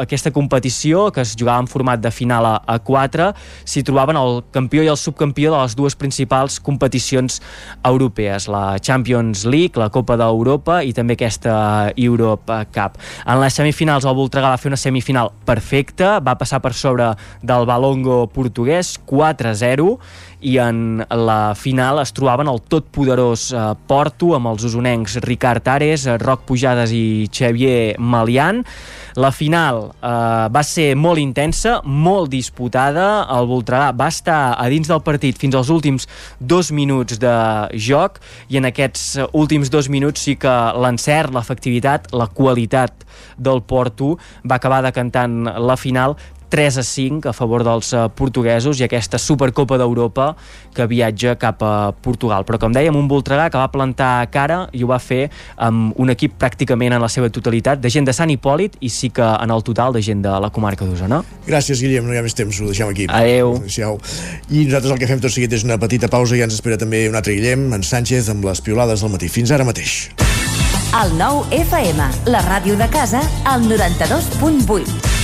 [0.00, 3.30] aquesta competició, que es jugava en format de final a, a 4,
[3.68, 7.40] s'hi trobaven el campió i el subcampió de les dues principals competicions
[7.84, 12.98] europees, la Champions League, la Copa d'Europa i també aquesta Europe Cup.
[13.26, 17.12] En les semifinals el Voltregà va fer una semifinal perfecta, va passar per sobre
[17.42, 19.98] del Balongo portuguès 4-0
[20.44, 25.66] i en la final es trobaven el tot poderós eh, Porto amb els usonencs Ricard
[25.72, 28.60] Ares, eh, Roc Pujades i Xavier Malian.
[29.16, 30.10] La final eh,
[30.52, 35.56] va ser molt intensa, molt disputada, el Voltregà va estar a dins del partit fins
[35.56, 36.08] als últims
[36.38, 37.34] dos minuts de
[37.88, 38.20] joc
[38.52, 43.06] i en aquests últims dos minuts sí que l'encert, l'efectivitat, la qualitat
[43.38, 44.14] del Porto
[44.44, 46.18] va acabar decantant la final
[46.50, 50.32] 3 a 5 a favor dels uh, portuguesos i aquesta Supercopa d'Europa
[50.74, 52.44] que viatja cap a Portugal.
[52.48, 56.12] Però com dèiem, un Voltregà que va plantar cara i ho va fer amb un
[56.14, 59.54] equip pràcticament en la seva totalitat de gent de Sant Hipòlit i sí que en
[59.54, 61.22] el total de gent de la comarca d'Osona.
[61.48, 63.08] Gràcies, Guillem, no hi ha més temps, ho deixem aquí.
[63.08, 63.56] Adéu.
[63.62, 63.98] Adéu.
[64.50, 67.06] I nosaltres el que fem tot seguit és una petita pausa i ens espera també
[67.10, 69.30] un altre Guillem, en Sánchez, amb les piolades del matí.
[69.32, 70.08] Fins ara mateix.
[70.94, 75.23] El nou FM, la ràdio de casa, al 92.8.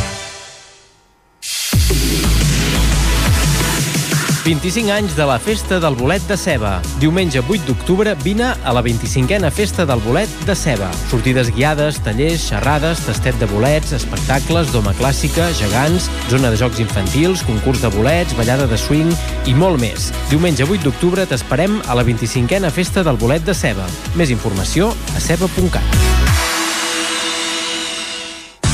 [4.43, 6.79] 25 anys de la Festa del Bolet de Ceba.
[6.99, 10.89] Diumenge 8 d'octubre vine a la 25a Festa del Bolet de Ceba.
[11.11, 17.45] Sortides guiades, tallers, xerrades, tastet de bolets, espectacles, doma clàssica, gegants, zona de jocs infantils,
[17.45, 19.13] concurs de bolets, ballada de swing
[19.45, 20.09] i molt més.
[20.33, 23.85] Diumenge 8 d'octubre t'esperem a la 25a Festa del Bolet de Ceba.
[24.17, 26.30] Més informació a ceba.cat.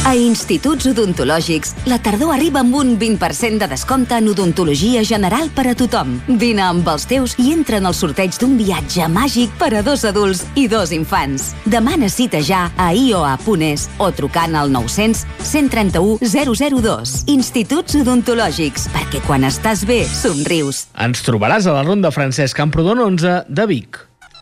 [0.07, 5.65] A Instituts Odontològics, la tardor arriba amb un 20% de descompte en odontologia general per
[5.67, 6.13] a tothom.
[6.39, 10.07] Vine amb els teus i entra en el sorteig d'un viatge màgic per a dos
[10.07, 11.49] adults i dos infants.
[11.67, 17.17] Demana cita ja a ioa.es o trucant al 900 131 002.
[17.35, 20.85] Instituts Odontològics, perquè quan estàs bé, somrius.
[20.95, 24.06] Ens trobaràs a la Ronda Francesc Camprodon 11 de Vic.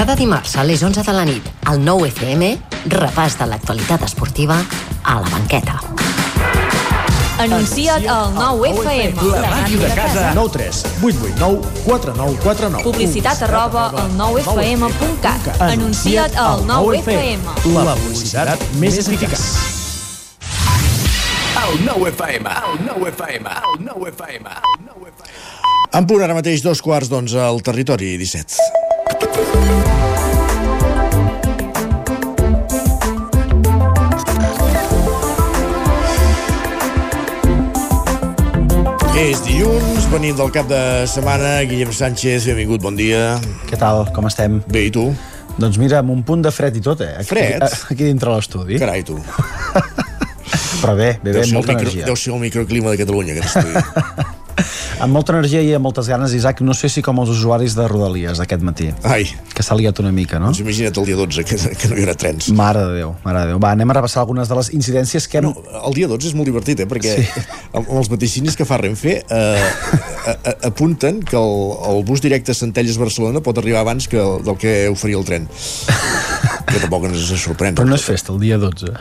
[0.00, 2.46] Cada dimarts a les 11 de la nit, al 9 FM,
[2.88, 4.56] repàs de l'actualitat esportiva
[5.04, 5.74] a la banqueta.
[7.44, 9.26] Anuncia't al 9 FM.
[9.34, 10.24] La màquina de casa.
[10.38, 12.84] 9 3 8 8 9 4 9 4 9.
[12.88, 15.52] Publicitat arroba al 9fm.cat.
[15.68, 17.60] Anuncia't al 9 FM.
[17.76, 19.36] La publicitat més eficaç.
[21.60, 24.60] El 9 FM, el 9 FM, el 9 FM.
[25.92, 28.88] En punt ara mateix dos quarts d'onze al territori 17.
[39.20, 40.78] És dilluns, venint del cap de
[41.10, 43.36] setmana, Guillem Sánchez, benvingut, bon dia.
[43.68, 44.62] Què tal, com estem?
[44.72, 45.10] Bé, i tu?
[45.60, 47.12] Doncs mira, amb un punt de fred i tot, eh?
[47.20, 47.66] Aquí, Fred?
[47.92, 48.80] Aquí dintre l'estudi.
[48.80, 49.20] Carai, tu.
[50.80, 52.08] Però bé, bé, bé, molta micro, energia.
[52.08, 54.36] deu ser el microclima de Catalunya, aquest estudi.
[55.04, 57.86] Amb molta energia i amb moltes ganes, Isaac, no sé si com els usuaris de
[57.88, 58.90] Rodalies aquest matí.
[59.08, 59.26] Ai.
[59.54, 60.50] Que s'ha liat una mica, no?
[60.50, 62.50] Doncs imagina't el dia 12, que, que no hi haurà trens.
[62.56, 63.62] Mare de Déu, mare de Déu.
[63.62, 65.48] Va, anem a repassar algunes de les incidències que hem...
[65.48, 65.54] No,
[65.86, 66.88] el dia 12 és molt divertit, eh?
[66.90, 67.46] perquè sí.
[67.76, 71.56] amb, amb els vaticinis que fa Renfe eh, a, a, apunten que el,
[71.94, 75.48] el bus directe Centelles-Barcelona pot arribar abans que el, del que oferia el tren.
[76.70, 77.74] Que tampoc ens sorprèn.
[77.74, 78.92] Però no és festa, el dia 12.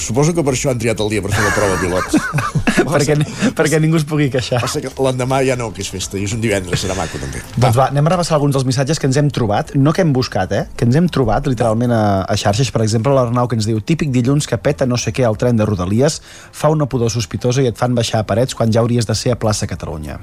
[0.00, 2.16] Suposo que per això han triat el dia per fer la prova pilot.
[2.92, 3.16] perquè,
[3.56, 4.60] perquè ningú es pugui queixar.
[4.64, 7.42] Passa que l'endemà ja no, que és festa, i és un divendres, serà maco també.
[7.56, 10.14] Doncs va, anem a repassar alguns dels missatges que ens hem trobat, no que hem
[10.16, 10.64] buscat, eh?
[10.76, 12.72] que ens hem trobat literalment a, a xarxes.
[12.74, 15.60] Per exemple, l'Arnau que ens diu típic dilluns que peta no sé què al tren
[15.60, 16.20] de Rodalies,
[16.52, 19.34] fa una pudor sospitosa i et fan baixar a parets quan ja hauries de ser
[19.34, 20.20] a plaça Catalunya.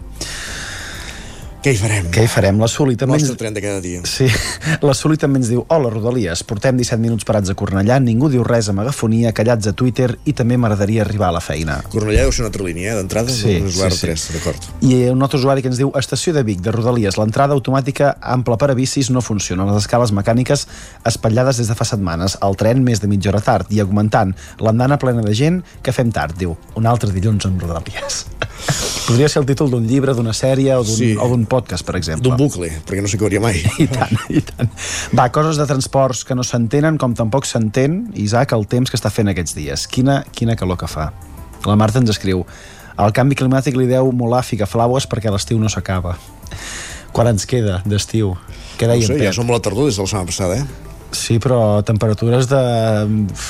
[1.67, 2.05] Què hi farem?
[2.15, 2.59] Què hi farem?
[2.63, 3.17] La Suli també...
[3.19, 3.99] Nostre tren de cada dia.
[4.07, 4.23] Sí,
[4.87, 8.45] la Suli també ens diu Hola, Rodalies, portem 17 minuts parats a Cornellà, ningú diu
[8.47, 11.75] res a megafonia, callats a Twitter i també m'agradaria arribar a la feina.
[11.91, 14.37] Cornellà deu ser una altra línia, eh, d'entrada, Sí, no és sí, l'R3, sí.
[14.37, 14.69] d'acord.
[14.87, 18.55] I un altre usuari que ens diu Estació de Vic, de Rodalies, l'entrada automàtica ampla
[18.55, 19.67] per a bicis no funciona.
[19.67, 20.69] Les escales mecàniques
[21.03, 22.39] espatllades des de fa setmanes.
[22.47, 24.31] El tren més de mitja hora tard i augmentant.
[24.63, 26.55] L'andana plena de gent que fem tard, diu.
[26.79, 28.23] Un altre dilluns amb Rodalies.
[29.07, 31.13] Podria ser el títol d'un llibre, d'una sèrie o d'un Sí.
[31.15, 32.27] o podcast, per exemple.
[32.27, 33.61] D'un bucle, perquè no s'acabaria mai.
[33.79, 34.69] I tant, i tant.
[35.15, 39.09] Va, coses de transports que no s'entenen, com tampoc s'entén, Isaac, el temps que està
[39.09, 39.87] fent aquests dies.
[39.87, 41.13] Quina, quina calor que fa.
[41.65, 42.43] La Marta ens escriu
[42.97, 46.15] el canvi climàtic li deu molar figaflaues perquè l'estiu no s'acaba.
[47.13, 48.33] Quan ens queda d'estiu?
[48.77, 50.57] Què No deia sé, en ja som a la tardor des de la setmana passada,
[50.57, 50.86] eh?
[51.15, 52.59] Sí, però temperatures de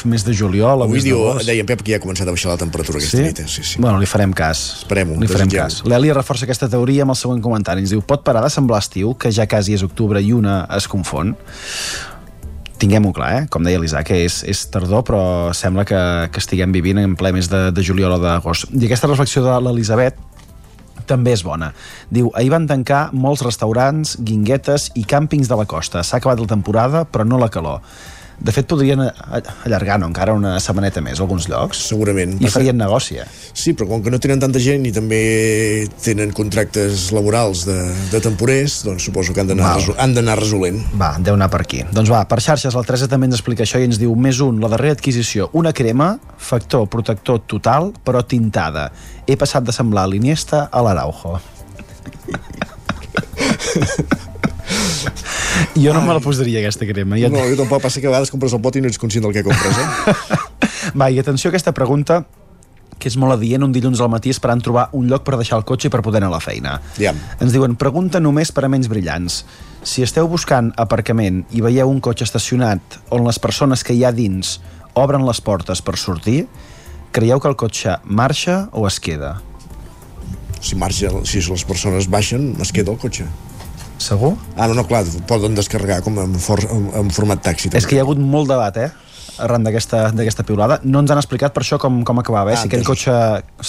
[0.05, 2.59] més de juliol Avui diu, deia en Pep que ja ha començat a baixar la
[2.61, 3.23] temperatura aquesta Sí?
[3.23, 3.47] nit, eh?
[3.49, 3.81] Sí, sí.
[3.81, 4.83] Bueno, li farem cas.
[4.83, 5.79] Esperem-ho, Li farem cas.
[5.89, 7.81] L'Eli reforça aquesta teoria amb el següent comentari.
[7.81, 10.87] Ens diu, pot parar de semblar estiu, que ja quasi és octubre i una es
[10.87, 11.33] confon?
[12.77, 13.45] Tinguem-ho clar, eh?
[13.49, 15.21] com deia l'Isaac, que és, és tardor, però
[15.57, 15.97] sembla que,
[16.29, 18.69] que estiguem vivint en ple mes de, de juliol o d'agost.
[18.69, 20.19] I aquesta reflexió de l'Elisabet
[21.07, 21.71] també és bona.
[22.13, 26.03] Diu, ahir van tancar molts restaurants, guinguetes i càmpings de la costa.
[26.03, 27.81] S'ha acabat la temporada, però no la calor.
[28.37, 31.79] De fet, podrien allargar no, encara una setmaneta més alguns llocs.
[31.89, 32.35] Segurament.
[32.37, 33.25] I farien negoci, eh?
[33.57, 35.21] Sí, però com que no tenen tanta gent i també
[36.05, 37.79] tenen contractes laborals de,
[38.11, 40.77] de temporers, doncs suposo que han d'anar resol- resolent.
[41.01, 41.81] Va, deu anar per aquí.
[41.91, 44.61] Doncs va, per xarxes, la Teresa també ens explica això i ens diu més un,
[44.61, 48.91] la darrera adquisició, una crema, factor protector total, però tintada.
[49.25, 51.39] He passat de semblar l'Iniesta a l'Araujo.
[55.77, 57.19] jo no me la posaria, aquesta crema.
[57.21, 59.25] Ja No, jo tampoc passa que a vegades compres el pot i no ets conscient
[59.27, 60.41] del que compres, eh?
[60.99, 62.25] Va, i atenció a aquesta pregunta
[62.97, 65.65] que és molt adient un dilluns al matí esperant trobar un lloc per deixar el
[65.69, 66.77] cotxe i per poder anar a la feina.
[66.97, 67.13] Ja.
[67.43, 69.43] Ens diuen, pregunta només per a menys brillants.
[69.85, 74.13] Si esteu buscant aparcament i veieu un cotxe estacionat on les persones que hi ha
[74.15, 74.57] dins
[74.97, 76.47] obren les portes per sortir,
[77.13, 79.37] creieu que el cotxe marxa o es queda?
[80.57, 83.27] Si marxa, si les persones baixen, es queda el cotxe.
[83.97, 84.35] Segur?
[84.55, 87.71] Ah, no, no, clar, poden descarregar com en, for, en, format taxi.
[87.73, 88.89] És que hi ha hagut molt debat, eh?
[89.37, 90.79] arran d'aquesta piulada.
[90.83, 92.57] No ens han explicat per això com, com acabava, eh?
[92.57, 93.13] Ah, si aquell cotxe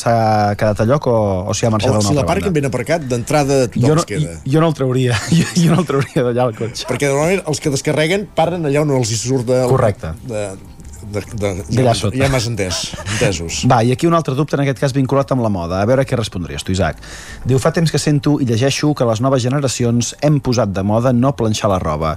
[0.01, 0.15] s'ha
[0.57, 1.17] quedat a lloc o,
[1.49, 2.61] o si ha marxat a O una si altra l'aparquen banda.
[2.61, 4.39] ben aparcat, d'entrada tothom Jo no, es queda.
[4.49, 6.89] jo no el trauria, jo, jo no el trauria d'allà el cotxe.
[6.89, 9.61] Perquè normalment els que descarreguen paren allà on els hi surt de...
[9.69, 10.15] Correcte.
[10.31, 10.47] De,
[11.03, 13.63] de, de, ja, ja m'has entès, entesos.
[13.71, 15.83] Va, i aquí un altre dubte, en aquest cas vinculat amb la moda.
[15.83, 17.01] A veure què respondries tu, Isaac.
[17.47, 21.15] Diu, fa temps que sento i llegeixo que les noves generacions hem posat de moda
[21.15, 22.17] no planxar la roba.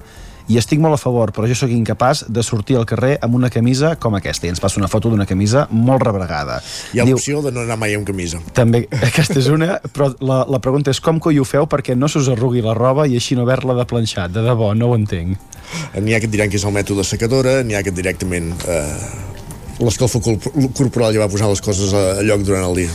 [0.52, 3.50] I estic molt a favor, però jo sóc incapaç de sortir al carrer amb una
[3.54, 4.48] camisa com aquesta.
[4.50, 6.60] I ens passa una foto d'una camisa molt rebregada.
[6.92, 8.42] Hi ha l'opció de no anar mai amb camisa.
[8.58, 12.10] també, aquesta és una, però la, la pregunta és com coi ho feu perquè no
[12.12, 14.28] s'us arrugui la roba i així no haver-la de planxar.
[14.34, 15.38] De debò, no ho entenc.
[15.96, 18.84] N'hi ha que et diran que és el mètode secadora, n'hi ha que directament eh,
[19.80, 22.92] l'escalfor corp- corporal ja va posar les coses a lloc durant el dia.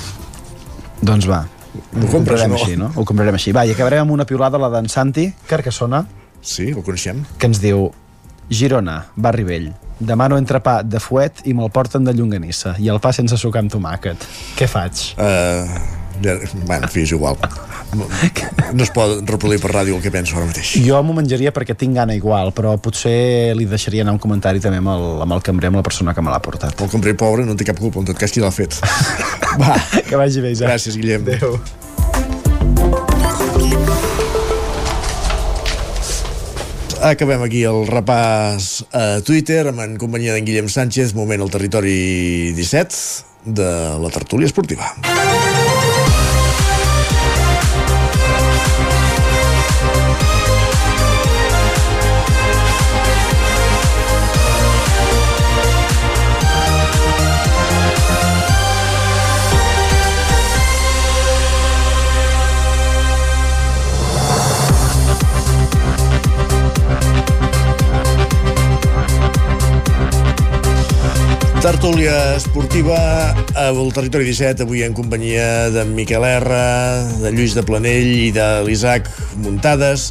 [1.01, 1.41] Doncs va.
[1.77, 2.57] Ho comprarem no?
[2.61, 2.91] així, no?
[2.97, 3.53] Ho comprarem així.
[3.57, 6.05] Va, i acabarem amb una piulada, la d'en Santi Carcassona.
[6.47, 7.25] Sí, el coneixem.
[7.41, 7.91] Que ens diu
[8.49, 9.73] Girona, barri vell.
[9.99, 13.73] Demano entrepà de fuet i me'l porten de llonganissa i el pa sense sucar amb
[13.73, 14.27] tomàquet.
[14.59, 14.93] Què faig?
[15.17, 15.65] Uh,
[16.23, 17.37] ja, bueno, en fi, és igual.
[17.97, 18.07] No,
[18.85, 20.77] es pot reproduir per ràdio el que penso ara mateix.
[20.85, 24.79] Jo m'ho menjaria perquè tinc gana igual, però potser li deixaria anar un comentari també
[24.83, 26.77] amb el, amb el cambrer, amb la persona que me l'ha portat.
[26.77, 28.79] El cambrer pobre no té cap culpa, en tot cas qui l'ha fet.
[29.63, 29.75] Va,
[30.05, 30.69] que vagi bé, Isaac.
[30.71, 31.23] Gràcies, Guillem.
[31.25, 31.53] Adéu.
[37.07, 42.51] Acabem aquí el repàs a Twitter amb en companyia d'en Guillem Sánchez, moment al territori
[42.59, 43.71] 17 de
[44.03, 44.91] la tertúlia esportiva.
[71.67, 72.95] Tertúlia esportiva
[73.59, 76.59] al Territori 17, avui en companyia d'en Miquel R,
[77.19, 79.11] de Lluís de Planell i de l'Isaac
[79.43, 80.05] Muntades.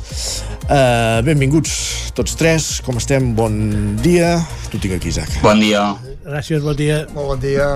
[0.67, 3.31] Uh, benvinguts tots tres, com estem?
[3.39, 3.55] Bon
[4.03, 4.35] dia.
[4.67, 5.31] Tu tinc aquí, Isaac.
[5.45, 5.93] Bon dia.
[6.27, 7.05] Gràcies, bon dia.
[7.15, 7.71] Molt bon dia.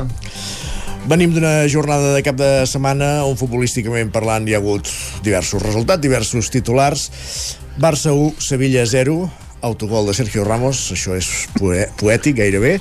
[1.07, 4.91] Venim d'una jornada de cap de setmana on futbolísticament parlant hi ha hagut
[5.23, 7.07] diversos resultats, diversos titulars.
[7.79, 9.21] Barça 1, Sevilla 0,
[9.61, 11.27] autogol de Sergio Ramos, això és
[11.99, 12.77] poètic gairebé.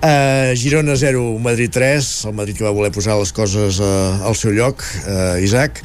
[0.00, 4.36] Uh, Girona 0, Madrid 3, el Madrid que va voler posar les coses uh, al
[4.38, 5.82] seu lloc, uh, Isaac,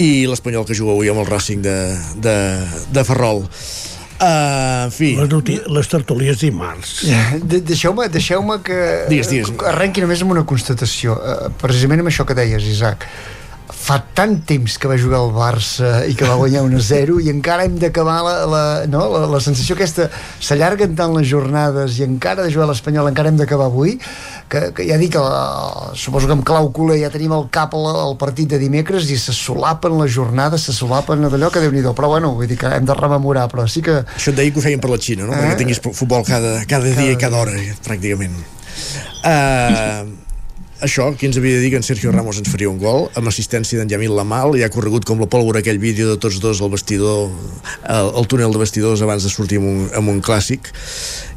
[0.00, 1.76] i l'Espanyol que juga avui amb el Racing de,
[2.24, 2.36] de,
[2.92, 3.44] de Ferrol.
[4.20, 5.14] Uh, en fi...
[5.16, 6.98] Les, noti- les tertúlies dimarts.
[7.40, 9.52] De Deixeu-me deixeu que Digues, digues.
[9.64, 11.16] arrenqui només amb una constatació.
[11.16, 13.06] Uh, precisament amb això que deies, Isaac.
[13.90, 17.64] Fa tant temps que va jugar el Barça i que va guanyar 1-0 i encara
[17.66, 19.00] hem d'acabar la, la, no?
[19.10, 20.06] la, la sensació aquesta
[20.38, 24.62] s'allarguen tant les jornades i encara de jugar a l'Espanyol encara hem d'acabar avui que,
[24.76, 28.54] que ja dic, el, suposo que amb clau culer ja tenim el cap al, partit
[28.54, 32.36] de dimecres i se solapen les jornades, se solapen d'allò que déu nhi però bueno,
[32.38, 34.86] vull dir que hem de rememorar però sí que Això et deia que ho feien
[34.86, 35.34] per la Xina, no?
[35.34, 35.42] Eh?
[35.42, 38.38] Perquè tinguis futbol cada, cada dia i cada hora, pràcticament.
[39.26, 40.29] Uh,
[40.84, 43.08] això, qui ens havia de dir que en Sergio Ramos ens faria un gol?
[43.18, 46.40] Amb assistència d'en Yamil Lamal i ha corregut com la pólvora aquell vídeo de tots
[46.42, 47.28] dos al vestidor
[47.84, 50.72] al, al túnel de vestidors abans de sortir amb un, amb un clàssic.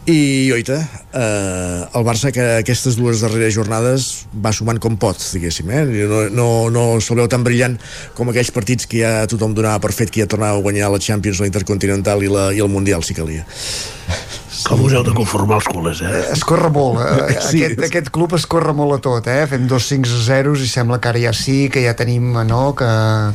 [0.04, 5.72] I oita eh, el Barça que aquestes dues darreres jornades va sumant com pot diguéssim,
[5.72, 5.86] eh?
[6.12, 7.78] no, no, no se'l veu tan brillant
[8.18, 11.00] com aquells partits que ja tothom donava per fet que ja tornava a guanyar la
[11.00, 13.48] Champions, la Intercontinental i, la, i el Mundial si calia
[14.68, 16.20] Com us heu de conformar els culers, eh?
[16.34, 17.38] Es corre molt, eh?
[17.50, 17.64] Sí.
[17.66, 19.48] Aquest, aquest club es corre molt a tot, eh?
[19.50, 22.90] Fem dos 5 0 i sembla que ara ja sí, que ja tenim, no?, que,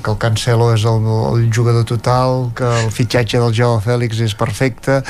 [0.04, 4.36] que el Cancelo és el, el jugador total, que el fitxatge del Joao Fèlix és
[4.38, 5.00] perfecte,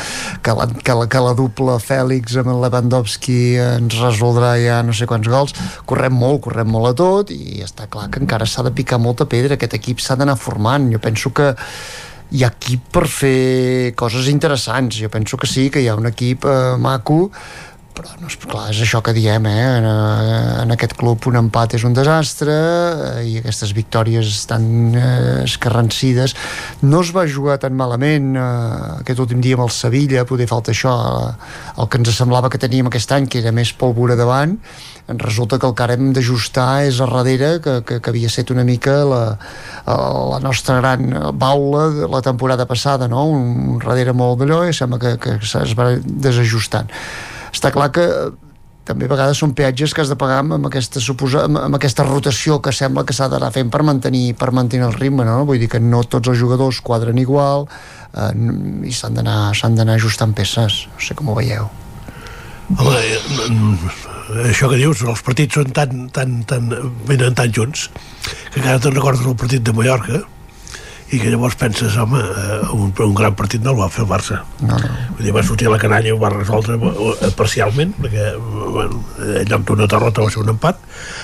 [0.43, 4.97] que la, que la, que la dupla Fèlix amb el Lewandowski ens resoldrà ja no
[4.97, 5.56] sé quants gols.
[5.89, 9.28] Correm molt, correm molt a tot i està clar que encara s'ha de picar molta
[9.28, 10.89] pedra, aquest equip s'ha d'anar formant.
[10.93, 11.52] Jo penso que
[12.30, 15.00] hi ha equip per fer coses interessants.
[15.00, 17.26] Jo penso que sí, que hi ha un equip eh, maco,
[17.98, 19.62] però no és clar, és això que diem, eh?
[19.78, 24.68] En, eh, en aquest club un empat és un desastre eh, i aquestes victòries estan
[24.92, 26.36] eh, escarrancides.
[26.84, 28.44] No es va jugar tan malament eh,
[29.00, 30.94] aquest últim dia amb el Sevilla, poder falta això,
[31.24, 31.50] eh,
[31.82, 34.59] el que ens semblava que teníem aquest any, que era més pólvora davant,
[35.09, 38.28] en resulta que el que ara hem d'ajustar és a darrere, que, que, que havia
[38.28, 39.22] estat una mica la,
[39.86, 41.09] la nostra gran
[41.40, 43.24] baula de la temporada passada, no?
[43.32, 46.93] un, un darrere molt d'allò i sembla que, que es va desajustant.
[47.55, 48.05] Està clar que
[48.89, 51.76] també a vegades són peatges que has de pagar amb, amb aquesta, suposa, amb, amb
[51.76, 55.43] aquesta rotació que sembla que s'ha d'anar fent per mantenir, per mantenir el ritme, no?
[55.48, 58.30] Vull dir que no tots els jugadors quadren igual eh,
[58.89, 61.68] i s'han d'anar ajustant peces, no sé com ho veieu.
[62.76, 64.07] Home, eh,
[64.48, 66.68] això que dius, els partits són tan, tan, tan,
[67.09, 67.88] venen tan junts
[68.52, 70.24] que encara te'n recordes el partit de Mallorca
[71.09, 74.10] i que llavors penses, home, eh, un, un gran partit no el va fer el
[74.10, 74.43] Barça.
[74.60, 74.89] No, no.
[75.16, 79.01] Vull dir, va sortir a la canalla i ho va resoldre eh, parcialment, perquè bueno,
[79.24, 80.82] en lloc d'una derrota va ser un empat,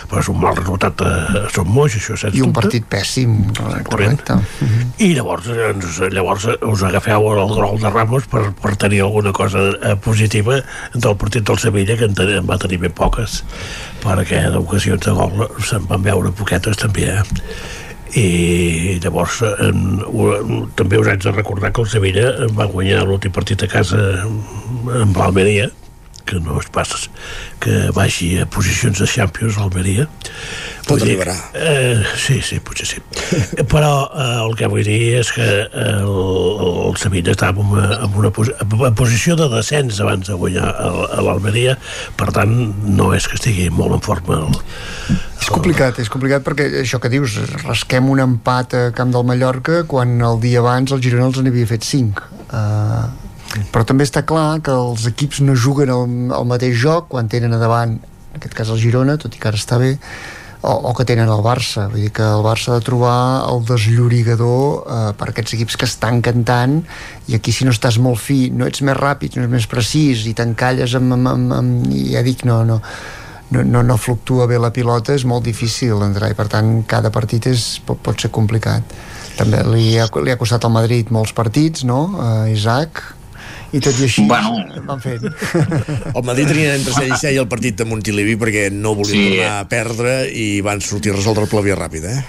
[0.08, 1.12] però és un mal resultat a,
[1.42, 2.62] a Som Moix, això sens I un dubte.
[2.62, 3.36] partit pèssim,
[3.90, 4.38] correcte.
[5.04, 9.68] I llavors, ens, llavors us agafeu el gol de Ramos per, per tenir alguna cosa
[9.82, 10.62] eh, positiva
[10.94, 13.42] del partit del Sevilla, que en, ten, en va tenir ben poques,
[14.00, 17.24] perquè d'ocasions de gol se'n van veure poquetes també, eh?
[18.18, 20.28] I llavors en, ho,
[20.78, 25.18] també us haig de recordar que el Sevilla va guanyar l'últim partit a casa amb
[25.18, 25.70] l'Almeria
[26.24, 26.96] que no es passa
[27.60, 30.06] que vagi a posicions de Champions l'Almeria
[30.84, 31.34] Tot Vull dir, arribarà.
[31.56, 32.98] Eh, sí, sí, potser sí.
[33.72, 36.18] Però eh, el que vull dir és que eh, el,
[36.90, 40.74] el Sevilla estava en una, en una posi en posició de descens abans de guanyar
[40.84, 41.78] el- a l'Almeria,
[42.20, 42.52] per tant,
[42.84, 44.60] no és que estigui molt en forma el,
[45.40, 49.82] És complicat, és complicat perquè això que dius, rasquem un empat a Camp del Mallorca
[49.88, 52.28] quan el dia abans el Girona els n'havia fet 5.
[52.48, 53.08] Uh,
[53.72, 57.54] però també està clar que els equips no juguen el, el mateix joc quan tenen
[57.54, 59.94] a davant, en aquest cas el Girona, tot i que ara està bé,
[60.64, 61.86] o, o que tenen el Barça.
[61.92, 63.16] Vull dir que el Barça ha de trobar
[63.50, 66.80] el desllorigador eh, per aquests equips que estan cantant
[67.28, 70.24] i aquí si no estàs molt fi, no ets més ràpid, no ets més precís
[70.30, 72.80] i t'encalles amb, amb, amb, amb, ja dic, no, no,
[73.52, 77.12] no, no, no fluctua bé la pilota, és molt difícil entrar i per tant cada
[77.14, 78.96] partit és, pot, pot ser complicat.
[79.36, 83.02] També li ha, li ha costat al Madrid molts partits, no, uh, Isaac?
[83.74, 84.54] I tot i així Bueno.
[84.86, 85.24] van fent.
[86.14, 89.26] El Madrid tenia entre cell i cell el partit de Montilivi perquè no volien Sí.
[89.34, 92.22] tornar a perdre i van sortir a resoldre el via ràpid, eh?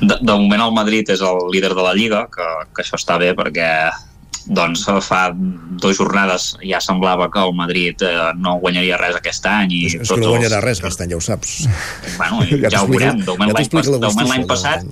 [0.00, 3.18] De, de moment el Madrid és el líder de la Lliga, que, que això està
[3.18, 3.70] bé perquè
[4.48, 9.74] doncs fa dues jornades ja semblava que el Madrid eh, no guanyaria res aquest any
[9.76, 11.66] i És que no guanyarà res aquest any, ja ho saps.
[12.16, 13.20] Bueno, Ja ja, ho veurem.
[13.26, 14.86] De moment ja l'any passat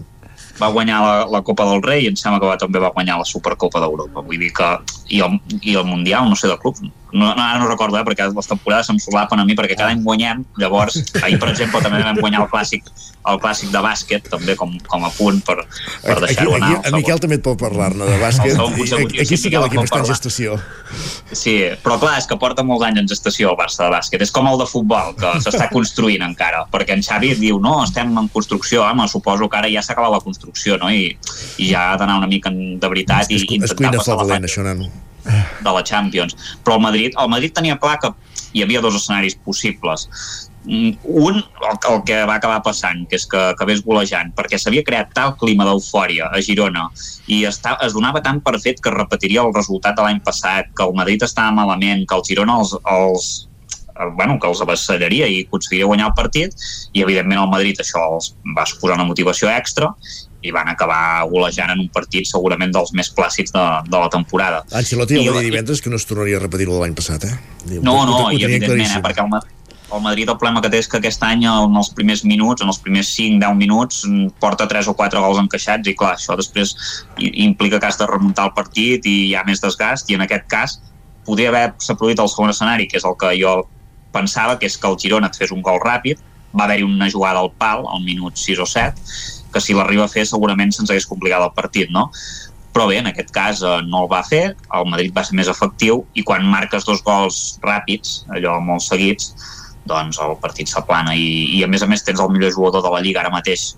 [0.60, 3.18] va guanyar la, la Copa del Rei i em sembla que va, també va guanyar
[3.20, 4.24] la Supercopa d'Europa.
[4.26, 4.70] Vull dir que...
[5.14, 6.80] I el, I el Mundial, no sé, de club,
[7.12, 9.92] no, no, ara no recordo, eh, perquè les temporades se'm solapen a mi, perquè cada
[9.94, 12.88] any guanyem, llavors, ahir, per exemple, també vam guanyar el clàssic,
[13.26, 15.56] el clàssic de bàsquet, també com, com a punt per,
[16.02, 16.72] per Aquí, deixar-ho anar.
[16.78, 18.52] aquí, a Miquel també et pot parlar-ne de bàsquet.
[18.54, 20.58] I consecutiu, Aquí sí, que l'equip està en gestació.
[21.32, 24.22] Sí, però clar, és que porta molts anys en gestació el Barça de bàsquet.
[24.26, 28.14] És com el de futbol, que s'està construint encara, perquè en Xavi diu, no, estem
[28.18, 30.90] en construcció, home, suposo que ara ja s'ha acabat la construcció, no?
[30.90, 31.10] I,
[31.58, 34.52] i ja ha d'anar una mica de veritat i Es intentar cuina la fraudulent, fase
[34.52, 34.90] això, nano.
[35.26, 36.36] De la Champions.
[36.64, 38.12] Però el Madrid, el Madrid tenia clar que
[38.52, 40.08] hi havia dos escenaris possibles.
[40.66, 44.82] Mm, Un, el, el que va acabar passant, que és que acabés golejant, perquè s'havia
[44.86, 46.88] creat tal clima d'eufòria a Girona
[47.30, 50.88] i està, es donava tant per fet que repetiria el resultat de l'any passat, que
[50.88, 53.28] el Madrid estava malament, que el Girona els, els
[53.94, 58.02] eh, bueno, que els avassallaria i aconseguiria guanyar el partit i evidentment el Madrid això
[58.16, 59.92] els va suposar una motivació extra
[60.42, 64.62] i van acabar golejant en un partit segurament dels més clàssics de, de la temporada.
[64.76, 67.36] Ancelotti ja va dir divendres que no es tornaria a repetir de l'any passat, eh?
[67.66, 69.38] Diu, no, no, ho i evidentment, eh, perquè el,
[69.96, 72.72] el Madrid el problema que té és que aquest any en els primers minuts, en
[72.72, 76.74] els primers 5-10 minuts mm, porta 3 o 4 gols encaixats i clar, això després
[77.18, 80.46] implica que has de remuntar el partit i hi ha més desgast i en aquest
[80.50, 80.78] cas
[81.26, 83.56] podria haver-se produït el segon escenari, que és el que jo
[84.14, 86.22] pensava, que és que el Girona et fes un gol ràpid,
[86.56, 89.02] va haver-hi una jugada al pal al minut 6 o 7,
[89.56, 92.10] que si l'arriba a fer segurament se'ns hagués complicat el partit, no?
[92.76, 95.48] però bé, en aquest cas eh, no el va fer, el Madrid va ser més
[95.48, 99.30] efectiu i quan marques dos gols ràpids, allò molt seguits,
[99.88, 102.92] doncs el partit s'aplana i, i a més a més tens el millor jugador de
[102.92, 103.70] la Lliga ara mateix,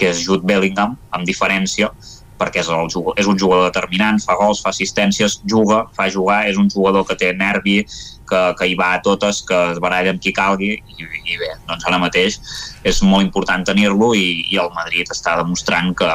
[0.00, 1.92] que és Jude Bellingham, amb diferència,
[2.40, 2.90] perquè és, el,
[3.20, 7.18] és un jugador determinant, fa gols, fa assistències, juga, fa jugar, és un jugador que
[7.20, 7.84] té nervi,
[8.30, 11.52] que, que hi va a totes, que es baralla amb qui calgui, i, i bé,
[11.68, 12.40] doncs ara mateix
[12.86, 16.10] és molt important tenir-lo i, i el Madrid està demostrant que,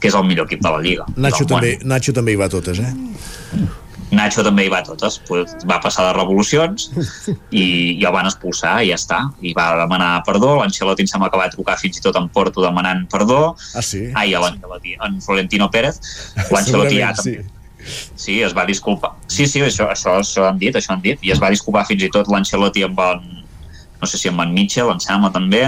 [0.00, 1.06] que és el millor equip de la Lliga.
[1.16, 3.68] Nacho també, Nacho també hi va a totes, eh?
[4.10, 5.20] Nacho també hi va a totes,
[5.70, 6.88] va passar de revolucions
[7.54, 11.30] i, i el van expulsar i ja està, i va demanar perdó, l'Ancelotti em sembla
[11.30, 14.08] que va trucar fins i tot en Porto demanant perdó, ah, sí?
[14.18, 16.02] ai, l'Ancelotti, en Florentino Pérez,
[16.50, 17.59] l'Ancelotti ja també, sí.
[17.86, 19.14] Sí, es va disculpar.
[19.26, 21.20] Sí, sí, això, això, això han dit, això han dit.
[21.24, 23.24] I es va disculpar fins i tot l'Ancelotti amb en,
[24.00, 25.62] no sé si amb en Mitchell, em sembla també,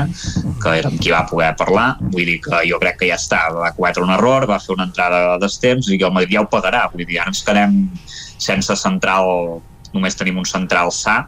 [0.62, 1.88] que era amb qui va poder parlar.
[2.00, 4.88] Vull dir que jo crec que ja està, va cometre un error, va fer una
[4.88, 6.86] entrada d'estemps i el Madrid ja ho pagarà.
[6.92, 7.78] Vull dir, ara ens quedem
[8.42, 9.60] sense central,
[9.92, 11.22] només tenim un central sa,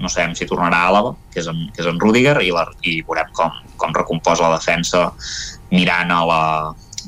[0.00, 2.64] no sabem si tornarà a Àlava, que és en, que és en Rudiger, i, la,
[2.88, 5.10] i veurem com, com recomposa la defensa
[5.70, 6.42] mirant a la,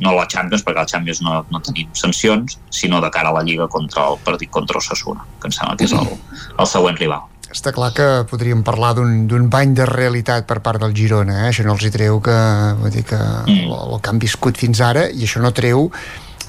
[0.00, 3.36] no la Champions, perquè a la Champions no, no tenim sancions, sinó de cara a
[3.38, 6.08] la Lliga contra el partit contra Osasuna, que em sembla que és el,
[6.56, 7.28] el següent rival.
[7.52, 11.48] Està clar que podríem parlar d'un bany de realitat per part del Girona, eh?
[11.50, 12.36] això no els hi treu que,
[12.80, 13.66] vull dir que mm.
[13.66, 15.90] el, el que han viscut fins ara, i això no treu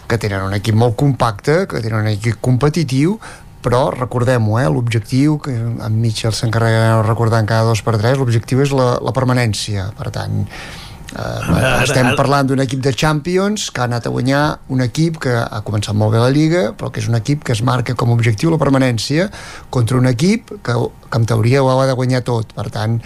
[0.08, 3.18] que tenen un equip molt compacte, que tenen un equip competitiu,
[3.64, 8.20] però recordem-ho, eh, l'objectiu, que en Mitchell s'encarrega de recordar en cada dos per tres,
[8.20, 10.44] l'objectiu és la, la permanència, per tant,
[11.14, 14.44] Uh, estem parlant d'un equip de Champions que ha anat a guanyar
[14.74, 17.54] un equip que ha començat molt bé la Lliga però que és un equip que
[17.54, 19.28] es marca com a objectiu la permanència
[19.70, 20.78] contra un equip que,
[21.14, 22.98] que en teoria ho ha de guanyar tot per tant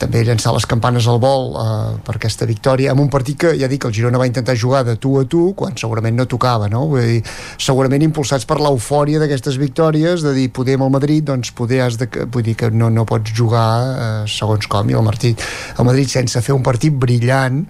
[0.00, 3.70] també llançar les campanes al vol uh, per aquesta victòria amb un partit que ja
[3.70, 6.84] dic el Girona va intentar jugar de tu a tu quan segurament no tocava no?
[6.90, 7.20] Vull dir,
[7.62, 11.98] segurament impulsats per l'eufòria d'aquestes victòries de dir poder amb el Madrid doncs poder has
[12.00, 15.46] de, vull dir que no, no pots jugar uh, segons com i el Madrid,
[15.78, 17.62] el Madrid sense fer un partit brillant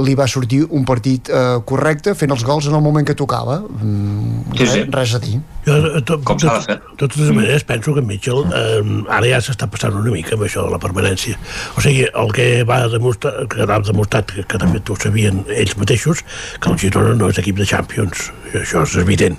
[0.00, 3.58] li va sortir un partit eh, correcte fent els gols en el moment que tocava
[3.60, 4.84] mm, sí, sí.
[4.88, 6.76] res a dir jo, eh, to, Com s'ha de fer?
[6.94, 8.80] De totes maneres penso que Mitchell eh,
[9.22, 11.38] ara ja s'està passant una mica amb això de la permanència.
[11.78, 15.42] O sigui, el que va demostrar que ha demostrat, que, que de fet ho sabien
[15.54, 16.24] ells mateixos,
[16.58, 19.38] que el Girona no és equip de Champions, això és evident.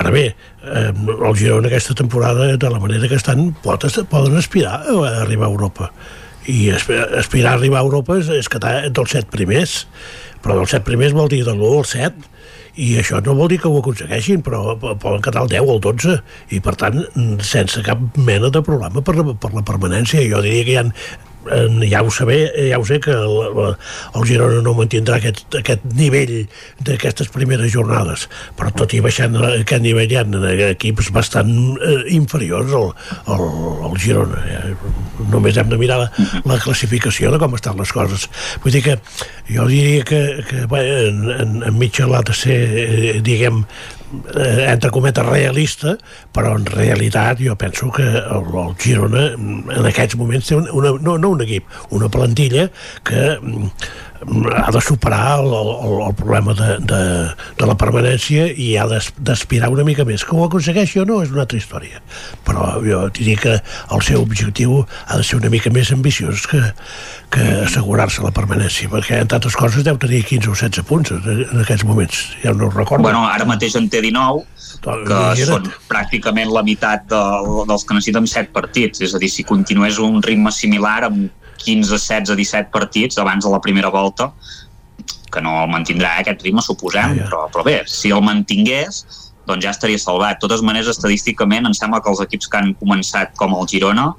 [0.00, 4.82] Ara bé, eh, el Girona aquesta temporada de la manera que estan pot, poden aspirar
[4.82, 5.90] a arribar a Europa.
[6.44, 9.84] I aspirar a arribar a Europa és, és quedar dels set primers.
[10.44, 12.33] Però dels set primers vol dir de l'1 al 7
[12.76, 15.84] i això no vol dir que ho aconsegueixin però poden quedar el 10 o el
[15.84, 16.16] 12
[16.56, 16.98] i per tant
[17.42, 20.24] sense cap mena de problema per per la permanència.
[20.30, 20.88] Jo diria que hi ha
[21.90, 23.74] ja ho, saber, ja ho sé que el,
[24.14, 26.46] el Girona no mantindrà aquest, aquest nivell
[26.84, 30.24] d'aquestes primeres jornades però tot i baixant aquest nivell hi ha
[30.70, 32.92] equips bastant eh, inferiors al,
[33.34, 33.44] al,
[33.90, 34.74] al Girona eh?
[35.32, 36.08] només hem de mirar la,
[36.48, 38.28] la classificació de com estan les coses
[38.64, 38.98] vull dir que
[39.50, 43.64] jo diria que, que bé, en, en, en Mitchell ha de ser eh, diguem
[44.34, 45.96] eh, entre cometes realista,
[46.34, 51.18] però en realitat jo penso que el, el Girona en aquests moments té una, no,
[51.18, 52.68] no un equip, una plantilla
[53.04, 53.38] que
[54.22, 57.02] ha de superar el, el, el problema de, de,
[57.58, 60.24] de la permanència i ha d'aspirar una mica més.
[60.24, 62.00] Que ho aconsegueixi o no és una altra història.
[62.46, 66.62] Però jo diria que el seu objectiu ha de ser una mica més ambiciós que,
[67.34, 71.44] que assegurar-se la permanència, perquè en tantes coses deu tenir 15 o 16 punts en,
[71.48, 73.04] en aquests moments, ja no ho recordo.
[73.04, 74.44] Bueno, ara mateix en té 19,
[75.08, 77.22] que són pràcticament la meitat de,
[77.68, 81.90] dels que necessiten 7 partits, és a dir, si continués un ritme similar amb 15,
[81.90, 84.30] 16, 17 partits abans de la primera volta,
[85.32, 87.28] que no el mantindrà aquest ritme, suposem, yeah.
[87.28, 89.02] però, però bé, si el mantingués,
[89.48, 90.38] doncs ja estaria salvat.
[90.38, 94.12] De totes maneres, estadísticament, em sembla que els equips que han començat com el Girona,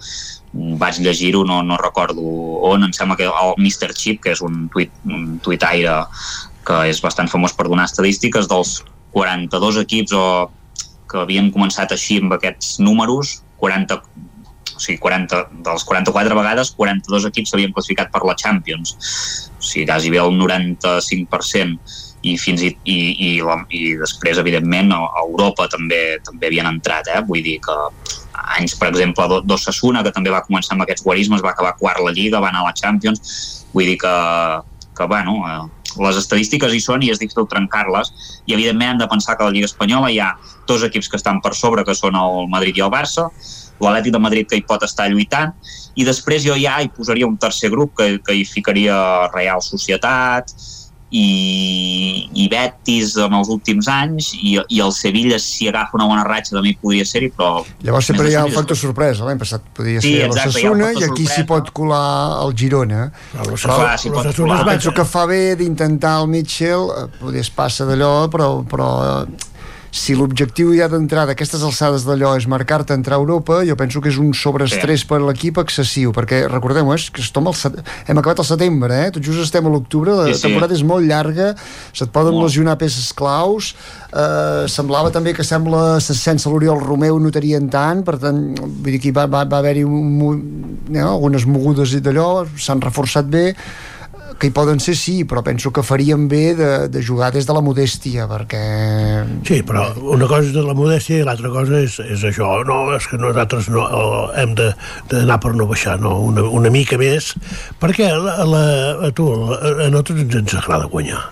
[0.82, 2.24] vaig llegir-ho, no, no recordo
[2.70, 3.94] on, em sembla que el Mr.
[3.94, 6.04] Chip, que és un, tuit, un tuitaire
[6.66, 8.80] que és bastant famós per donar estadístiques, dels
[9.16, 10.24] 42 equips o
[11.12, 14.00] que havien començat així amb aquests números, 40,
[14.76, 18.96] o sigui, 40, dels 44 vegades, 42 equips s'havien classificat per la Champions.
[19.56, 24.92] O sigui, quasi bé el 95% i fins i, i, i, la, i després, evidentment,
[24.96, 27.22] a, Europa també també havien entrat, eh?
[27.28, 27.76] vull dir que
[28.58, 32.14] anys, per exemple, d'Ossassuna, que també va començar amb aquests guarismes, va acabar quart la
[32.16, 33.22] Lliga, va anar a la Champions,
[33.74, 34.16] vull dir que,
[34.98, 38.12] que bueno, eh, les estadístiques hi són i és difícil trencar-les
[38.50, 40.34] i evidentment hem de pensar que a la Lliga Espanyola hi ha
[40.68, 43.30] dos equips que estan per sobre, que són el Madrid i el Barça,
[43.82, 45.52] l'Atlètic de Madrid que hi pot estar lluitant
[45.96, 48.96] i després jo ja hi posaria un tercer grup que, que hi ficaria
[49.34, 50.52] Real Societat
[51.16, 56.24] i, i Betis en els últims anys i, i el Sevilla si agafa una bona
[56.28, 59.64] ratxa també hi podria ser-hi però Llavors sempre hi ha és- factor sorpresa, l'any passat
[59.78, 63.06] podia Sí, ser exacte, factor i aquí s'hi pot colar el Girona.
[63.32, 64.64] Però Però Clar, s'hi pot colar.
[64.68, 69.54] penso que fa bé d'intentar el Mitchell, eh, potser es passa d'allò, però, però eh,
[69.96, 74.02] si l'objectiu ja d'entrada a aquestes alçades d'allò és marcar-te entrar a Europa, jo penso
[74.04, 77.78] que és un sobreestrès per l'equip excessiu, perquè recordem és que estem al set...
[78.12, 79.14] hem acabat al setembre, eh?
[79.16, 80.44] tot just estem a l'octubre, la Sí, sí.
[80.50, 81.54] temporada és molt llarga,
[81.96, 82.50] se't poden Molt.
[82.50, 83.72] lesionar peces claus,
[84.12, 89.00] eh, semblava també que sembla se- sense l'Oriol Romeu notarien tant, per tant, vull dir
[89.00, 90.44] que va, va, va haver-hi un,
[90.92, 93.54] no, algunes mogudes i d'allò, s'han reforçat bé,
[94.40, 97.54] que hi poden ser sí, però penso que farien bé de, de jugar des de
[97.56, 98.64] la modèstia perquè...
[99.48, 102.50] Sí, però una cosa és de la modèstia i l'altra cosa és, és això.
[102.68, 103.86] No, és que nosaltres no,
[104.36, 104.74] hem de-
[105.12, 107.32] d'anar per no baixar, no, una, una mica més,
[107.82, 108.66] perquè la, la,
[109.08, 111.24] a tu, a, a nosaltres ens, ens agrada guanyar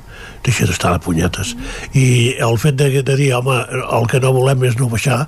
[0.44, 1.54] deixa d'estar de punyetes
[1.96, 2.06] i
[2.44, 5.22] el fet de, de dir, home, el que no volem és no baixar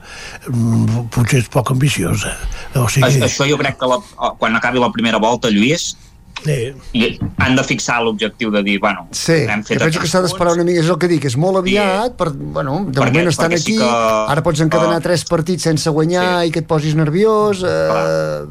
[0.49, 2.35] mm, potser és poc ambiciós eh?
[2.81, 4.01] o sigui, això jo crec que la,
[4.35, 5.93] quan acabi la primera volta, Lluís,
[6.45, 6.57] sí.
[6.93, 10.21] i han de fixar l'objectiu de dir, bueno, Sí, hem que fet penso que s'ha
[10.23, 13.27] d'esperar una mica, és el que dic, és molt aviat, per, bueno, de Perquè- moment
[13.33, 16.59] estan perquè sí aquí, que- ara pots encadenar que- tres partits sense guanyar i que
[16.63, 18.45] et posis nerviós, eh,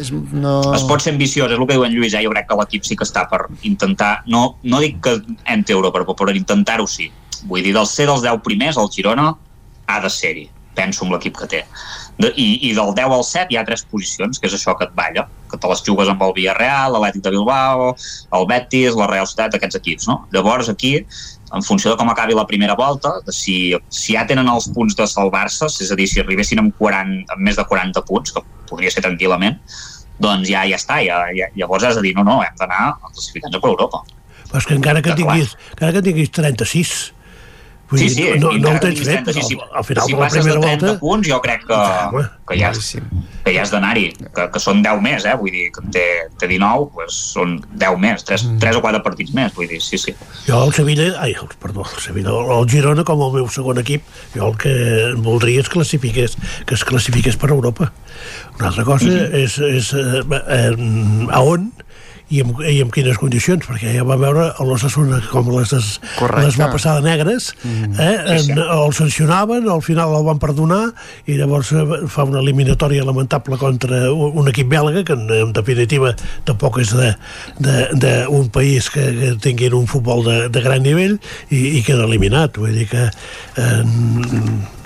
[0.00, 0.74] és, no...
[0.74, 2.22] Es pot ser ambiciós, és el que diu en Lluís, eh?
[2.24, 5.16] jo crec que l'equip sí que està per intentar, no, no dic que
[5.48, 7.10] a Europa, però per intentar-ho sí.
[7.46, 9.32] Vull dir, del ser dels 10 primers, el Girona
[9.86, 11.64] ha de ser-hi, penso amb l'equip que té.
[12.18, 14.88] De, i, I del 10 al 7 hi ha tres posicions, que és això que
[14.88, 17.92] et balla, que te les jugues amb el Villarreal, l'Atlètic de Bilbao,
[18.38, 20.16] el Betis, la Real Societat, aquests equips, no?
[20.34, 20.96] Llavors aquí,
[21.54, 23.58] en funció de com acabi la primera volta, de si,
[23.88, 27.46] si ja tenen els punts de salvar-se, és a dir, si arribessin amb, 40, amb
[27.46, 29.60] més de 40 punts, que podria ser tranquil·lament,
[30.18, 33.12] doncs ja ja està, ja, ja, llavors has de dir, no, no, hem d'anar a
[33.12, 34.02] classificar-nos per Europa.
[34.48, 36.92] però és que encara que tinguis, encara que tinguis 36
[37.90, 40.04] vull Sí, dir, sí, no, i no encara ho tens fet 36, al, al final
[40.04, 41.78] si de la passes primera de 30 volta punts jo crec que,
[42.48, 42.72] que, ja,
[43.44, 45.34] que ja has d'anar-hi que, que són 10 més, eh?
[45.40, 46.04] vull dir que té,
[46.38, 48.58] té 19, pues són 10 més 3, Mm.
[48.60, 50.14] 3 o 4 partits més vull dir, sí, sí
[50.46, 54.02] Jo el Sevilla, ai, perdó, el Sevilla, el, Girona com el meu segon equip,
[54.36, 54.74] jo el que
[55.24, 56.36] voldria és classifiqués,
[56.66, 57.90] que es classifiqués per Europa.
[58.58, 59.34] Una altra cosa Mhm.
[59.44, 61.72] és, és eh, eh, a on
[62.30, 65.70] i amb, i amb quines condicions, perquè ja vam veure a l'Ossassuna com les,
[66.18, 66.44] Correcte.
[66.44, 67.94] les va passar de negres, Mm.
[67.98, 68.38] eh?
[68.38, 68.52] Sí, sí.
[68.58, 70.92] El sancionaven, al final el van perdonar
[71.26, 76.14] i llavors eh, fa una eliminatòria lamentable contra un, equip belga que en, en definitiva
[76.44, 76.92] tampoc és
[77.58, 81.18] d'un país que, que tinguin un futbol de, de gran nivell
[81.50, 83.82] i, i queda eliminat vull dir que eh,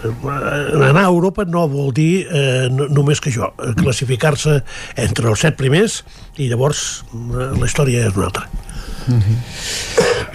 [0.02, 4.60] anar a Europa no vol dir eh, no, només que això, eh, classificar-se
[4.96, 6.02] entre els set primers
[6.38, 8.48] i llavors eh, la història és una altra.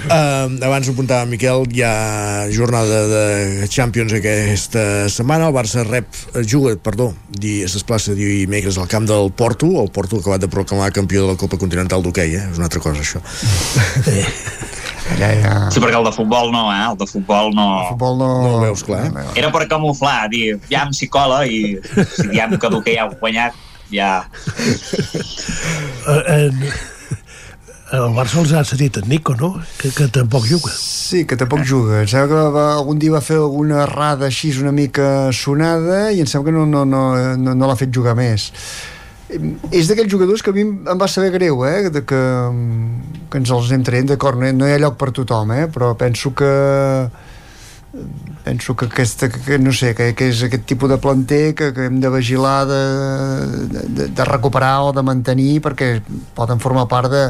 [0.08, 5.48] Uh, abans ho apuntava Miquel, hi ha jornada de Champions aquesta setmana.
[5.50, 7.10] El Barça rep, eh, juga, perdó,
[7.42, 9.72] es desplaça dimecres al camp del Porto.
[9.82, 12.48] El Porto acabat de proclamar campió de la Copa Continental d'hoquei, eh?
[12.52, 13.24] És una altra cosa, això.
[15.16, 15.54] Ja, ja...
[15.72, 16.84] Sí, perquè el de futbol no, eh?
[16.92, 17.68] El de futbol no...
[17.84, 18.28] El futbol no...
[18.44, 19.06] No ho veus clar.
[19.40, 21.78] Era per camuflar, dir, ja em s'hi cola i
[22.18, 23.58] si diem que d'hoquei ja heu guanyat,
[23.94, 24.12] ja...
[26.08, 26.62] Eh, en,
[27.96, 29.54] el Barça els ha cedit en Nico, no?
[29.80, 30.74] Que, que tampoc juga.
[30.76, 32.02] Sí, que tampoc juga.
[32.04, 36.20] Em sembla que va, algun dia va fer alguna errada així una mica sonada i
[36.20, 37.04] em sembla que no, no, no,
[37.40, 38.50] no, no l'ha fet jugar més.
[39.28, 41.90] És d'aquells jugadors que a mi em va saber greu, eh?
[41.92, 42.20] De que,
[43.32, 45.66] que ens els anem d'acord, no, no hi ha lloc per tothom, eh?
[45.72, 46.52] Però penso que
[48.44, 51.88] penso que aquesta, que, no sé, que, que és aquest tipus de planter que, que
[51.90, 52.82] hem de vigilar de,
[53.74, 55.98] de, de recuperar o de mantenir perquè
[56.38, 57.24] poden formar part de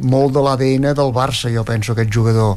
[0.00, 2.56] molt de l'ADN del Barça, jo penso, aquest jugador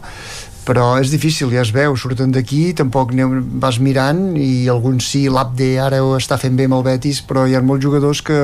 [0.64, 5.26] però és difícil, ja es veu surten d'aquí, tampoc aneu, vas mirant i alguns sí,
[5.32, 8.38] l'Abde ara ho està fent bé amb el Betis, però hi ha molts jugadors que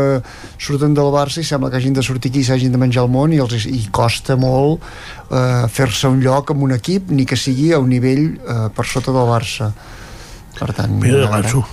[0.60, 3.14] surten del Barça i sembla que hagin de sortir aquí i s'hagin de menjar el
[3.14, 4.84] món i, els, i costa molt
[5.32, 8.88] eh, fer-se un lloc amb un equip ni que sigui a un nivell eh, per
[8.90, 9.72] sota del Barça
[10.60, 11.32] per tant, Mira, a veure.
[11.40, 11.66] l'Anso.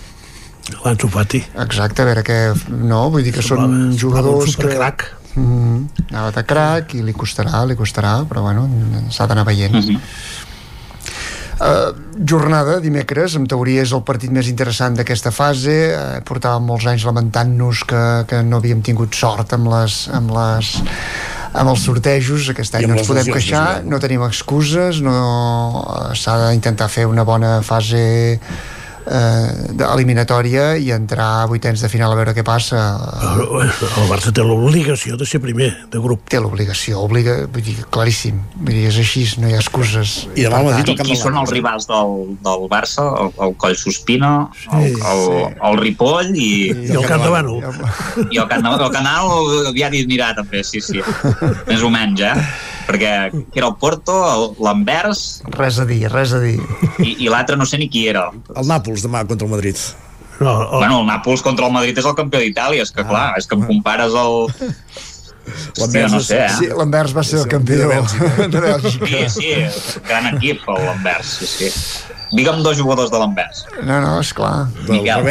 [0.84, 1.42] L'Anso Fati.
[1.62, 2.40] Exacte, a veure què...
[2.70, 5.25] No, vull dir que són jugadors que...
[5.36, 6.08] Mm -hmm.
[6.10, 8.68] Anava de crac i li costarà, li costarà, però bueno,
[9.10, 9.74] s'ha d'anar veient.
[9.74, 10.00] Mm -hmm.
[11.56, 11.96] Uh,
[12.28, 17.06] jornada, dimecres, en teoria és el partit més interessant d'aquesta fase uh, portàvem molts anys
[17.08, 20.82] lamentant-nos que, que no havíem tingut sort amb les, amb les
[21.56, 23.94] amb els sortejos, aquest any no ens podem queixar, no?
[23.94, 25.16] no tenim excuses, no
[26.12, 28.38] s'ha d'intentar fer una bona fase
[29.06, 32.82] eh, d'eliminatòria i entrar a vuitens de final a veure què passa
[33.36, 38.40] el Barça té l'obligació de ser primer de grup té l'obligació, obliga, vull dir, claríssim
[38.56, 41.38] vull dir, és així, no hi ha excuses i demà al Madrid I qui són
[41.40, 43.06] els rivals del, del Barça?
[43.22, 44.32] El, el Coll Sospina,
[44.76, 45.26] el, el,
[45.70, 46.50] el Ripoll i...
[46.90, 47.60] I el Camp de Bànol.
[48.30, 49.30] I el Camp de El canal
[49.76, 51.02] ja anirà també, sí, sí.
[51.70, 52.34] Més o menys, eh?
[52.86, 54.14] Perquè qui era el Porto,
[54.62, 56.56] l'Anvers res a dir, res a dir
[57.02, 58.28] i, i l'altre no sé ni qui era.
[58.54, 59.76] El Nàpols demà contra el Madrid.
[60.38, 60.78] No, el...
[60.78, 63.08] Bueno, el Nàpols contra el Madrid és el campió d'Itàlia, és que Ah.
[63.10, 64.46] clar, és que em compares el...
[65.78, 66.48] Hòstia, no sé, eh?
[66.58, 69.50] sí, l'Anvers va ser el campió de Bèlgica Sí, sí,
[70.08, 71.68] gran equip l'Anvers, sí, sí.
[72.34, 73.60] Digue'm dos jugadors de l'Anvers.
[73.86, 75.22] no, no, esclar Miquel.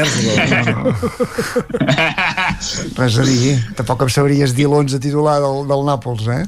[2.97, 6.43] res a dir tampoc em sabries dir l'11 titular del, del Nàpols eh?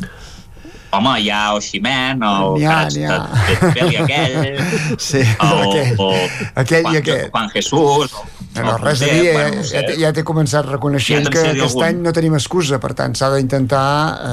[0.97, 3.17] Home, hi ha Oximen, ha, Carats n'hi ha.
[3.75, 4.57] de aquell,
[5.09, 8.17] sí, el, aquell, el, aquell Juan, i aquest Juan Jesús,
[8.57, 9.75] No, no, el res a dir, bueno, eh, no sé.
[9.75, 11.83] ja, t'he- ja t'he començat reconeixent Ja que aquest algun.
[11.85, 13.83] any no tenim excusa, per tant s'ha d'intentar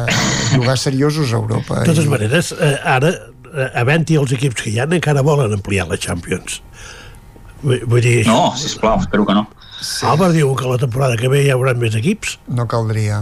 [0.08, 0.14] eh,
[0.54, 1.82] jugar seriosos a Europa.
[1.82, 5.52] De totes i- maneres, eh, ara, eh, havent-hi els equips que hi ha, encara volen
[5.58, 6.62] ampliar la Champions.
[7.64, 8.22] Vull, vull dir...
[8.26, 9.44] No, sisplau, espero que no.
[9.84, 10.06] Sí.
[10.08, 12.38] Albert diu que la temporada que ve hi haurà més equips.
[12.48, 13.20] No caldria.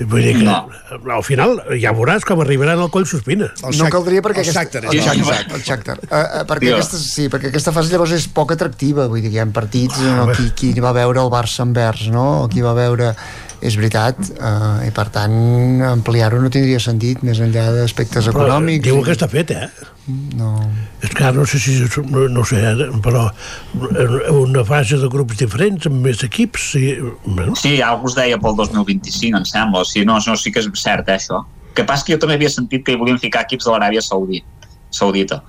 [0.00, 0.68] Vull dir que No.
[1.14, 3.52] al final ja veuràs com arribaran al coll sospina.
[3.62, 5.98] no caldria perquè el aquesta, Shakhtar, el el Shakhtar, el Shakhtar.
[6.02, 9.38] Uh, uh, perquè, aquesta, sí, perquè aquesta fase llavors és poc atractiva vull dir hi
[9.38, 12.44] ha partits no, qui, qui va veure el Barça envers no?
[12.44, 13.14] o qui va veure
[13.64, 18.84] és veritat uh, i per tant ampliar-ho no tindria sentit més enllà d'aspectes Però econòmics
[18.84, 19.70] diu que està fet, eh?
[20.08, 20.50] No.
[21.02, 21.76] És que ara no sé si...
[22.10, 23.24] No, no sé, eh, però
[24.34, 26.68] una fase de grups diferents amb més equips...
[26.74, 26.84] Sí,
[27.24, 29.80] bueno, Sí, algú us deia pel 2025, em sembla.
[29.80, 31.42] O sigui, no, no, sí que és cert, eh, això.
[31.74, 34.44] Que passa que jo també havia sentit que hi volien ficar equips de l'Aràbia Saudí,
[34.94, 35.40] Saudita.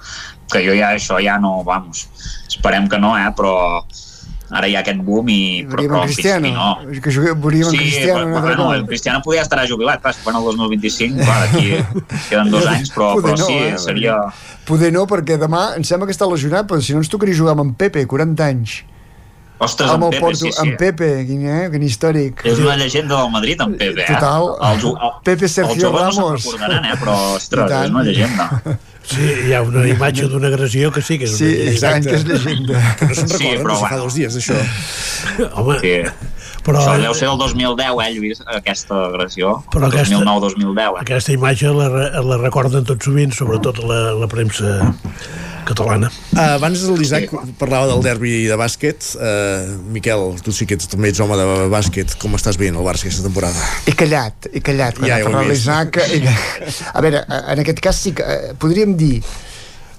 [0.52, 2.08] Que jo ja, això ja no, vamos,
[2.48, 3.56] esperem que no, eh, però
[4.50, 5.40] ara hi ha aquest boom i...
[5.70, 7.00] Però, però en Cristiano no.
[7.02, 10.38] que juguem, en Sí, Cristiano però, altre bueno, el Cristiano podria estar jubilat, clar, quan
[10.38, 11.66] el 2025, clar, d'aquí
[12.30, 13.78] queden dos anys, però, Poder però no, sí, eh?
[13.82, 14.18] seria...
[14.66, 17.56] Poder no, perquè demà em sembla que està lesionat, però si no ens tocaria jugar
[17.58, 18.82] amb en Pepe, 40 anys.
[19.58, 20.60] Ostres, amb en el Pepe, Porto, sí, sí.
[20.62, 21.70] amb Pepe, quin, eh?
[21.72, 22.42] quin històric.
[22.44, 24.08] És una llegenda del Madrid, en Pepe, eh?
[24.10, 24.50] Total.
[24.72, 26.42] El, ju- el, Pepe Sergio els joves no Ramos.
[26.44, 26.98] se'n recordaran, eh?
[27.00, 28.50] Però, ostres, és una llegenda.
[29.14, 32.16] sí, hi ha una imatge d'una agressió que sí que és Sí, una exacte, que
[32.20, 32.82] és llegenda.
[33.00, 34.04] Que no se'n Sí, recorden, però no, si fa bueno.
[34.04, 34.60] dos dies, això.
[35.62, 35.96] Home, Sí.
[36.66, 39.56] però, Això deu ser el 2010, eh, Lluís, aquesta agressió.
[39.72, 41.02] Però aquesta- 2009-2010, eh?
[41.06, 41.88] aquesta imatge la,
[42.26, 44.82] la recorden tot sovint, sobretot la, la premsa
[45.68, 46.10] catalana.
[46.34, 49.10] Uh, abans l'Isaac parlava del derbi de bàsquet.
[49.18, 52.16] Uh, Miquel, tu sí que ets, també ets home de bàsquet.
[52.22, 53.66] Com estàs veient el Barça aquesta temporada?
[53.90, 55.00] He callat, he callat.
[55.02, 56.00] Quan Ja, he parlat l'Isaac...
[56.06, 56.24] he-
[56.94, 58.24] A veure, en aquest cas sí que...
[58.24, 59.20] eh, Podríem dir,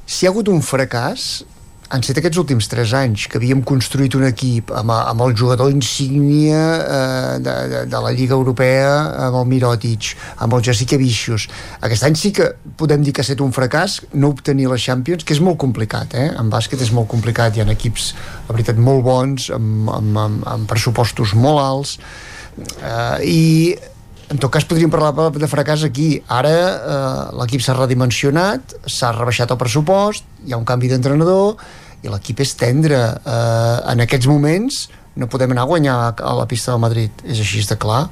[0.06, 1.44] si hi ha hagut un fracàs,
[1.89, 5.71] han set aquests últims 3 anys que havíem construït un equip amb, amb el jugador
[5.71, 8.93] insígnia eh, de, de, de la Lliga Europea
[9.29, 11.47] amb el Mirotic, amb el Jessica Vicius
[11.87, 12.51] aquest any sí que
[12.81, 16.17] podem dir que ha estat un fracàs no obtenir la Champions que és molt complicat,
[16.19, 16.29] eh?
[16.35, 18.13] en bàsquet és molt complicat hi ha equips,
[18.49, 21.99] la veritat, molt bons amb, amb, amb, amb pressupostos molt alts
[22.83, 23.45] eh, i
[24.31, 26.20] en tot cas podríem parlar de fracàs aquí.
[26.28, 31.57] Ara eh, l'equip s'ha redimensionat s'ha rebaixat el pressupost hi ha un canvi d'entrenador
[32.03, 32.98] i l'equip és tendre.
[33.24, 34.86] Eh, en aquests moments
[35.16, 37.11] no podem anar a guanyar a la pista del Madrid.
[37.24, 38.07] És així de clar.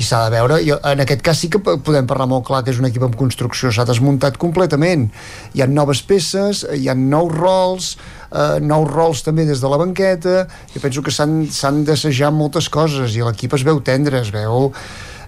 [0.00, 2.62] I s'ha de veure, I en aquest cas sí que po- podem parlar molt clar
[2.64, 3.68] que és un equip en construcció.
[3.72, 5.10] S'ha desmuntat completament.
[5.52, 7.96] Hi ha noves peces, hi ha nous rols
[8.32, 10.46] eh, nous rols també des de la banqueta.
[10.72, 14.70] Jo penso que s'han d'assajat moltes coses i l'equip es veu tendre, es veu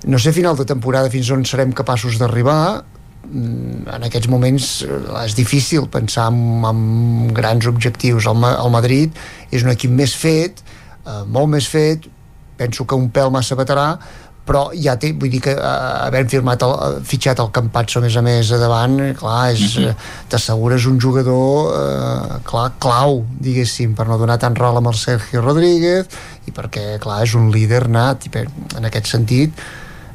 [0.05, 2.85] no sé final de temporada fins on serem capaços d'arribar.
[3.23, 8.27] Mm, en aquests moments eh, és difícil pensar en, en grans objectius.
[8.27, 10.65] El, el Madrid és un equip més fet
[11.07, 12.11] eh, molt més fet
[12.59, 13.95] penso que un pèl massa veterà
[14.43, 15.73] però ja té, vull dir que eh,
[16.09, 19.53] havent firmat el, eh, fitxat el Campazzo a més a més a davant, eh, clar,
[19.55, 19.93] és, eh,
[20.33, 25.45] t'assegures un jugador eh, clar, clau, diguéssim, per no donar tant rol amb el Sergio
[25.45, 26.11] Rodríguez
[26.51, 28.49] i perquè, clar, és un líder nat i per,
[28.79, 29.63] en aquest sentit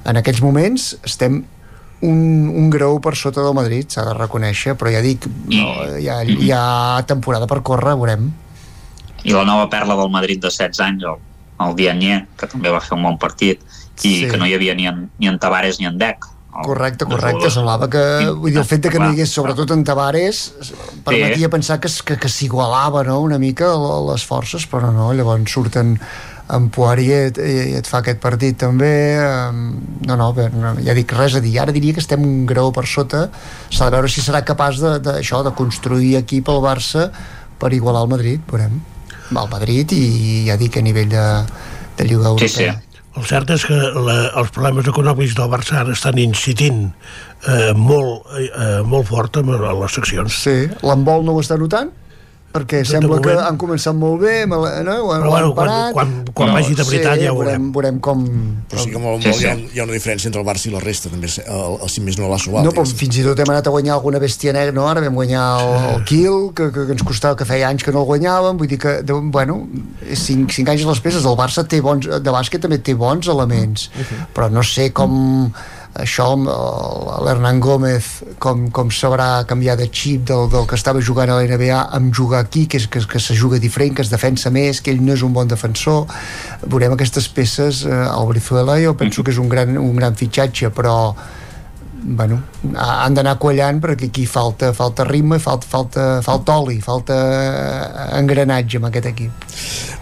[0.07, 1.41] en aquests moments estem
[2.05, 2.19] un,
[2.53, 6.21] un grau per sota del Madrid, s'ha de reconèixer, però ja dic, no, hi, ha,
[6.23, 8.29] hi ha temporada per córrer, veurem.
[9.25, 11.17] I la nova perla del Madrid de 16 anys, el,
[11.65, 13.63] el Dianyé, que també va fer un bon partit,
[13.97, 14.27] i Sí.
[14.29, 16.25] que no hi havia ni en, ni en Tavares ni en Dec.
[16.57, 17.99] Correcte, correcte, semblava que
[18.33, 20.39] vull dir, el fet de que no hi hagués, sobretot en Tavares
[21.05, 21.51] permetia Sí.
[21.53, 23.19] pensar que, que, que s'igualava no?
[23.21, 23.67] una mica
[24.07, 25.95] les forces, però no, llavors surten
[26.55, 29.63] en Poirier i, i et fa aquest partit també um,
[30.07, 32.71] no, no, bé, no, ja dic res a dir ara diria que estem un grau
[32.75, 33.27] per sota
[33.69, 37.09] s'ha de veure si serà capaç de, de, això, de construir equip al Barça
[37.57, 38.79] per igualar el Madrid, veurem
[39.35, 41.23] al Madrid i ja dic a nivell de,
[41.97, 42.47] de Lliga Europea.
[42.47, 42.83] Sí, sí.
[43.17, 46.83] El cert és que la, els problemes econòmics del Barça ara estan incidint
[47.49, 50.43] eh, molt, eh, molt fort amb les seccions.
[50.45, 51.89] Sí, l'embol no ho està notant?
[52.53, 54.61] Perquè De sembla que han començat molt bé, no?
[54.63, 55.93] ho han, Però han bueno, quan- parat.
[55.93, 57.71] quan- quan vagi de veritat sí, ja ho veurem.
[57.71, 58.23] Veurem com...
[58.71, 59.45] Però sí que molt, Sí, molt, sí.
[59.45, 61.89] Hi, ha, hi ha una diferència entre el Barça i la resta, també, el, el,
[61.93, 62.63] si més no l'ha suat.
[62.65, 64.87] No, però fins i tot hem anat a guanyar alguna bèstia negra, no?
[64.89, 67.91] Ara vam guanyar el, el Kiel, que, que, que ens costava, que feia anys que
[67.93, 69.59] no el guanyàvem, vull dir que, de, bueno,
[70.09, 73.27] 5, 5 anys a les peces, el Barça té bons, de bàsquet també té bons
[73.27, 73.89] elements,
[74.33, 75.76] però no sé com això amb
[76.51, 78.05] el- l'Hernan Gómez
[78.39, 82.13] com, com sabrà canviar de xip del, del que estava jugant a la NBA amb
[82.13, 85.01] jugar aquí, que, és, que, que se juga diferent que es defensa més, que ell
[85.01, 86.05] no és un bon defensor.
[86.67, 90.69] Veurem aquestes peces eh, al Brizuela jo penso que és un gran, un gran fitxatge
[90.75, 91.15] però
[92.03, 92.41] bueno,
[92.75, 98.19] ha- han d'anar quallant perquè aquí falta, falta ritme, falta, falta, falta oli, falta eh,
[98.19, 99.47] engranatge amb aquest equip.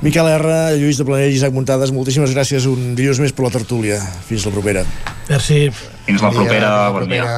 [0.06, 4.00] Miquel R, Lluís de Planell, Isaac Muntades, moltíssimes gràcies un dilluns més per la tertúlia.
[4.28, 4.84] Fins la propera.
[5.30, 5.70] Merci.
[6.06, 7.30] Fins la propera, bon dia.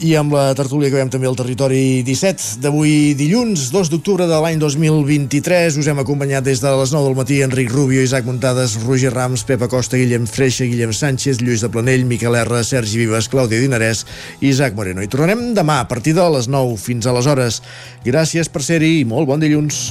[0.00, 4.38] I amb la tertúlia que veiem també al territori 17 d'avui dilluns, 2 d'octubre de
[4.40, 5.76] l'any 2023.
[5.76, 9.44] Us hem acompanyat des de les 9 del matí Enric Rubio, Isaac Muntades, Roger Rams,
[9.44, 14.06] Pepa Costa, Guillem Freixa, Guillem Sánchez, Lluís de Planell, Miquel R, Sergi Vives, Clàudia Dinarès
[14.40, 15.04] i Isaac Moreno.
[15.04, 17.60] I tornarem demà a partir de les 9 fins a les hores.
[18.08, 19.90] Gràcies per ser-hi i molt bon dilluns.